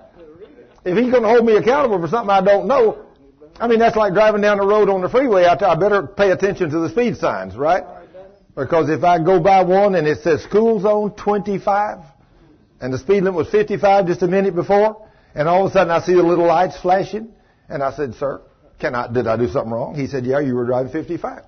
[0.86, 3.05] If he's going to hold me accountable for something I don't know,
[3.60, 5.45] I mean, that's like driving down the road on the freeway.
[5.45, 7.84] I, I better pay attention to the speed signs, right?
[8.56, 11.99] Because if I go by one and it says school zone 25,
[12.82, 15.91] and the speed limit was 55 just a minute before, and all of a sudden
[15.91, 17.34] I see the little lights flashing,
[17.70, 18.41] and I said, sir,
[18.80, 19.95] can I, did I do something wrong?
[19.95, 21.43] He said, yeah, you were driving 55.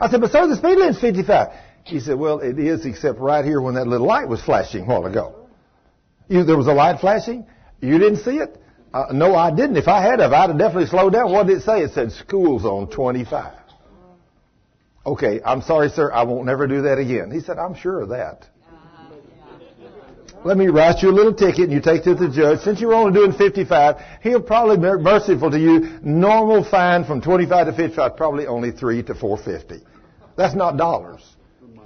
[0.00, 1.48] I said, but sir, the speed limit's 55.
[1.84, 4.86] He said, well, it is except right here when that little light was flashing a
[4.86, 5.48] while ago.
[6.28, 7.46] You, there was a light flashing?
[7.80, 8.59] You didn't see it?
[8.92, 9.76] Uh, no, I didn't.
[9.76, 11.30] If I had I'd have definitely slowed down.
[11.30, 11.82] What did it say?
[11.82, 13.54] It said school zone 25.
[15.06, 16.12] Okay, I'm sorry, sir.
[16.12, 17.30] I won't never do that again.
[17.30, 18.46] He said, I'm sure of that.
[20.42, 22.60] Let me write you a little ticket and you take it to the judge.
[22.60, 25.98] Since you're only doing 55, he'll probably be merciful to you.
[26.02, 29.86] Normal fine from 25 to 55, probably only 3 to 450.
[30.36, 31.20] That's not dollars.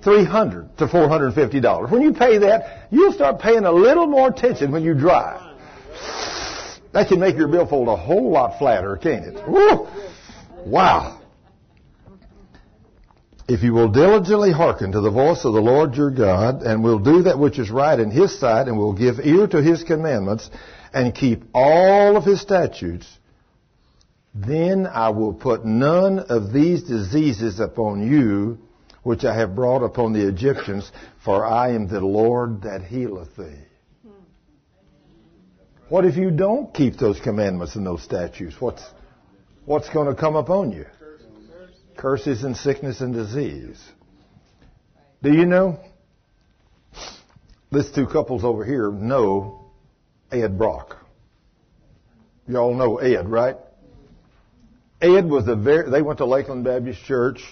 [0.05, 1.90] 300 to 450 dollars.
[1.90, 5.40] When you pay that, you'll start paying a little more attention when you drive.
[6.95, 9.49] That can make your billfold a whole lot flatter, can't it?
[9.49, 9.88] Woo!
[10.64, 11.20] Wow.
[13.49, 17.01] If you will diligently hearken to the voice of the Lord your God, and will
[17.01, 20.49] do that which is right in his sight, and will give ear to his commandments,
[20.95, 23.07] and keep all of his statutes,
[24.32, 28.59] Then I will put none of these diseases upon you,
[29.03, 30.90] which I have brought upon the Egyptians,
[31.24, 33.64] for I am the Lord that healeth thee.
[35.89, 38.57] What if you don't keep those commandments and those statutes?
[38.59, 38.82] What's,
[39.66, 40.87] what's going to come upon you?
[41.97, 43.82] Curses and sickness and disease.
[45.22, 45.78] Do you know?
[47.70, 49.66] These two couples over here know
[50.32, 50.97] Ed Brock.
[52.49, 53.57] Y'all know Ed, right?
[55.03, 57.43] Ed was a very, they went to Lakeland Baptist Church,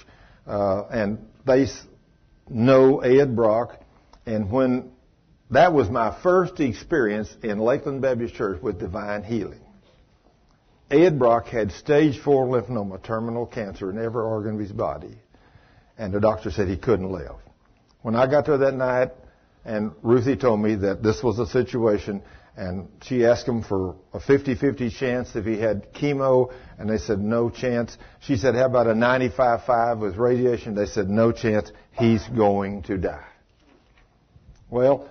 [0.47, 1.67] uh, and they
[2.49, 3.79] know Ed Brock.
[4.25, 4.92] And when
[5.53, 9.61] that was my first experience in Lakeland Baptist Church with divine healing.
[10.91, 15.19] Ed Brock had stage four lymphoma, terminal cancer in every organ of his body.
[15.97, 17.37] And the doctor said he couldn't live.
[18.03, 19.11] When I got there that night,
[19.65, 22.23] and Ruthie told me that this was a situation,
[22.57, 27.21] and she asked him for a 50-50 chance if he had chemo, and they said
[27.21, 27.97] no chance.
[28.21, 30.75] She said, how about a 95-5 with radiation?
[30.75, 31.71] They said no chance.
[31.93, 33.29] He's going to die.
[34.69, 35.09] Well,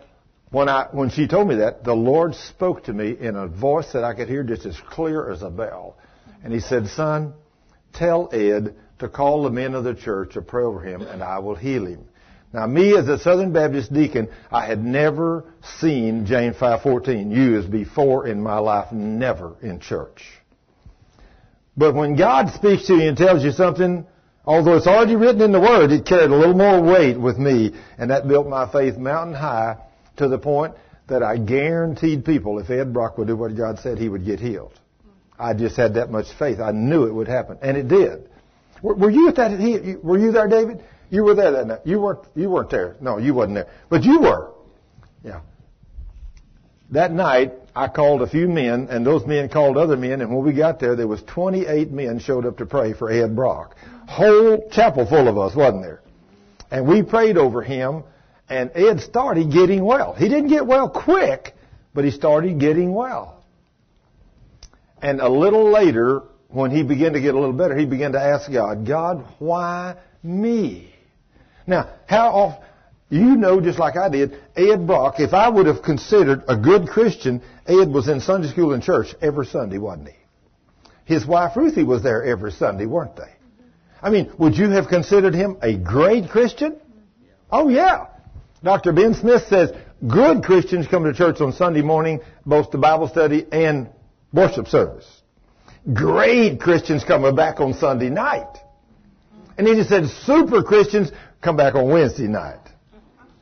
[0.51, 3.93] when I, when she told me that, the Lord spoke to me in a voice
[3.93, 5.97] that I could hear just as clear as a bell.
[6.43, 7.33] And he said, son,
[7.93, 11.39] tell Ed to call the men of the church to pray over him and I
[11.39, 12.05] will heal him.
[12.53, 15.45] Now me as a Southern Baptist deacon, I had never
[15.79, 20.21] seen James 5.14 used before in my life, never in church.
[21.77, 24.05] But when God speaks to you and tells you something,
[24.43, 27.73] although it's already written in the Word, it carried a little more weight with me,
[27.97, 29.77] and that built my faith mountain high
[30.17, 30.75] to the point
[31.07, 34.39] that I guaranteed people if Ed Brock would do what God said, he would get
[34.39, 34.79] healed.
[35.37, 36.59] I just had that much faith.
[36.59, 38.29] I knew it would happen, and it did.
[38.81, 39.99] Were, were you at that?
[40.03, 40.83] Were you there, David?
[41.09, 41.79] You were there that night.
[41.83, 42.25] You weren't.
[42.35, 42.95] You weren't there.
[43.01, 43.67] No, you wasn't there.
[43.89, 44.51] But you were.
[45.23, 45.41] Yeah.
[46.91, 50.21] That night, I called a few men, and those men called other men.
[50.21, 53.35] And when we got there, there was 28 men showed up to pray for Ed
[53.35, 53.75] Brock.
[54.07, 56.01] Whole chapel full of us, wasn't there?
[56.69, 58.03] And we prayed over him
[58.51, 60.13] and Ed started getting well.
[60.13, 61.55] He didn't get well quick,
[61.93, 63.43] but he started getting well.
[65.01, 68.21] And a little later, when he began to get a little better, he began to
[68.21, 70.93] ask God, God, why me?
[71.65, 72.65] Now, how often,
[73.09, 76.87] you know just like I did, Ed Brock, if I would have considered a good
[76.87, 80.15] Christian, Ed was in Sunday school and church every Sunday, wasn't he?
[81.05, 83.31] His wife Ruthie was there every Sunday, weren't they?
[84.01, 86.77] I mean, would you have considered him a great Christian?
[87.49, 88.07] Oh yeah.
[88.63, 88.91] Dr.
[88.91, 89.71] Ben Smith says
[90.07, 93.89] good Christians come to church on Sunday morning, both to Bible study and
[94.31, 95.07] worship service.
[95.93, 98.57] Great Christians come back on Sunday night.
[99.57, 102.59] And he just said super Christians come back on Wednesday night.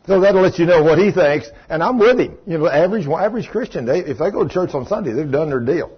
[0.07, 1.49] So that'll let you know what he thinks.
[1.69, 2.37] And I'm with him.
[2.47, 5.49] You know, average average Christian, they, if they go to church on Sunday, they've done
[5.49, 5.97] their deal.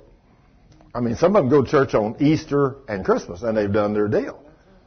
[0.93, 3.93] I mean, some of them go to church on Easter and Christmas, and they've done
[3.93, 4.43] their deal.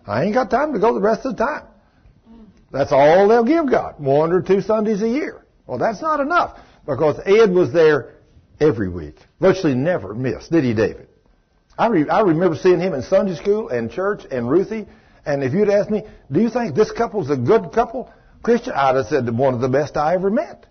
[0.07, 1.65] I ain't got time to go the rest of the time.
[2.75, 4.01] That's all they'll give God.
[4.01, 5.47] One or two Sundays a year.
[5.65, 8.15] Well, that's not enough because Ed was there
[8.59, 9.15] every week.
[9.41, 11.07] Virtually never missed, did he, David?
[11.79, 14.87] I, re- I remember seeing him in Sunday school and church and Ruthie.
[15.25, 16.03] And if you'd asked me,
[16.33, 18.13] do you think this couple's a good couple?
[18.43, 20.67] Christian, I'd have said one of the best I ever met.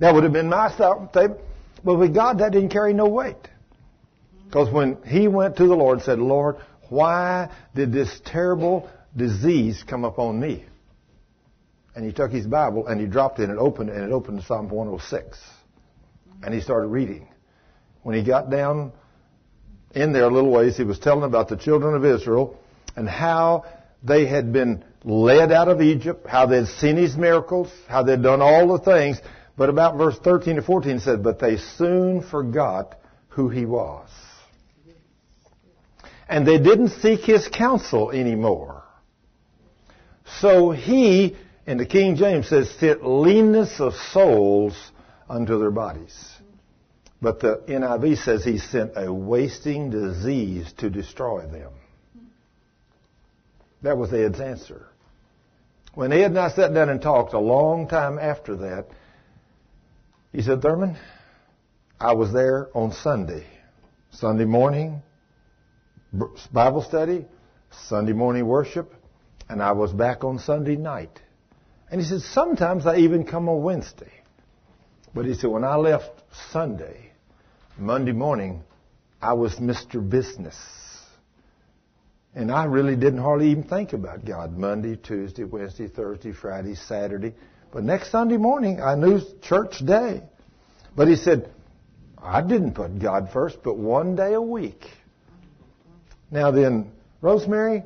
[0.00, 1.40] That would have been my statement.
[1.82, 3.48] But with God, that didn't carry no weight.
[4.44, 6.56] Because when he went to the Lord and said, Lord,
[6.90, 10.66] why did this terrible disease come upon me?
[11.94, 14.40] And he took his Bible and he dropped it and it opened and it opened
[14.40, 15.38] to Psalm 106.
[16.42, 17.28] And he started reading.
[18.02, 18.92] When he got down
[19.94, 22.58] in there a little ways, he was telling about the children of Israel
[22.96, 23.64] and how
[24.02, 28.42] they had been led out of Egypt, how they'd seen his miracles, how they'd done
[28.42, 29.20] all the things.
[29.56, 32.98] But about verse 13 to 14 said, but they soon forgot
[33.28, 34.08] who he was.
[36.28, 38.82] And they didn't seek his counsel anymore.
[40.40, 41.36] So he
[41.66, 44.74] and the King James says, fit leanness of souls
[45.28, 46.14] unto their bodies.
[47.22, 51.72] But the NIV says he sent a wasting disease to destroy them.
[53.82, 54.86] That was Ed's answer.
[55.94, 58.86] When Ed and I sat down and talked a long time after that,
[60.32, 60.98] he said, Thurman,
[62.00, 63.46] I was there on Sunday.
[64.10, 65.02] Sunday morning,
[66.52, 67.24] Bible study,
[67.88, 68.92] Sunday morning worship,
[69.48, 71.20] and I was back on Sunday night.
[71.90, 74.12] And he said, sometimes I even come on Wednesday.
[75.14, 76.10] But he said, when I left
[76.50, 77.12] Sunday,
[77.78, 78.62] Monday morning,
[79.22, 80.06] I was Mr.
[80.06, 80.56] Business.
[82.34, 87.32] And I really didn't hardly even think about God Monday, Tuesday, Wednesday, Thursday, Friday, Saturday.
[87.72, 90.22] But next Sunday morning, I knew church day.
[90.96, 91.50] But he said,
[92.20, 94.84] I didn't put God first, but one day a week.
[96.30, 96.90] Now then,
[97.20, 97.84] Rosemary,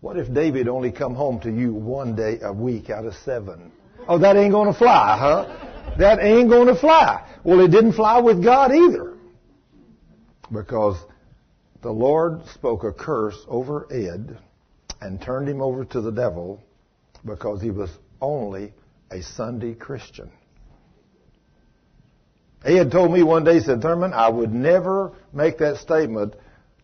[0.00, 3.72] what if David only come home to you one day a week out of seven?
[4.06, 5.94] Oh, that ain't gonna fly, huh?
[5.98, 7.26] That ain't gonna fly.
[7.42, 9.16] Well, it didn't fly with God either.
[10.52, 10.96] Because
[11.82, 14.38] the Lord spoke a curse over Ed
[15.00, 16.62] and turned him over to the devil
[17.24, 18.72] because he was only
[19.10, 20.30] a Sunday Christian.
[22.64, 26.34] Had told me one day, he said, Thurman, I would never make that statement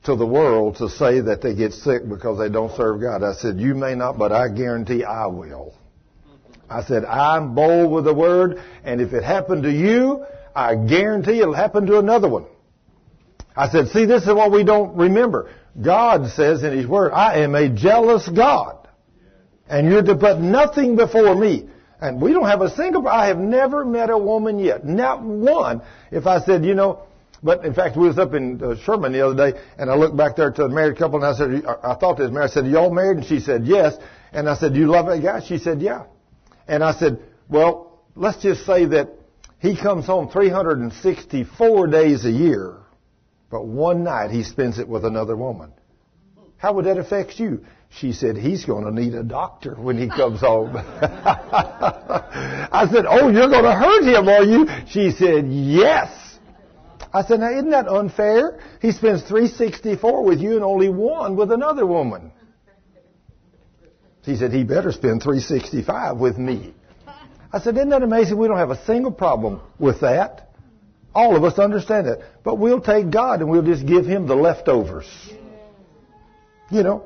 [0.05, 3.22] to the world to say that they get sick because they don't serve God.
[3.22, 5.74] I said, you may not, but I guarantee I will.
[6.68, 10.24] I said, I'm bold with the word, and if it happened to you,
[10.55, 12.47] I guarantee it'll happen to another one.
[13.56, 15.51] I said, see, this is what we don't remember.
[15.81, 18.89] God says in His Word, I am a jealous God.
[19.68, 21.68] And you're to put nothing before me.
[22.01, 25.82] And we don't have a single, I have never met a woman yet, not one.
[26.10, 27.05] If I said, you know,
[27.44, 30.16] but in fact, we was up in uh, Sherman the other day, and I looked
[30.16, 32.50] back there to a married couple, and I said, I thought this married.
[32.50, 33.18] I said, y'all married?
[33.18, 33.94] And she said, yes.
[34.32, 35.40] And I said, do you love that guy?
[35.46, 36.04] She said, yeah.
[36.66, 39.10] And I said, well, let's just say that
[39.60, 42.78] he comes home 364 days a year,
[43.50, 45.70] but one night he spends it with another woman.
[46.56, 47.62] How would that affect you?
[47.90, 50.74] She said, he's going to need a doctor when he comes home.
[50.78, 50.82] I
[52.90, 54.66] said, oh, you're going to hurt him, are you?
[54.88, 56.23] She said, yes.
[57.15, 58.59] I said, now isn't that unfair?
[58.82, 62.32] He spends 364 with you and only one with another woman.
[64.23, 66.74] He said, he better spend 365 with me.
[67.53, 68.36] I said, isn't that amazing?
[68.36, 70.51] We don't have a single problem with that.
[71.15, 72.19] All of us understand that.
[72.43, 75.07] But we'll take God and we'll just give Him the leftovers.
[76.69, 77.05] You know?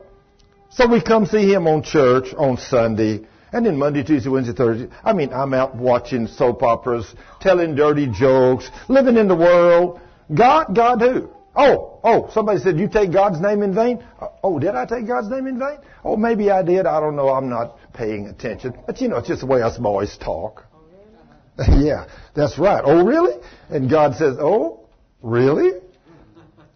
[0.71, 3.27] So we come see Him on church on Sunday.
[3.53, 4.89] And then Monday, Tuesday, Wednesday, Thursday.
[5.05, 10.01] I mean, I'm out watching soap operas, telling dirty jokes, living in the world.
[10.35, 11.31] God, God who?
[11.57, 14.05] Oh, oh, somebody said, you take God's name in vain?
[14.21, 15.79] Uh, oh, did I take God's name in vain?
[16.05, 16.87] Oh, maybe I did.
[16.87, 17.31] I don't know.
[17.31, 18.75] I'm not paying attention.
[18.87, 20.65] But you know, it's just the way us boys talk.
[21.69, 22.83] yeah, that's right.
[22.85, 23.41] Oh, really?
[23.71, 24.87] And God says, oh,
[25.21, 25.81] really?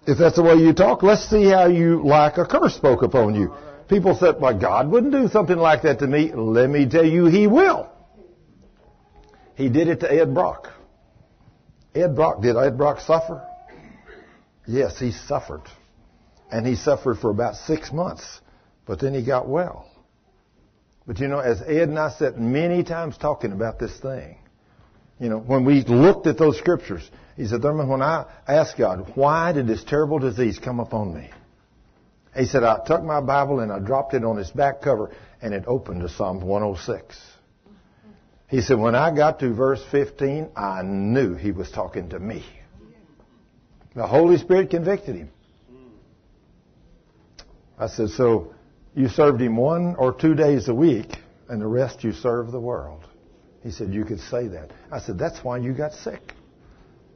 [0.07, 3.37] If that's the way you talk, let's see how you like a curse spoke upon
[3.37, 3.55] you.
[3.93, 6.33] People said, well, God wouldn't do something like that to me.
[6.33, 7.91] Let me tell you, He will.
[9.55, 10.69] He did it to Ed Brock.
[11.95, 13.47] Ed Brock, did Ed Brock suffer?
[14.67, 15.65] Yes, he suffered.
[16.51, 18.41] And he suffered for about six months.
[18.87, 19.87] But then he got well.
[21.07, 24.39] But you know, as Ed and I sat many times talking about this thing,
[25.21, 29.13] you know, when we looked at those scriptures, he said, Thurman, when I asked God,
[29.17, 31.31] why did this terrible disease come upon me?
[32.35, 35.11] He said, I took my Bible and I dropped it on its back cover
[35.43, 37.21] and it opened to Psalm 106.
[38.49, 42.45] He said, when I got to verse 15, I knew he was talking to me.
[43.95, 45.31] The Holy Spirit convicted him.
[47.79, 48.55] I said, so
[48.95, 51.17] you served him one or two days a week
[51.49, 53.07] and the rest you serve the world.
[53.63, 54.71] He said, you could say that.
[54.91, 56.35] I said, that's why you got sick.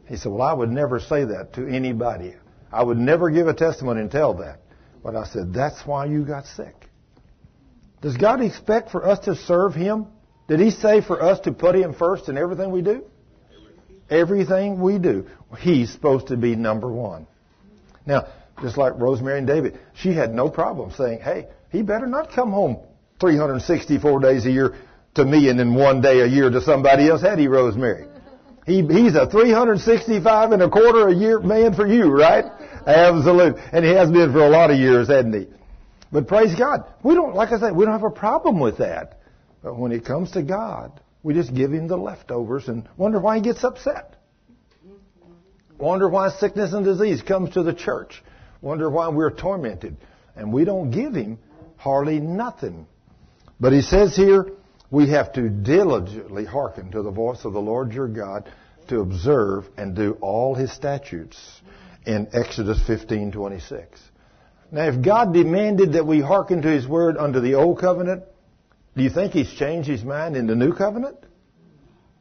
[0.06, 2.34] He said, well, I would never say that to anybody.
[2.70, 4.60] I would never give a testimony and tell that.
[5.06, 6.74] But I said, that's why you got sick.
[8.02, 10.06] Does God expect for us to serve Him?
[10.48, 13.04] Did He say for us to put Him first in everything we do?
[14.10, 15.28] Everything we do,
[15.60, 17.28] He's supposed to be number one.
[18.04, 18.26] Now,
[18.60, 22.50] just like Rosemary and David, she had no problem saying, hey, he better not come
[22.50, 22.78] home
[23.20, 24.74] 364 days a year
[25.14, 28.08] to me and then one day a year to somebody else, had he, Rosemary?
[28.66, 32.44] He, he's a 365 and a quarter a year man for you, right?
[32.86, 33.60] Absolutely.
[33.72, 35.48] And he has been for a lot of years, hasn't he?
[36.12, 36.84] But praise God.
[37.02, 39.20] We don't, like I said, we don't have a problem with that.
[39.62, 43.36] But when it comes to God, we just give him the leftovers and wonder why
[43.36, 44.14] he gets upset.
[45.78, 48.22] Wonder why sickness and disease comes to the church.
[48.62, 49.96] Wonder why we're tormented.
[50.36, 51.38] And we don't give him
[51.76, 52.86] hardly nothing.
[53.58, 54.46] But he says here,
[54.90, 58.50] we have to diligently hearken to the voice of the Lord your God
[58.88, 61.60] to observe and do all his statutes
[62.06, 63.86] in Exodus 15:26.
[64.70, 68.24] Now, if God demanded that we hearken to His word under the old covenant,
[68.96, 71.18] do you think He's changed His mind in the new covenant?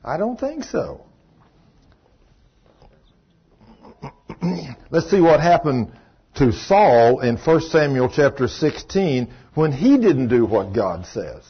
[0.03, 1.05] I don't think so.
[4.91, 5.91] Let's see what happened
[6.35, 11.43] to Saul in 1 Samuel chapter 16 when he didn't do what God says.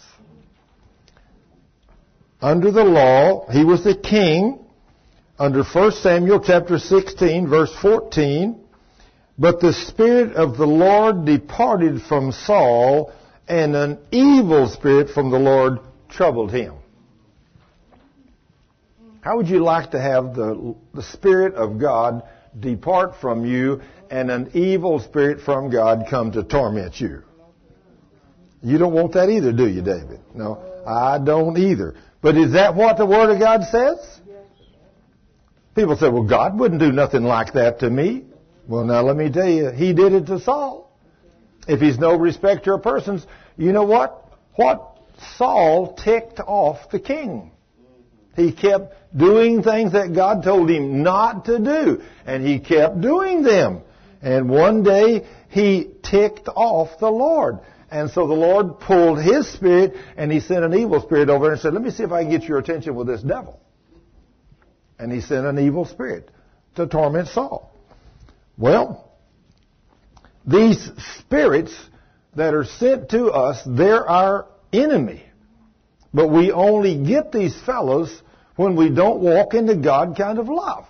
[2.42, 4.65] Under the law, he was the king,
[5.38, 8.60] under 1 Samuel chapter 16 verse 14,
[9.38, 13.12] but the Spirit of the Lord departed from Saul,
[13.48, 15.80] and an evil spirit from the Lord
[16.10, 16.76] troubled him.
[19.22, 22.24] How would you like to have the, the Spirit of God
[22.60, 27.24] depart from you, and an evil spirit from God come to torment you.
[28.62, 30.22] You don't want that either, do you, David?
[30.34, 31.96] No, I don't either.
[32.22, 33.98] But is that what the Word of God says?
[35.76, 38.24] People say, well, God wouldn't do nothing like that to me.
[38.68, 40.90] Well, now let me tell you, He did it to Saul.
[41.68, 43.26] If He's no respecter of persons,
[43.58, 44.26] you know what?
[44.56, 44.98] What
[45.38, 47.52] Saul ticked off the king.
[48.36, 53.44] He kept doing things that God told him not to do, and he kept doing
[53.44, 53.82] them.
[54.22, 57.60] And one day he ticked off the Lord.
[57.90, 61.62] And so the Lord pulled his spirit and he sent an evil spirit over and
[61.62, 63.62] said, Let me see if I can get your attention with this devil.
[64.98, 66.30] And he sent an evil spirit
[66.76, 67.72] to torment Saul.
[68.58, 69.12] Well,
[70.46, 70.90] these
[71.20, 71.76] spirits
[72.36, 75.24] that are sent to us, they're our enemy.
[76.14, 78.22] But we only get these fellows
[78.56, 80.86] when we don't walk into God kind of love.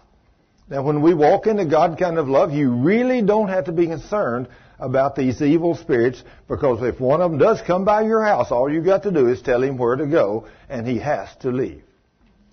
[0.69, 3.87] Now, when we walk into God kind of love, you really don't have to be
[3.87, 4.47] concerned
[4.79, 8.71] about these evil spirits because if one of them does come by your house, all
[8.71, 11.83] you got to do is tell him where to go and he has to leave.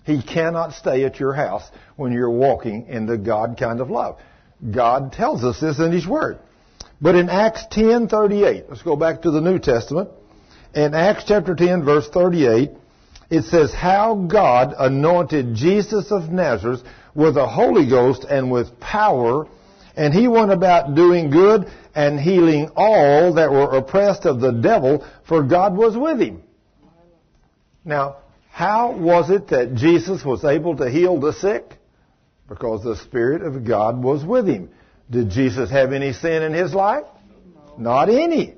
[0.05, 1.63] He cannot stay at your house
[1.95, 4.19] when you're walking in the God kind of love.
[4.69, 6.39] God tells us this in His Word.
[7.01, 10.09] But in Acts 10:38, let's go back to the New Testament.
[10.73, 12.71] In Acts chapter 10 verse 38,
[13.29, 16.83] it says how God anointed Jesus of Nazareth
[17.15, 19.47] with the Holy Ghost and with power,
[19.95, 25.05] and he went about doing good and healing all that were oppressed of the devil,
[25.27, 26.41] for God was with him.
[27.85, 28.17] Now,
[28.53, 31.73] how was it that Jesus was able to heal the sick?
[32.47, 34.69] Because the Spirit of God was with him.
[35.09, 37.05] Did Jesus have any sin in his life?
[37.79, 38.53] Not any.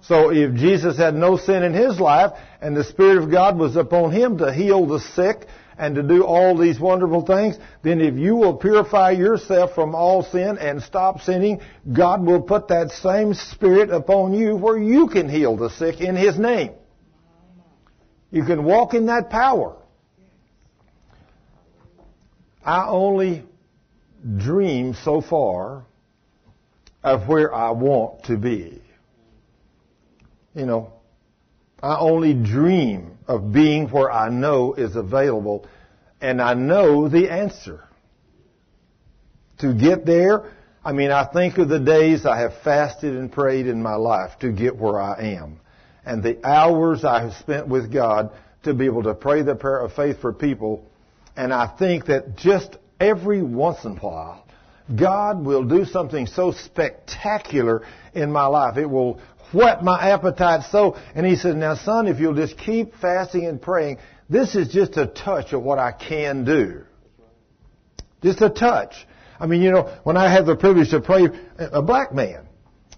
[0.00, 3.76] So if Jesus had no sin in his life and the Spirit of God was
[3.76, 5.46] upon him to heal the sick
[5.76, 10.22] and to do all these wonderful things, then if you will purify yourself from all
[10.22, 11.60] sin and stop sinning,
[11.92, 16.16] God will put that same Spirit upon you where you can heal the sick in
[16.16, 16.70] His name.
[18.34, 19.76] You can walk in that power.
[22.66, 23.44] I only
[24.38, 25.86] dream so far
[27.04, 28.82] of where I want to be.
[30.52, 30.94] You know,
[31.80, 35.68] I only dream of being where I know is available
[36.20, 37.84] and I know the answer.
[39.58, 40.50] To get there,
[40.84, 44.40] I mean, I think of the days I have fasted and prayed in my life
[44.40, 45.60] to get where I am.
[46.06, 48.30] And the hours I have spent with God
[48.64, 50.84] to be able to pray the prayer of faith for people.
[51.36, 54.46] And I think that just every once in a while,
[54.94, 57.82] God will do something so spectacular
[58.14, 58.76] in my life.
[58.76, 59.20] It will
[59.52, 60.96] whet my appetite so.
[61.14, 63.98] And he said, now son, if you'll just keep fasting and praying,
[64.28, 66.82] this is just a touch of what I can do.
[68.22, 68.94] Just a touch.
[69.38, 71.24] I mean, you know, when I had the privilege to pray
[71.58, 72.48] uh, a black man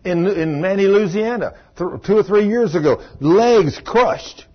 [0.06, 4.46] in, in Many, Louisiana, th- two or three years ago, legs crushed.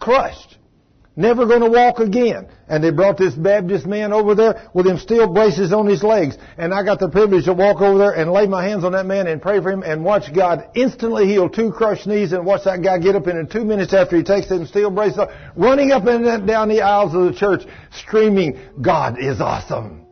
[0.00, 0.58] Crushed
[1.16, 2.48] never going to walk again.
[2.68, 6.36] And they brought this Baptist man over there with him steel braces on his legs.
[6.56, 9.06] And I got the privilege to walk over there and lay my hands on that
[9.06, 12.64] man and pray for him and watch God instantly heal two crushed knees and watch
[12.64, 15.92] that guy get up in two minutes after he takes them steel braces off, running
[15.92, 17.62] up and down the aisles of the church
[17.92, 20.06] screaming, God is awesome.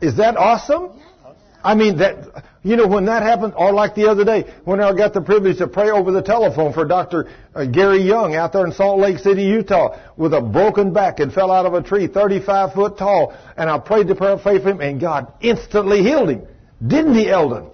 [0.00, 1.00] Is that awesome?
[1.62, 4.92] I mean, that, you know, when that happened, or like the other day, when I
[4.92, 7.30] got the privilege to pray over the telephone for Dr.
[7.54, 11.32] Uh, Gary Young out there in Salt Lake City, Utah, with a broken back and
[11.32, 14.64] fell out of a tree 35 foot tall, and I prayed the prayer of faith
[14.64, 16.42] for him, and God instantly healed him.
[16.84, 17.70] Didn't he, Eldon?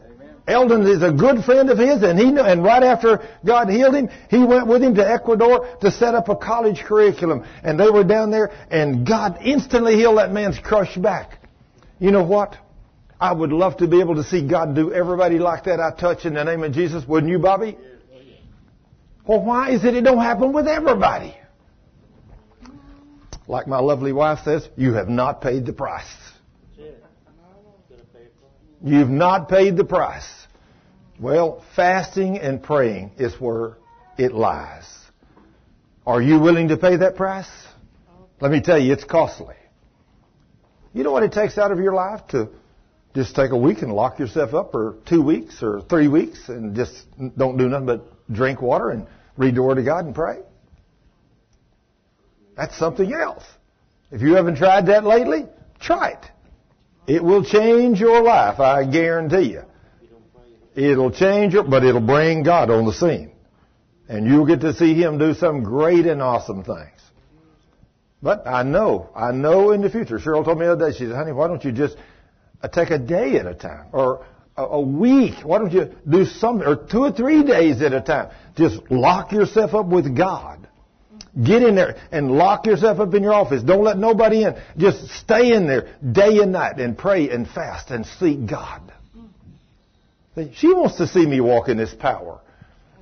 [0.46, 3.94] Eldon is a good friend of his, and he knew, and right after God healed
[3.94, 7.88] him, he went with him to Ecuador to set up a college curriculum, and they
[7.88, 11.38] were down there, and God instantly healed that man's crushed back.
[11.98, 12.58] You know what?
[13.22, 16.24] I would love to be able to see God do everybody like that I touch
[16.24, 17.06] in the name of Jesus.
[17.06, 17.78] Wouldn't you, Bobby?
[19.24, 21.36] Well, why is it it don't happen with everybody?
[23.46, 26.12] Like my lovely wife says, you have not paid the price.
[28.84, 30.28] You've not paid the price.
[31.20, 33.76] Well, fasting and praying is where
[34.18, 34.92] it lies.
[36.04, 37.50] Are you willing to pay that price?
[38.40, 39.54] Let me tell you, it's costly.
[40.92, 42.48] You know what it takes out of your life to
[43.14, 46.74] just take a week and lock yourself up for two weeks or three weeks and
[46.74, 47.06] just
[47.36, 49.06] don't do nothing but drink water and
[49.36, 50.38] read the Word of God and pray.
[52.56, 53.44] That's something else.
[54.10, 55.46] If you haven't tried that lately,
[55.80, 56.26] try it.
[57.06, 59.62] It will change your life, I guarantee you.
[60.74, 63.32] It'll change it, but it'll bring God on the scene.
[64.08, 67.00] And you'll get to see Him do some great and awesome things.
[68.22, 71.06] But I know, I know in the future, Cheryl told me the other day, she
[71.06, 71.96] said, honey, why don't you just
[72.68, 74.24] take a day at a time or
[74.56, 75.34] a, week.
[75.44, 78.30] Why don't you do something or two or three days at a time?
[78.56, 80.68] Just lock yourself up with God.
[81.42, 83.62] Get in there and lock yourself up in your office.
[83.62, 84.54] Don't let nobody in.
[84.76, 88.92] Just stay in there day and night and pray and fast and seek God.
[90.54, 92.40] She wants to see me walk in this power.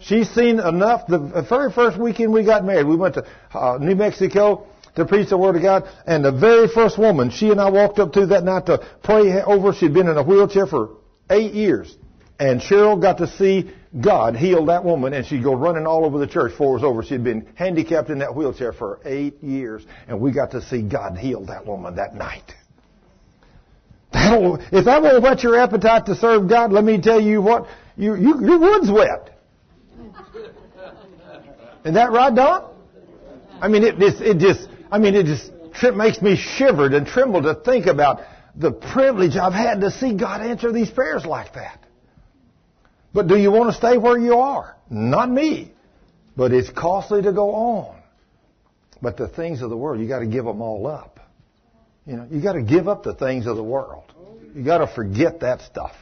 [0.01, 1.07] She's seen enough.
[1.09, 5.29] The very first weekend we got married, we went to uh, New Mexico to preach
[5.29, 8.27] the Word of God, and the very first woman she and I walked up to
[8.27, 10.97] that night to pray over, she'd been in a wheelchair for
[11.29, 11.97] eight years.
[12.39, 16.19] And Cheryl got to see God heal that woman, and she'd go running all over
[16.19, 17.03] the church four years over.
[17.03, 21.19] She'd been handicapped in that wheelchair for eight years, and we got to see God
[21.19, 22.55] heal that woman that night.
[24.13, 27.67] That'll, if that won't whet your appetite to serve God, let me tell you what,
[27.97, 29.37] you, you, your wood's wet.
[31.85, 32.73] Is that right, Don?
[33.61, 37.07] I mean, it, it, it just, I mean, it just tri- makes me shiver and
[37.07, 38.21] tremble to think about
[38.57, 41.79] the privilege I've had to see God answer these prayers like that.
[43.13, 44.77] But do you want to stay where you are?
[44.89, 45.73] Not me.
[46.37, 48.01] But it's costly to go on.
[49.03, 51.21] But the things of the world, you got to give them all up.
[52.07, 54.05] You know, you got to give up the things of the world.
[54.55, 55.93] You got to forget that stuff.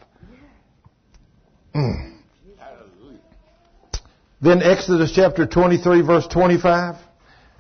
[1.75, 2.19] Mm.
[4.41, 6.95] Then Exodus chapter 23 verse 25.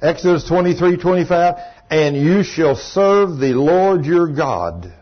[0.01, 1.55] Exodus 23, 25.
[1.91, 4.93] And you shall serve the Lord your God.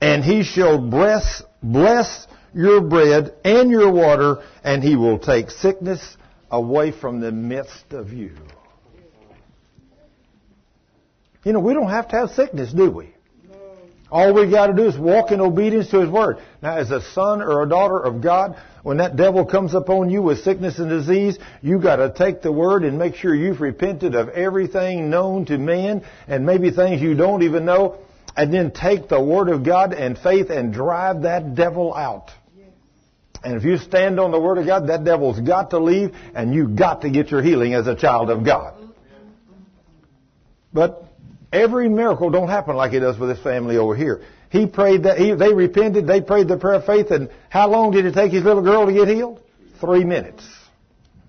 [0.00, 6.16] And he shall bless, bless your bread and your water, and he will take sickness
[6.50, 8.36] away from the midst of you.
[11.44, 13.13] You know, we don't have to have sickness, do we?
[14.14, 16.36] All we got to do is walk in obedience to His Word.
[16.62, 20.22] Now, as a son or a daughter of God, when that devil comes upon you
[20.22, 24.14] with sickness and disease, you got to take the Word and make sure you've repented
[24.14, 27.98] of everything known to man and maybe things you don't even know,
[28.36, 32.30] and then take the Word of God and faith and drive that devil out.
[33.42, 36.54] And if you stand on the Word of God, that devil's got to leave, and
[36.54, 38.74] you got to get your healing as a child of God.
[40.72, 41.04] But
[41.54, 44.22] every miracle don't happen like it does with this family over here.
[44.50, 47.92] He prayed that he, they repented, they prayed the prayer of faith, and how long
[47.92, 49.40] did it take his little girl to get healed?
[49.80, 50.46] Three minutes.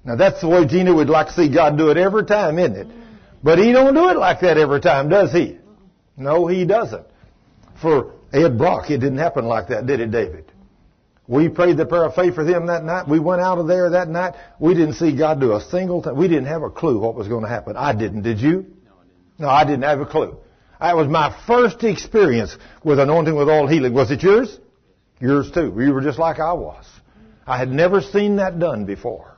[0.04, 2.76] Now that's the way Gina would like to see God do it every time, isn't
[2.76, 2.88] it?
[3.44, 5.58] But he don't do it like that every time, does he?
[6.18, 7.06] No, he doesn't.
[7.82, 10.52] For Ed Brock, it didn't happen like that, did it, David?
[11.28, 13.08] We prayed the prayer of faith for them that night.
[13.08, 14.36] We went out of there that night.
[14.60, 16.16] We didn't see God do a single thing.
[16.16, 17.76] We didn't have a clue what was going to happen.
[17.76, 18.22] I didn't.
[18.22, 18.75] Did you?
[19.38, 20.38] No, I didn't have a clue.
[20.80, 23.94] That was my first experience with anointing with oil healing.
[23.94, 24.60] Was it yours?
[25.20, 25.74] Yours too.
[25.78, 26.86] You were just like I was.
[27.48, 29.36] I had never seen that done before.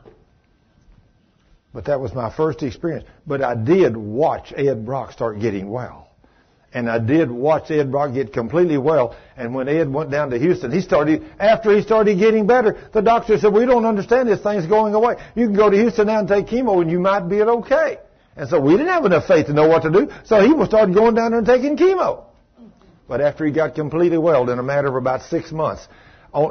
[1.74, 3.07] But that was my first experience.
[3.26, 6.10] But I did watch Ed Brock start getting well.
[6.74, 9.15] And I did watch Ed Brock get completely well.
[9.36, 13.02] And when Ed went down to Houston, he started, after he started getting better, the
[13.02, 15.15] doctor said, we don't understand this thing's going away.
[15.36, 17.99] You can go to Houston now and take chemo and you might be okay.
[18.38, 20.09] And so we didn't have enough faith to know what to do.
[20.23, 22.26] So he was started going down there and taking chemo.
[23.07, 25.88] But after he got completely well in a matter of about six months,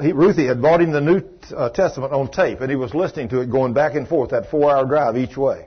[0.02, 1.22] he, Ruthie had bought him the New
[1.54, 4.50] uh, Testament on tape, and he was listening to it going back and forth that
[4.50, 5.66] four-hour drive each way.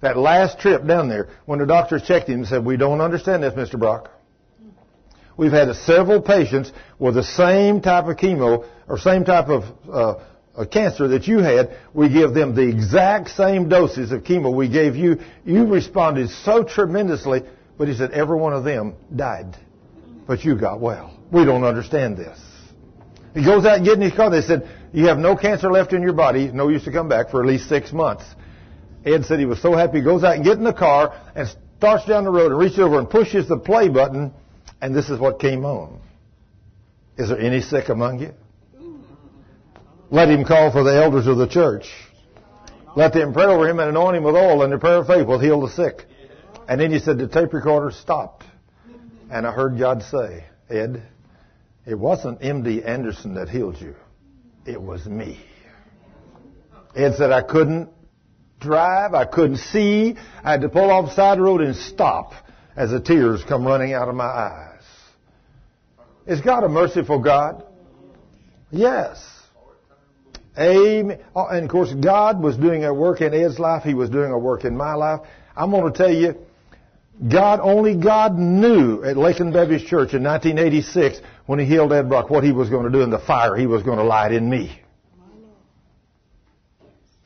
[0.00, 3.42] That last trip down there, when the doctors checked him and said, "We don't understand
[3.42, 3.78] this, Mr.
[3.78, 4.10] Brock.
[5.36, 10.14] We've had several patients with the same type of chemo or same type of uh,
[10.58, 14.68] a cancer that you had, we give them the exact same doses of chemo we
[14.68, 15.20] gave you.
[15.44, 17.42] You responded so tremendously,
[17.78, 19.56] but he said every one of them died.
[20.26, 21.16] But you got well.
[21.30, 22.38] We don't understand this.
[23.34, 24.30] He goes out and gets in his car.
[24.30, 26.50] They said, you have no cancer left in your body.
[26.50, 28.24] No use to come back for at least six months.
[29.04, 29.98] Ed said he was so happy.
[29.98, 32.80] He goes out and gets in the car and starts down the road and reaches
[32.80, 34.32] over and pushes the play button.
[34.80, 36.00] And this is what came on.
[37.16, 38.34] Is there any sick among you?
[40.10, 41.84] Let him call for the elders of the church.
[42.96, 45.26] Let them pray over him and anoint him with oil, and the prayer of faith
[45.26, 46.06] will heal the sick.
[46.66, 48.44] And then he said the tape recorder stopped.
[49.30, 51.02] And I heard God say, Ed,
[51.86, 52.82] it wasn't M.D.
[52.82, 53.94] Anderson that healed you.
[54.66, 55.40] It was me.
[56.96, 57.90] Ed said I couldn't
[58.60, 62.32] drive, I couldn't see, I had to pull off the side road and stop
[62.74, 64.82] as the tears come running out of my eyes.
[66.26, 67.64] Is God a merciful God?
[68.70, 69.37] Yes.
[70.58, 71.20] Amen.
[71.36, 73.84] Oh, and of course, God was doing a work in Ed's life.
[73.84, 75.20] He was doing a work in my life.
[75.56, 76.34] I'm going to tell you,
[77.26, 82.30] God, only God knew at Lakeland Baptist Church in 1986 when he healed Ed Brock
[82.30, 84.48] what he was going to do in the fire he was going to light in
[84.48, 84.80] me.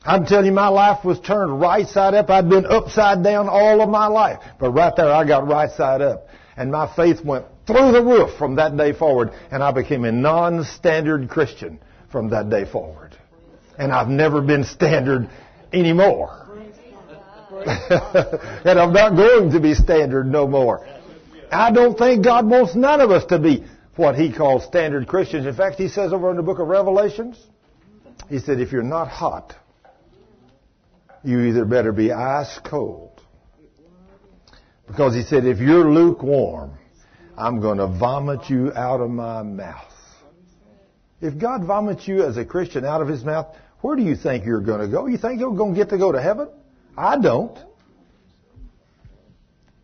[0.05, 2.29] I'm telling you, my life was turned right side up.
[2.29, 4.41] I'd been upside down all of my life.
[4.59, 6.27] But right there, I got right side up.
[6.57, 10.11] And my faith went through the roof from that day forward, and I became a
[10.11, 11.79] non-standard Christian
[12.11, 13.02] from that day forward.
[13.77, 15.29] And I've never been standard
[15.71, 16.43] anymore.
[17.65, 20.85] and I'm not going to be standard no more.
[21.51, 23.63] I don't think God wants none of us to be
[23.95, 25.45] what He calls standard Christians.
[25.45, 27.41] In fact, He says over in the book of Revelations,
[28.29, 29.55] He said, if you're not hot,
[31.23, 33.21] you either better be ice cold.
[34.87, 36.77] Because He said, if you're lukewarm,
[37.37, 39.92] I'm going to vomit you out of my mouth.
[41.23, 44.45] If God vomits you as a Christian out of His mouth, where do you think
[44.45, 45.07] you're going to go?
[45.07, 46.49] You think you're going to get to go to heaven?
[46.97, 47.57] I don't.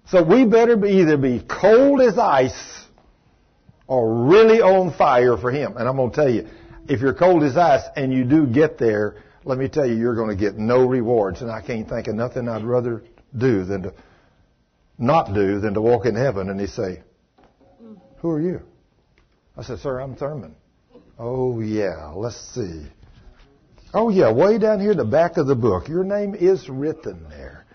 [0.08, 2.84] So we better be either be cold as ice
[3.88, 5.78] or really on fire for Him.
[5.78, 6.46] And I'm going to tell you,
[6.90, 10.16] if you're cold as ice and you do get there, let me tell you, you're
[10.16, 11.42] going to get no rewards.
[11.42, 13.02] And I can't think of nothing I'd rather
[13.38, 13.94] do than to
[14.98, 17.02] not do than to walk in heaven and He say,
[18.18, 18.62] who are you?
[19.56, 20.56] I said, Sir, I'm Thurman.
[21.22, 22.86] Oh, yeah, let's see.
[23.94, 25.90] Oh, yeah, way down here in the back of the book.
[25.90, 27.66] Your name is written there.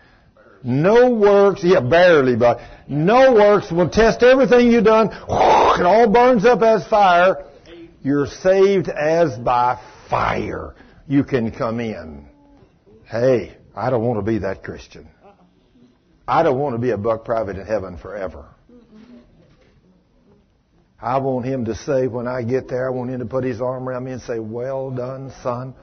[0.63, 2.59] No works, yeah, barely, but
[2.89, 5.09] no works will test everything you've done.
[5.09, 7.45] It all burns up as fire.
[8.03, 10.75] You're saved as by fire.
[11.07, 12.27] You can come in.
[13.05, 15.09] Hey, I don't want to be that Christian.
[16.27, 18.54] I don't want to be a buck private in heaven forever.
[21.05, 23.61] I want him to say when I get there, I want him to put his
[23.61, 25.75] arm around me and say, well done, son.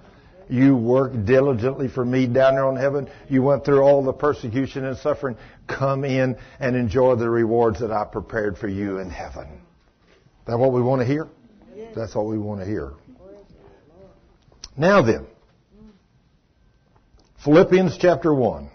[0.50, 3.08] You worked diligently for me down there on heaven.
[3.30, 5.38] You went through all the persecution and suffering.
[5.68, 9.62] Come in and enjoy the rewards that I prepared for you in heaven.
[10.48, 11.28] That what we want to hear?
[11.96, 12.94] That's what we want to hear.
[14.76, 15.28] Now then,
[17.44, 18.72] Philippians chapter 1.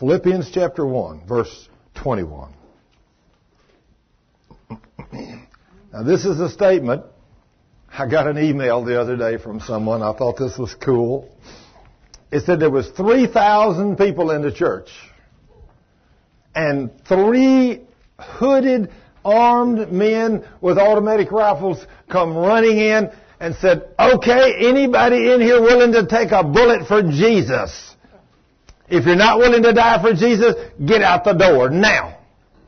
[0.00, 2.52] Philippians chapter 1, verse 21.
[5.92, 7.04] Now this is a statement.
[7.96, 10.02] I got an email the other day from someone.
[10.02, 11.30] I thought this was cool.
[12.32, 14.88] It said there was 3,000 people in the church.
[16.54, 17.82] And three
[18.18, 18.90] hooded,
[19.24, 25.92] armed men with automatic rifles come running in and said, okay, anybody in here willing
[25.92, 27.94] to take a bullet for Jesus?
[28.88, 30.54] If you're not willing to die for Jesus,
[30.84, 32.18] get out the door now.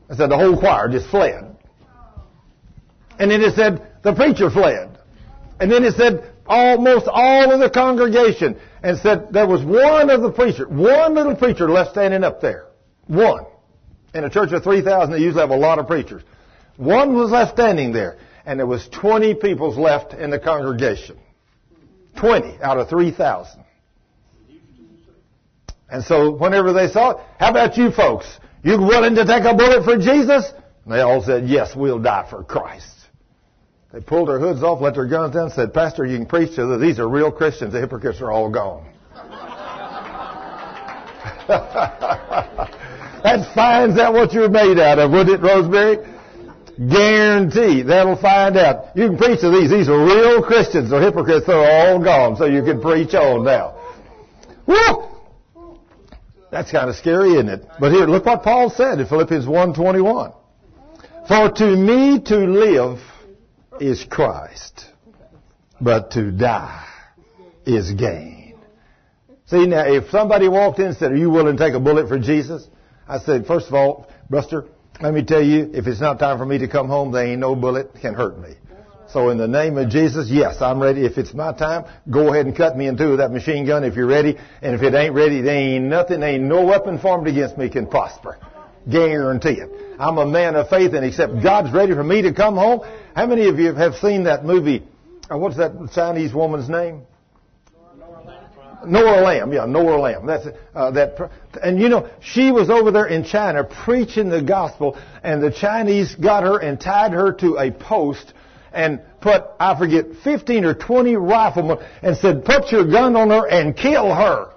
[0.09, 1.56] I said the whole choir just fled.
[3.19, 4.97] And then it said the preacher fled.
[5.59, 8.59] And then it said almost all of the congregation.
[8.83, 12.67] And said there was one of the preachers, one little preacher left standing up there.
[13.07, 13.45] One.
[14.13, 16.23] In a church of 3,000, they usually have a lot of preachers.
[16.77, 18.17] One was left standing there.
[18.45, 21.17] And there was 20 people left in the congregation.
[22.17, 23.63] 20 out of 3,000.
[25.89, 28.25] And so whenever they saw it, how about you folks?
[28.63, 30.51] You willing to take a bullet for Jesus?
[30.83, 32.96] And they all said, yes, we'll die for Christ.
[33.93, 36.65] They pulled their hoods off, let their guns down, said, Pastor, you can preach to
[36.65, 36.81] them.
[36.81, 37.71] These are real Christians.
[37.71, 38.85] The hypocrites are all gone.
[43.23, 45.99] that finds out what you're made out of, wouldn't it, Rosemary?
[46.77, 47.83] Guarantee.
[47.83, 48.95] That'll find out.
[48.95, 49.69] You can preach to these.
[49.69, 50.89] These are real Christians.
[50.89, 53.73] The hypocrites are all gone, so you can preach on now.
[54.65, 55.05] Woo!
[56.51, 57.65] That's kind of scary, isn't it?
[57.79, 60.33] But here, look what Paul said in Philippians 1.21.
[61.27, 62.99] For to me to live
[63.81, 64.85] is Christ,
[65.79, 66.87] but to die
[67.65, 68.55] is gain.
[69.45, 72.09] See, now, if somebody walked in and said, are you willing to take a bullet
[72.09, 72.67] for Jesus?
[73.07, 74.65] I said, first of all, Buster,
[75.01, 77.39] let me tell you, if it's not time for me to come home, there ain't
[77.39, 78.55] no bullet can hurt me.
[79.09, 81.05] So in the name of Jesus, yes, I'm ready.
[81.05, 83.85] If it's my time, go ahead and cut me in two with that machine gun
[83.85, 84.37] if you're ready.
[84.61, 87.69] And if it ain't ready, there ain't nothing, there ain't no weapon formed against me
[87.69, 88.37] can prosper.
[88.89, 89.69] Guarantee it.
[89.99, 92.81] I'm a man of faith and except God's ready for me to come home.
[93.15, 94.83] How many of you have seen that movie?
[95.29, 97.01] Uh, what's that Chinese woman's name?
[98.85, 100.25] Nora Lam, yeah, Nora Lam.
[100.25, 101.31] That's uh, that,
[101.61, 106.15] and you know she was over there in China preaching the gospel, and the Chinese
[106.15, 108.33] got her and tied her to a post
[108.71, 113.47] and put I forget 15 or 20 riflemen and said, "Put your gun on her
[113.47, 114.49] and kill her."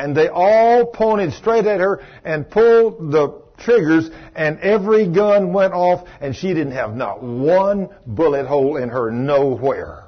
[0.00, 5.74] And they all pointed straight at her and pulled the triggers and every gun went
[5.74, 10.04] off and she didn't have not one bullet hole in her nowhere.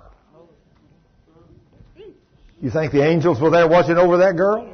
[2.63, 4.67] You think the angels were there watching over that girl?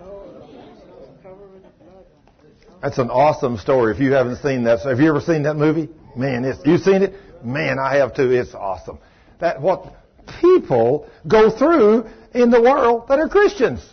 [2.81, 3.93] That's an awesome story.
[3.93, 5.89] If you haven't seen that, have you ever seen that movie?
[6.15, 7.15] Man, it's, you seen it?
[7.43, 8.31] Man, I have too.
[8.31, 9.01] It's awesome.
[9.41, 9.97] That what
[10.41, 13.85] people go through in the world that are Christians.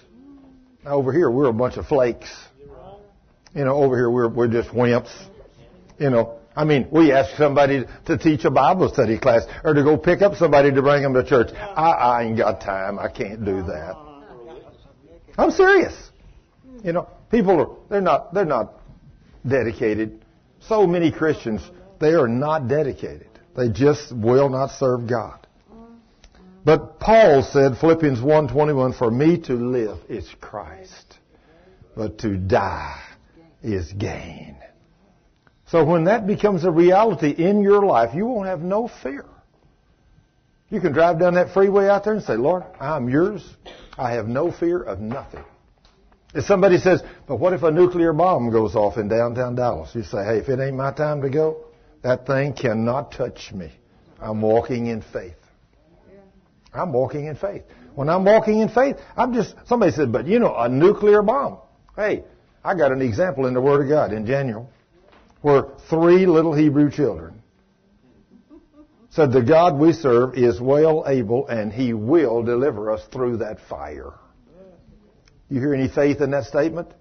[0.85, 2.29] Over here, we're a bunch of flakes.
[3.55, 5.11] You know, over here we're, we're just wimps.
[5.97, 9.83] You know, I mean, we ask somebody to teach a Bible study class or to
[9.83, 11.49] go pick up somebody to bring them to church.
[11.53, 12.99] I, I ain't got time.
[12.99, 13.95] I can't do that.
[15.37, 16.11] I'm serious.
[16.83, 18.73] You know, people are, they're not, they're not
[19.47, 20.23] dedicated.
[20.59, 21.61] So many Christians,
[21.99, 23.29] they are not dedicated.
[23.55, 25.44] They just will not serve God.
[26.65, 31.19] But Paul said, Philippians 1.21, for me to live is Christ,
[31.95, 33.03] but to die
[33.61, 34.57] is gain.
[35.67, 39.25] So when that becomes a reality in your life, you won't have no fear.
[40.69, 43.47] You can drive down that freeway out there and say, Lord, I'm yours.
[43.95, 45.43] I have no fear of nothing.
[46.33, 49.93] If somebody says, but what if a nuclear bomb goes off in downtown Dallas?
[49.93, 51.63] You say, hey, if it ain't my time to go,
[52.01, 53.71] that thing cannot touch me.
[54.19, 55.35] I'm walking in faith.
[56.77, 57.63] I'm walking in faith.
[57.95, 61.59] When I'm walking in faith, I'm just, somebody said, but you know, a nuclear bomb.
[61.95, 62.23] Hey,
[62.63, 64.69] I got an example in the Word of God in Daniel
[65.41, 67.41] where three little Hebrew children
[69.11, 73.59] said, the God we serve is well able and He will deliver us through that
[73.69, 74.13] fire.
[75.49, 76.91] You hear any faith in that statement?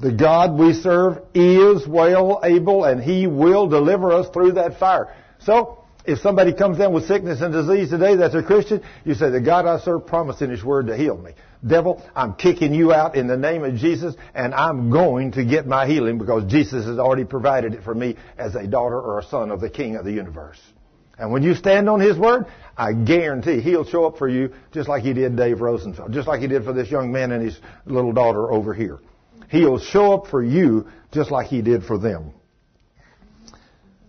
[0.00, 5.14] The God we serve is well able and He will deliver us through that fire.
[5.38, 5.77] So,
[6.08, 9.42] if somebody comes down with sickness and disease today that's a Christian, you say, the
[9.42, 11.32] God I serve promised in His Word to heal me.
[11.66, 15.66] Devil, I'm kicking you out in the name of Jesus and I'm going to get
[15.66, 19.24] my healing because Jesus has already provided it for me as a daughter or a
[19.24, 20.58] son of the King of the universe.
[21.18, 24.88] And when you stand on His Word, I guarantee He'll show up for you just
[24.88, 27.60] like He did Dave Rosenfeld, just like He did for this young man and his
[27.84, 28.98] little daughter over here.
[29.50, 32.32] He'll show up for you just like He did for them.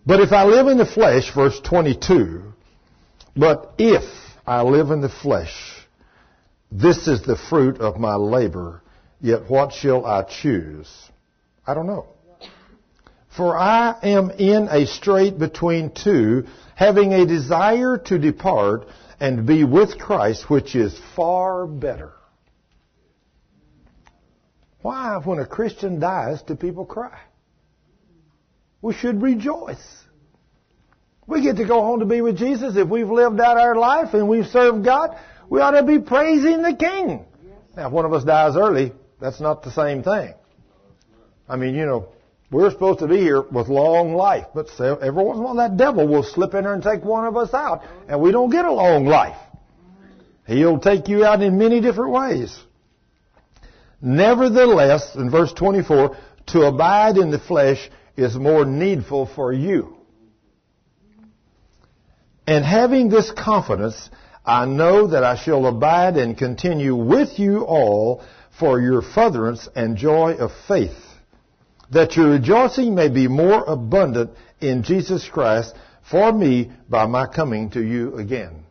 [0.10, 2.42] But if I live in the flesh, verse 22,
[3.38, 4.02] but if
[4.44, 5.54] I live in the flesh,
[6.72, 8.82] this is the fruit of my labor,
[9.22, 10.92] yet what shall I choose?
[11.64, 12.08] I don't know.
[13.38, 18.88] For I am in a strait between two, having a desire to depart
[19.20, 22.14] and be with Christ, which is far better.
[24.82, 27.20] Why, when a Christian dies, do people cry?
[28.82, 29.99] We should rejoice.
[31.30, 32.76] We get to go home to be with Jesus.
[32.76, 35.16] If we've lived out our life and we've served God,
[35.48, 37.24] we ought to be praising the King.
[37.78, 40.34] Now, if one of us dies early, that's not the same thing.
[41.48, 42.10] I mean, you know,
[42.50, 45.78] we're supposed to be here with long life, but every once in a while that
[45.78, 48.66] devil will slip in there and take one of us out, and we don't get
[48.66, 49.38] a long life.
[50.48, 52.60] He'll take you out in many different ways.
[54.02, 57.88] Nevertheless, in verse 24, to abide in the flesh
[58.18, 59.99] is more needful for you.
[62.50, 64.10] And having this confidence,
[64.44, 68.24] I know that I shall abide and continue with you all
[68.58, 70.98] for your furtherance and joy of faith,
[71.92, 75.76] that your rejoicing may be more abundant in Jesus Christ
[76.10, 78.64] for me by my coming to you again.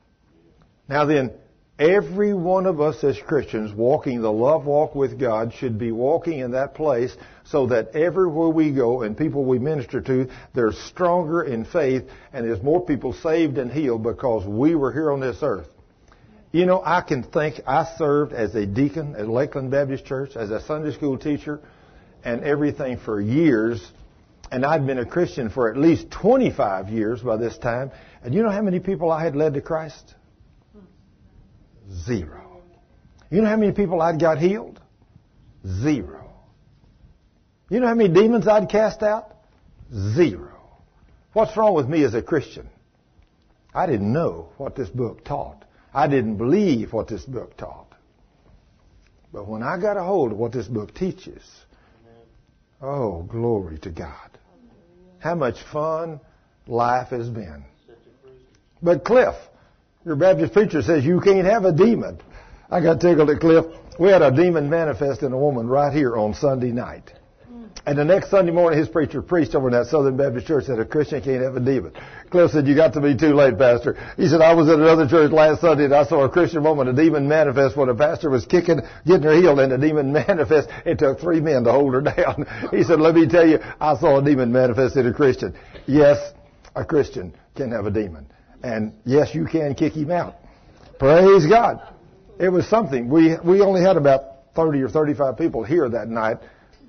[0.88, 1.30] Now then,
[1.78, 6.40] Every one of us as Christians walking the love walk with God should be walking
[6.40, 11.44] in that place so that everywhere we go and people we minister to, they're stronger
[11.44, 12.02] in faith
[12.32, 15.68] and there's more people saved and healed because we were here on this earth.
[16.50, 20.50] You know, I can think I served as a deacon at Lakeland Baptist Church, as
[20.50, 21.60] a Sunday school teacher,
[22.24, 23.86] and everything for years.
[24.50, 27.92] And I'd been a Christian for at least 25 years by this time.
[28.24, 30.14] And you know how many people I had led to Christ?
[31.90, 32.62] Zero.
[33.30, 34.80] You know how many people I'd got healed?
[35.66, 36.32] Zero.
[37.70, 39.34] You know how many demons I'd cast out?
[39.92, 40.54] Zero.
[41.32, 42.68] What's wrong with me as a Christian?
[43.74, 45.64] I didn't know what this book taught.
[45.92, 47.94] I didn't believe what this book taught.
[49.32, 51.42] But when I got a hold of what this book teaches,
[52.80, 54.30] oh, glory to God.
[55.18, 56.20] How much fun
[56.66, 57.64] life has been.
[58.82, 59.34] But Cliff,
[60.08, 62.18] your Baptist preacher says you can't have a demon.
[62.70, 63.66] I got tickled at Cliff.
[64.00, 67.12] We had a demon manifest in a woman right here on Sunday night.
[67.84, 70.78] And the next Sunday morning, his preacher preached over in that Southern Baptist church that
[70.78, 71.92] a Christian can't have a demon.
[72.30, 73.98] Cliff said, you got to be too late, Pastor.
[74.16, 76.88] He said, I was at another church last Sunday and I saw a Christian woman,
[76.88, 80.70] a demon manifest when a pastor was kicking, getting her healed and the demon manifest.
[80.86, 82.46] It took three men to hold her down.
[82.70, 85.54] He said, let me tell you, I saw a demon manifest in a Christian.
[85.86, 86.32] Yes,
[86.74, 88.26] a Christian can have a demon.
[88.62, 90.36] And yes, you can kick him out.
[90.98, 91.80] Praise God.
[92.38, 93.08] It was something.
[93.08, 96.38] We, we only had about 30 or 35 people here that night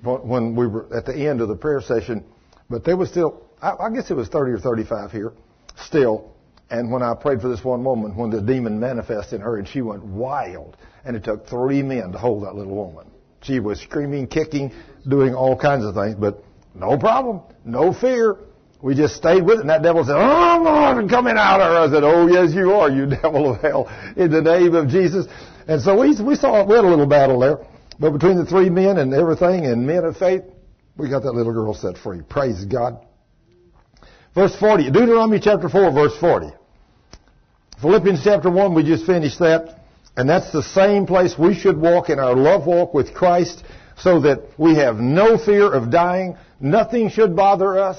[0.02, 2.24] when we were at the end of the prayer session.
[2.68, 5.32] But there was still, I, I guess it was 30 or 35 here
[5.76, 6.32] still.
[6.70, 9.66] And when I prayed for this one woman, when the demon manifested in her and
[9.66, 13.06] she went wild, and it took three men to hold that little woman.
[13.42, 14.72] She was screaming, kicking,
[15.08, 16.44] doing all kinds of things, but
[16.74, 18.36] no problem, no fear.
[18.82, 21.76] We just stayed with it, and that devil said, "Oh Lord, I'm coming out." Or
[21.76, 25.26] I said, "Oh yes, you are, you devil of hell, in the name of Jesus."
[25.68, 27.58] And so we we saw we had a little battle there,
[27.98, 30.42] but between the three men and everything, and men of faith,
[30.96, 32.22] we got that little girl set free.
[32.22, 33.04] Praise God.
[34.34, 36.52] Verse 40, Deuteronomy chapter 4, verse 40.
[37.80, 39.80] Philippians chapter 1, we just finished that.
[40.16, 43.64] And that's the same place we should walk in our love walk with Christ
[43.96, 46.36] so that we have no fear of dying.
[46.60, 47.98] Nothing should bother us.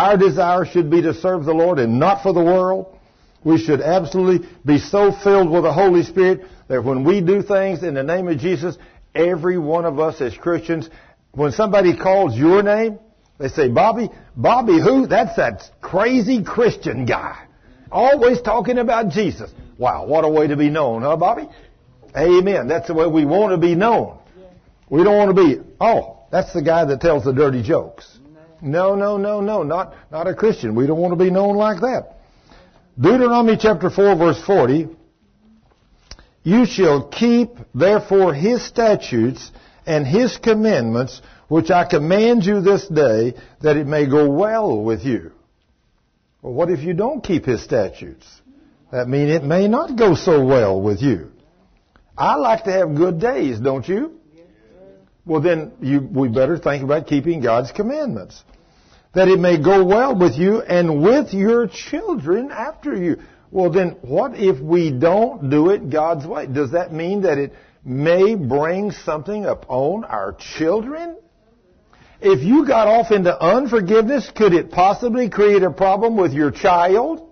[0.00, 2.96] Our desire should be to serve the Lord and not for the world.
[3.44, 7.82] We should absolutely be so filled with the Holy Spirit that when we do things
[7.82, 8.78] in the name of Jesus,
[9.14, 10.88] every one of us as Christians,
[11.32, 12.98] when somebody calls your name,
[13.36, 15.06] they say, Bobby, Bobby who?
[15.06, 17.46] That's that crazy Christian guy.
[17.92, 19.50] Always talking about Jesus.
[19.76, 21.46] Wow, what a way to be known, huh, Bobby?
[22.16, 22.68] Amen.
[22.68, 24.16] That's the way we want to be known.
[24.88, 28.19] We don't want to be, oh, that's the guy that tells the dirty jokes.
[28.62, 30.74] No, no, no, no, not, not a Christian.
[30.74, 32.18] We don't want to be known like that.
[33.00, 34.88] Deuteronomy chapter 4 verse 40,
[36.42, 39.50] you shall keep therefore his statutes
[39.86, 45.04] and his commandments which I command you this day that it may go well with
[45.04, 45.32] you.
[46.42, 48.26] Well, what if you don't keep his statutes?
[48.92, 51.32] That means it may not go so well with you.
[52.16, 54.19] I like to have good days, don't you?
[55.30, 58.42] Well, then you, we better think about keeping God's commandments.
[59.14, 63.18] That it may go well with you and with your children after you.
[63.52, 66.48] Well, then what if we don't do it God's way?
[66.48, 67.52] Does that mean that it
[67.84, 71.16] may bring something upon our children?
[72.20, 77.24] If you got off into unforgiveness, could it possibly create a problem with your child?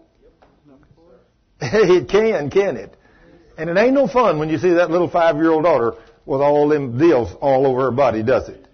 [1.61, 2.97] It can, can it?
[3.57, 5.95] And it ain't no fun when you see that little five-year-old daughter
[6.29, 8.67] with all them deals all over her body, does it?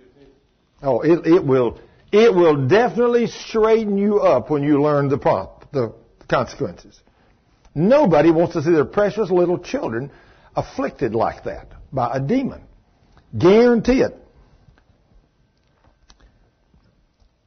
[0.83, 1.79] Oh, it, it will,
[2.11, 5.95] it will definitely straighten you up when you learn the prompt, the
[6.29, 7.01] consequences.
[7.73, 10.11] Nobody wants to see their precious little children
[10.57, 12.63] afflicted like that by a demon.
[13.39, 14.19] Guarantee it.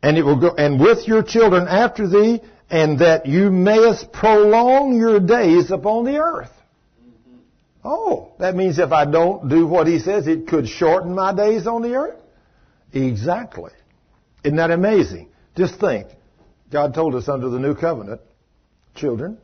[0.01, 2.39] And it will go, and with your children after thee,
[2.69, 6.51] and that you mayest prolong your days upon the earth.
[7.83, 11.67] Oh, that means if I don't do what he says, it could shorten my days
[11.67, 12.19] on the earth?
[12.91, 13.71] Exactly.
[14.43, 15.29] Isn't that amazing?
[15.55, 16.07] Just think.
[16.71, 18.21] God told us under the new covenant,
[18.95, 19.37] children,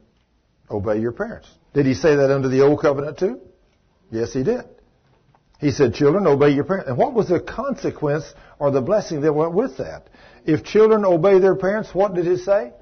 [0.70, 1.48] obey your parents.
[1.74, 3.40] Did he say that under the old covenant too?
[4.12, 4.64] Yes, he did.
[5.60, 6.90] He said, children, obey your parents.
[6.90, 8.26] And what was the consequence
[8.60, 10.10] or the blessing that went with that?
[10.46, 12.74] If children obey their parents, what did he say?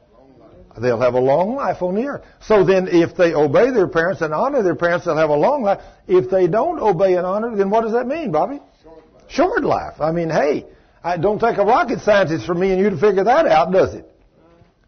[0.79, 2.23] They'll have a long life on the earth.
[2.41, 5.63] So then if they obey their parents and honor their parents, they'll have a long
[5.63, 5.81] life.
[6.07, 8.59] If they don't obey and honor, then what does that mean, Bobby?
[8.83, 9.23] Short life.
[9.29, 10.01] Short life.
[10.01, 10.65] I mean, hey,
[11.03, 13.95] I don't take a rocket scientist for me and you to figure that out, does
[13.95, 14.07] it?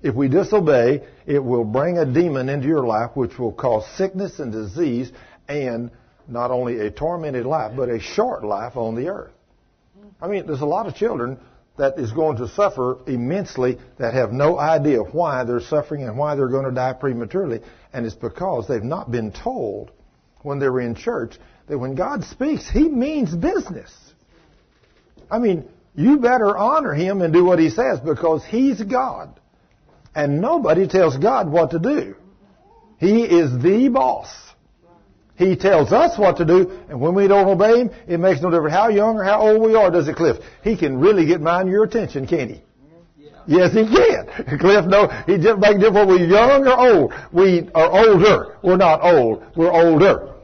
[0.02, 4.40] If we disobey, it will bring a demon into your life which will cause sickness
[4.40, 5.12] and disease
[5.48, 5.92] and
[6.28, 9.32] not only a tormented life, but a short life on the earth.
[10.22, 11.38] I mean, there's a lot of children
[11.78, 16.36] that is going to suffer immensely that have no idea why they're suffering and why
[16.36, 17.62] they're going to die prematurely.
[17.92, 19.92] And it's because they've not been told
[20.42, 21.38] when they were in church
[21.68, 23.92] that when God speaks, He means business.
[25.32, 29.40] I mean, you better honor Him and do what He says because He's God.
[30.16, 32.16] And nobody tells God what to do.
[33.00, 34.30] He is the boss.
[35.36, 38.52] He tells us what to do, and when we don't obey Him, it makes no
[38.52, 40.38] difference how young or how old we are, does it, Cliff?
[40.64, 42.62] He can really get mine your attention, can't He?
[43.18, 43.30] Yeah.
[43.48, 44.60] Yes, He can.
[44.60, 47.14] Cliff, no, He just makes difference whether we're young or old.
[47.32, 48.58] We are older.
[48.62, 49.44] We're not old.
[49.56, 50.36] We're older.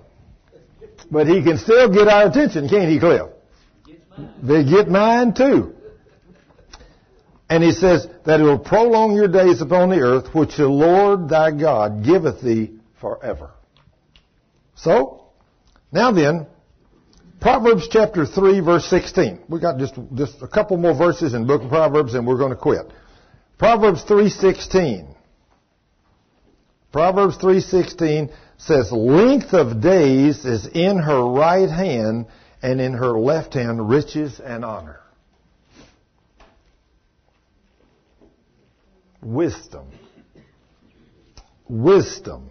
[1.11, 3.29] But He can still get our attention, can't He, Cliff?
[4.41, 5.75] They get mine too.
[7.49, 11.29] And he says that it will prolong your days upon the earth, which the Lord
[11.29, 13.51] thy God giveth thee forever.
[14.81, 15.25] So,
[15.91, 16.47] now then,
[17.41, 19.39] Proverbs chapter 3 verse 16.
[19.49, 22.51] We've got just, just a couple more verses in book of Proverbs and we're going
[22.51, 22.91] to quit.
[23.57, 25.15] Proverbs 3:16.
[26.93, 32.27] Proverbs 3:16 says length of days is in her right hand
[32.61, 35.01] and in her left hand riches and honor.
[39.21, 39.87] Wisdom.
[41.67, 42.49] Wisdom.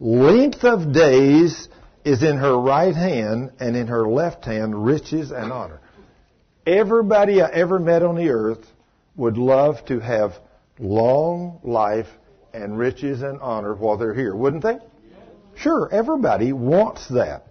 [0.00, 1.68] Length of days
[2.04, 5.80] is in her right hand, and in her left hand, riches and honor.
[6.66, 8.66] Everybody I ever met on the earth
[9.16, 10.32] would love to have
[10.78, 12.06] long life
[12.54, 14.78] and riches and honor while they're here, wouldn't they?
[15.56, 17.46] Sure, everybody wants that.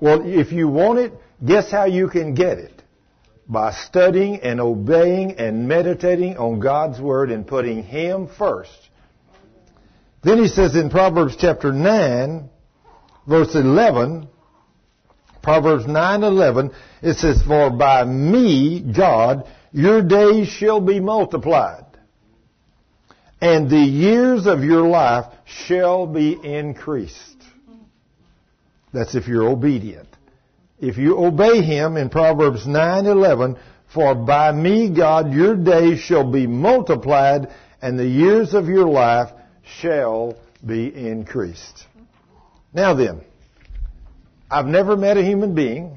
[0.00, 1.12] Well, if you want it,
[1.44, 2.82] Guess how you can get it?
[3.48, 8.89] By studying and obeying and meditating on God's Word and putting Him first.
[10.22, 12.48] Then he says in Proverbs chapter 9,
[13.26, 14.28] verse 11,
[15.42, 16.72] Proverbs 9:11
[17.02, 21.86] it says for by me God your days shall be multiplied
[23.40, 27.36] and the years of your life shall be increased.
[28.92, 30.08] That's if you're obedient.
[30.78, 33.56] If you obey him in Proverbs 9:11
[33.94, 37.48] for by me God your days shall be multiplied
[37.80, 39.30] and the years of your life
[39.78, 41.86] shall be increased.
[42.72, 43.22] Now then,
[44.50, 45.96] I've never met a human being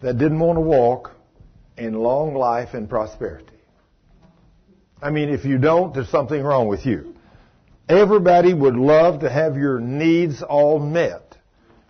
[0.00, 1.12] that didn't want to walk
[1.76, 3.46] in long life and prosperity.
[5.00, 7.14] I mean, if you don't, there's something wrong with you.
[7.88, 11.36] Everybody would love to have your needs all met.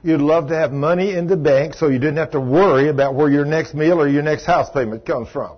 [0.03, 3.15] You'd love to have money in the bank so you didn't have to worry about
[3.15, 5.57] where your next meal or your next house payment comes from.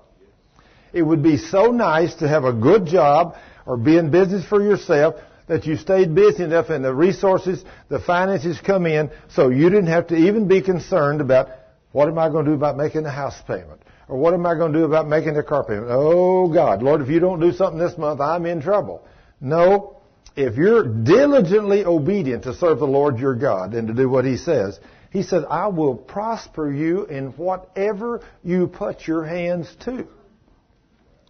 [0.92, 3.36] It would be so nice to have a good job
[3.66, 5.16] or be in business for yourself
[5.46, 9.88] that you stayed busy enough and the resources, the finances come in so you didn't
[9.88, 11.48] have to even be concerned about
[11.92, 13.82] what am I going to do about making a house payment?
[14.08, 15.88] Or what am I going to do about making a car payment?
[15.88, 19.04] Oh God, Lord, if you don't do something this month, I'm in trouble.
[19.40, 19.96] No,
[20.36, 24.36] if you're diligently obedient to serve the Lord your God and to do what He
[24.36, 24.78] says,
[25.10, 30.06] He said, I will prosper you in whatever you put your hands to.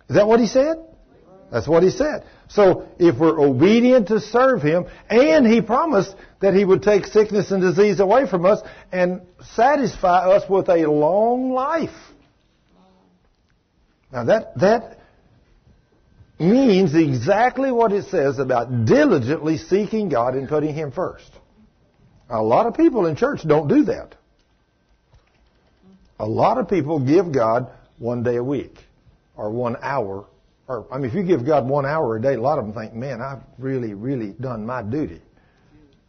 [0.08, 0.76] Is that what He said?
[1.50, 2.24] That's what He said.
[2.48, 7.50] So if we're obedient to serve Him, and He promised that He would take sickness
[7.50, 8.60] and disease away from us
[8.92, 9.22] and
[9.54, 11.90] satisfy us with a long life.
[14.12, 14.98] Now that, that
[16.38, 21.30] means exactly what it says about diligently seeking God and putting Him first.
[22.28, 24.14] A lot of people in church don't do that.
[26.20, 28.78] A lot of people give God one day a week
[29.36, 30.26] or one hour
[30.70, 32.72] or, I mean, if you give God one hour a day, a lot of them
[32.72, 35.20] think, man, I've really, really done my duty.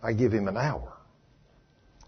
[0.03, 0.93] I give Him an hour.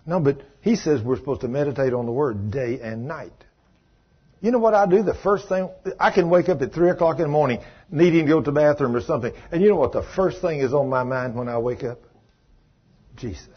[0.06, 3.34] No, but He says we're supposed to meditate on the Word day and night.
[4.40, 5.02] You know what I do?
[5.02, 5.68] The first thing,
[6.00, 7.60] I can wake up at 3 o'clock in the morning
[7.90, 9.34] needing to go to the bathroom or something.
[9.52, 12.02] And you know what the first thing is on my mind when I wake up?
[13.16, 13.48] Jesus.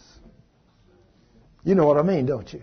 [1.65, 2.63] You know what I mean, don't you?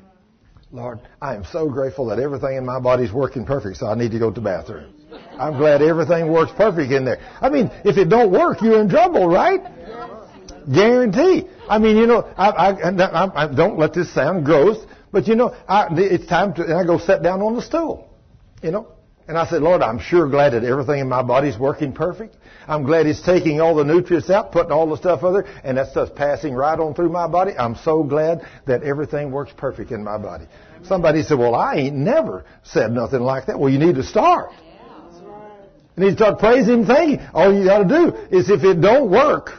[0.71, 3.93] Lord, I am so grateful that everything in my body is working perfect, so I
[3.93, 4.92] need to go to the bathroom.
[5.39, 7.19] I'm glad everything works perfect in there.
[7.41, 9.61] I mean, if it don't work, you're in trouble, right?
[10.71, 11.47] Guarantee.
[11.67, 14.77] I mean, you know, I, I, I, I don't let this sound gross,
[15.11, 18.09] but you know, I, it's time to, and I go sit down on the stool,
[18.61, 18.87] you know,
[19.27, 22.35] and I said, Lord, I'm sure glad that everything in my body's working perfect.
[22.67, 25.91] I'm glad it's taking all the nutrients out, putting all the stuff other, and that
[25.91, 27.53] stuff's passing right on through my body.
[27.57, 30.45] I'm so glad that everything works perfect in my body.
[30.83, 33.57] Somebody said, well, I ain't never said nothing like that.
[33.59, 34.51] Well, you need to start.
[35.95, 37.25] And he start praising Him, thanking.
[37.33, 39.51] All you got to do is if it don't work,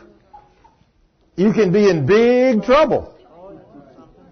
[1.36, 3.15] you can be in big trouble.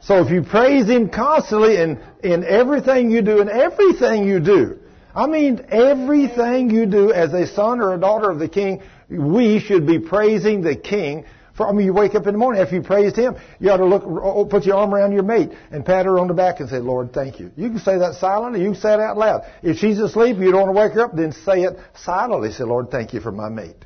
[0.01, 4.79] So if you praise Him constantly in, in everything you do, in everything you do,
[5.15, 9.61] I mean everything you do as a son or a daughter of the King, we
[9.61, 11.25] should be praising the King
[11.55, 13.77] for, I mean, you wake up in the morning after you praised Him, you ought
[13.77, 16.61] to look, oh, put your arm around your mate and pat her on the back
[16.61, 17.51] and say, Lord, thank you.
[17.57, 19.43] You can say that silently, you can say it out loud.
[19.63, 22.53] If she's asleep, you don't want to wake her up, then say it silently.
[22.53, 23.85] Say, Lord, thank you for my mate.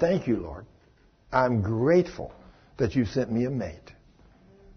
[0.00, 0.64] Thank you, Lord.
[1.30, 2.32] I'm grateful
[2.78, 3.92] that you sent me a mate.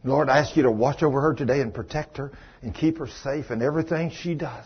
[0.03, 2.31] Lord, I ask you to watch over her today and protect her
[2.61, 4.65] and keep her safe in everything she does.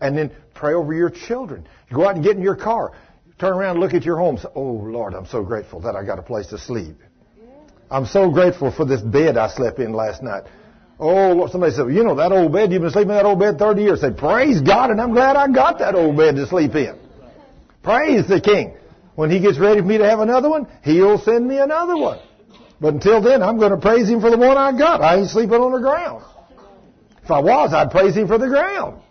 [0.00, 1.66] And then pray over your children.
[1.90, 2.92] You go out and get in your car.
[3.38, 4.38] Turn around and look at your home.
[4.38, 6.96] Say, oh, Lord, I'm so grateful that I got a place to sleep.
[7.90, 10.44] I'm so grateful for this bed I slept in last night.
[10.98, 13.38] Oh, Lord, somebody said, you know, that old bed, you've been sleeping in that old
[13.38, 14.00] bed 30 years.
[14.00, 16.98] Say, praise God, and I'm glad I got that old bed to sleep in.
[17.82, 18.74] Praise the King.
[19.14, 22.18] When He gets ready for me to have another one, He'll send me another one.
[22.80, 25.02] But until then, I'm going to praise Him for the one I got.
[25.02, 26.24] I ain't sleeping on the ground.
[27.22, 29.02] If I was, I'd praise Him for the ground.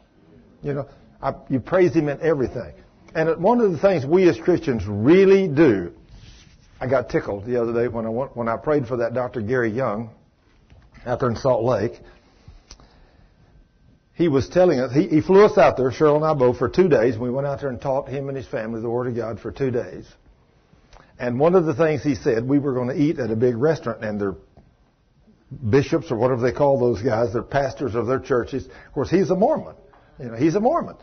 [0.63, 0.89] You know,
[1.21, 2.73] I, you praise Him in everything.
[3.15, 5.93] And one of the things we as Christians really do,
[6.81, 9.41] I got tickled the other day when I went, when I prayed for that Dr.
[9.41, 10.09] Gary Young
[11.05, 11.93] out there in Salt Lake.
[14.15, 16.67] He was telling us, he, he flew us out there, Cheryl and I both, for
[16.67, 17.17] two days.
[17.17, 19.51] We went out there and taught him and his family the Word of God for
[19.51, 20.05] two days.
[21.17, 23.55] And one of the things he said, we were going to eat at a big
[23.55, 24.35] restaurant, and their
[25.69, 28.65] bishops or whatever they call those guys, they're pastors of their churches.
[28.65, 29.75] Of course, he's a Mormon.
[30.19, 30.95] You know, he's a Mormon.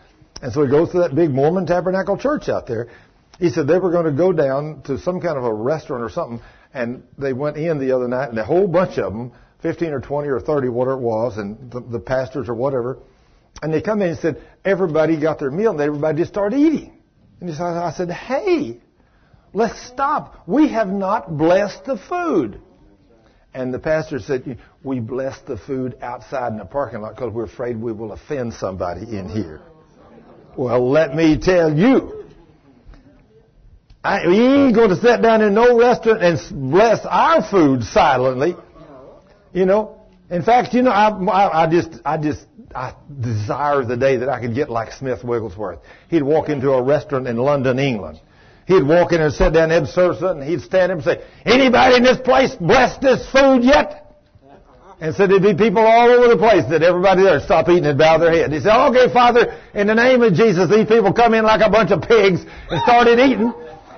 [0.43, 2.89] And so he goes to that big Mormon Tabernacle church out there.
[3.39, 6.11] He said they were going to go down to some kind of a restaurant or
[6.11, 6.41] something,
[6.75, 9.33] and they went in the other night, and a whole bunch of them
[9.63, 12.99] 15 or 20 or 30, whatever it was, and the, the pastors or whatever.
[13.63, 16.99] And they come in and said, everybody got their meal and everybody just started eating.
[17.41, 18.81] And he said, I said, hey,
[19.53, 20.43] let's stop.
[20.47, 22.61] We have not blessed the food.
[23.55, 27.45] And the pastor said, we bless the food outside in the parking lot because we're
[27.45, 29.61] afraid we will offend somebody in here.
[30.57, 32.25] Well, let me tell you,
[34.05, 38.57] I, we ain't going to sit down in no restaurant and bless our food silently.
[39.53, 40.01] You know,
[40.31, 44.29] in fact, you know, I, I, I just, I just, I desire the day that
[44.29, 45.81] I could get like Smith Wigglesworth.
[46.09, 48.21] He'd walk into a restaurant in London, England.
[48.67, 51.97] He'd walk in and sit down, serve something, and he'd stand up and say, anybody
[51.97, 54.02] in this place blessed this food yet?
[55.03, 57.99] And so there'd be people all over the place that everybody there stop eating and
[57.99, 58.53] bow their head.
[58.53, 61.69] He said, okay, Father, in the name of Jesus, these people come in like a
[61.69, 63.53] bunch of pigs and started eating.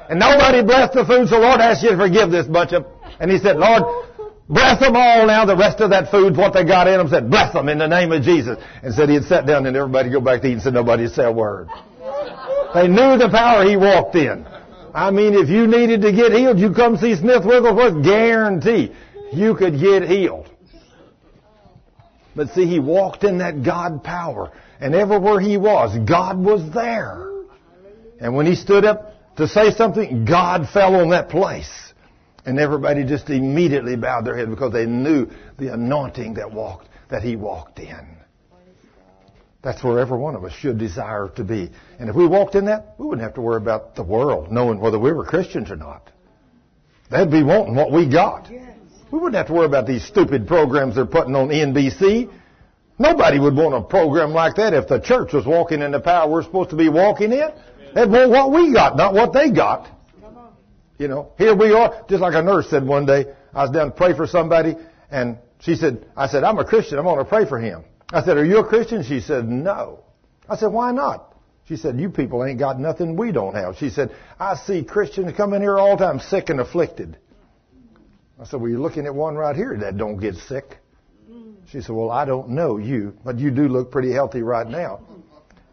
[0.09, 2.87] And nobody blessed the food, so Lord asked you to forgive this bunch of...
[3.21, 3.85] And he said, Lord,
[4.49, 5.45] bless them all now.
[5.45, 7.87] The rest of that food, what they got in them, said, bless them in the
[7.87, 8.57] name of Jesus.
[8.83, 10.61] And said he'd sat down and everybody go back to eating.
[10.61, 11.69] said nobody said a word.
[12.73, 14.47] They knew the power he walked in.
[14.95, 18.97] I mean, if you needed to get healed, you come see Smith Wigglesworth, guarantee
[19.35, 20.49] you could get healed.
[22.37, 24.53] But see, he walked in that God power.
[24.81, 27.31] And everywhere he was, God was there.
[28.21, 31.71] And when he stood up to say something, God fell on that place.
[32.47, 35.29] And everybody just immediately bowed their head because they knew
[35.59, 38.17] the anointing that walked, that he walked in.
[39.63, 41.71] That's where every one of us should desire to be.
[41.99, 44.79] And if we walked in that, we wouldn't have to worry about the world knowing
[44.79, 46.11] whether we were Christians or not.
[47.11, 48.51] They'd be wanting what we got.
[49.11, 52.31] We wouldn't have to worry about these stupid programs they're putting on NBC.
[52.99, 56.31] Nobody would want a program like that if the church was walking in the power
[56.31, 57.51] we're supposed to be walking in.
[57.95, 59.89] They'd want what we got, not what they got.
[60.99, 63.87] You know, here we are, just like a nurse said one day, I was down
[63.87, 64.77] to pray for somebody,
[65.11, 67.85] and she said, I said, I'm a Christian, I'm going to pray for him.
[68.13, 69.03] I said, are you a Christian?
[69.03, 70.05] She said, no.
[70.49, 71.35] I said, why not?
[71.67, 73.77] She said, you people ain't got nothing we don't have.
[73.77, 77.17] She said, I see Christians come in here all the time sick and afflicted.
[78.41, 80.79] I said, well, you're looking at one right here that don't get sick.
[81.71, 85.01] She said, well, I don't know you, but you do look pretty healthy right now.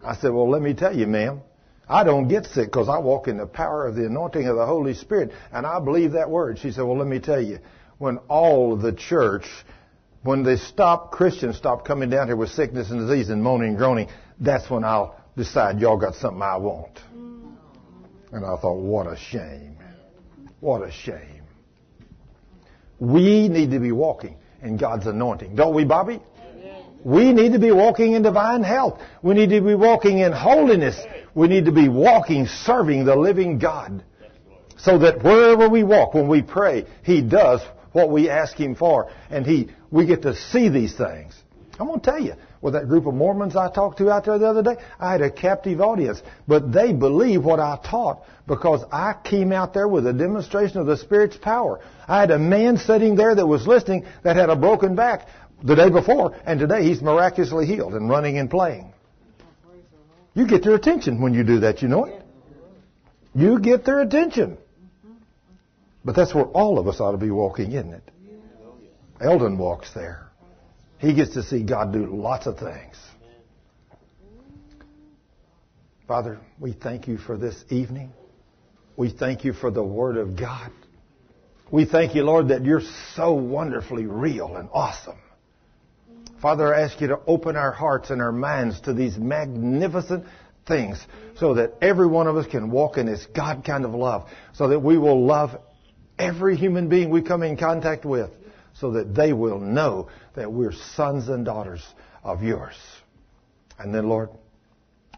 [0.03, 1.41] I said, well, let me tell you, ma'am,
[1.87, 4.65] I don't get sick because I walk in the power of the anointing of the
[4.65, 6.59] Holy Spirit, and I believe that word.
[6.59, 7.59] She said, well, let me tell you,
[7.97, 9.45] when all the church,
[10.23, 13.77] when they stop, Christians stop coming down here with sickness and disease and moaning and
[13.77, 14.07] groaning,
[14.39, 16.99] that's when I'll decide y'all got something I want.
[18.31, 19.77] And I thought, what a shame.
[20.61, 21.30] What a shame.
[23.01, 25.55] We need to be walking in God's anointing.
[25.55, 26.21] Don't we, Bobby?
[27.03, 29.01] We need to be walking in divine health.
[29.23, 31.01] We need to be walking in holiness.
[31.33, 34.03] We need to be walking serving the living God.
[34.77, 37.61] So that wherever we walk, when we pray, He does
[37.91, 39.11] what we ask Him for.
[39.31, 41.33] And He, we get to see these things.
[41.79, 44.37] I'm going to tell you, with that group of Mormons I talked to out there
[44.37, 46.21] the other day, I had a captive audience.
[46.47, 50.85] But they believe what I taught because I came out there with a demonstration of
[50.85, 51.79] the Spirit's power.
[52.11, 55.29] I had a man sitting there that was listening that had a broken back
[55.63, 58.91] the day before, and today he's miraculously healed and running and playing.
[60.33, 62.21] You get their attention when you do that, you know it?
[63.33, 64.57] You get their attention.
[66.03, 68.11] But that's where all of us ought to be walking, isn't it?
[69.21, 70.27] Eldon walks there.
[70.97, 72.97] He gets to see God do lots of things.
[76.09, 78.11] Father, we thank you for this evening.
[78.97, 80.71] We thank you for the Word of God.
[81.71, 82.81] We thank you, Lord, that you're
[83.15, 85.17] so wonderfully real and awesome.
[86.41, 90.25] Father, I ask you to open our hearts and our minds to these magnificent
[90.67, 91.01] things
[91.37, 94.67] so that every one of us can walk in this God kind of love, so
[94.67, 95.51] that we will love
[96.19, 98.31] every human being we come in contact with
[98.73, 101.85] so that they will know that we're sons and daughters
[102.21, 102.75] of yours.
[103.79, 104.29] And then, Lord,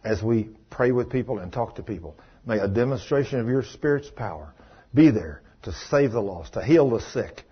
[0.04, 2.16] as we pray with people and talk to people,
[2.46, 4.54] may a demonstration of your Spirit's power
[4.94, 7.42] be there to save the lost, to heal the sick,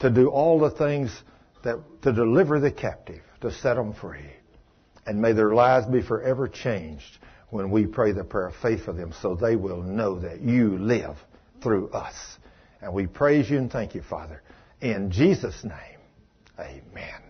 [0.00, 1.22] to do all the things
[1.62, 4.30] that, to deliver the captive, to set them free.
[5.06, 7.18] And may their lives be forever changed
[7.50, 10.78] when we pray the prayer of faith for them so they will know that you
[10.78, 11.16] live
[11.62, 12.14] through us.
[12.80, 14.42] And we praise you and thank you, Father.
[14.80, 15.98] In Jesus' name,
[16.58, 17.29] amen.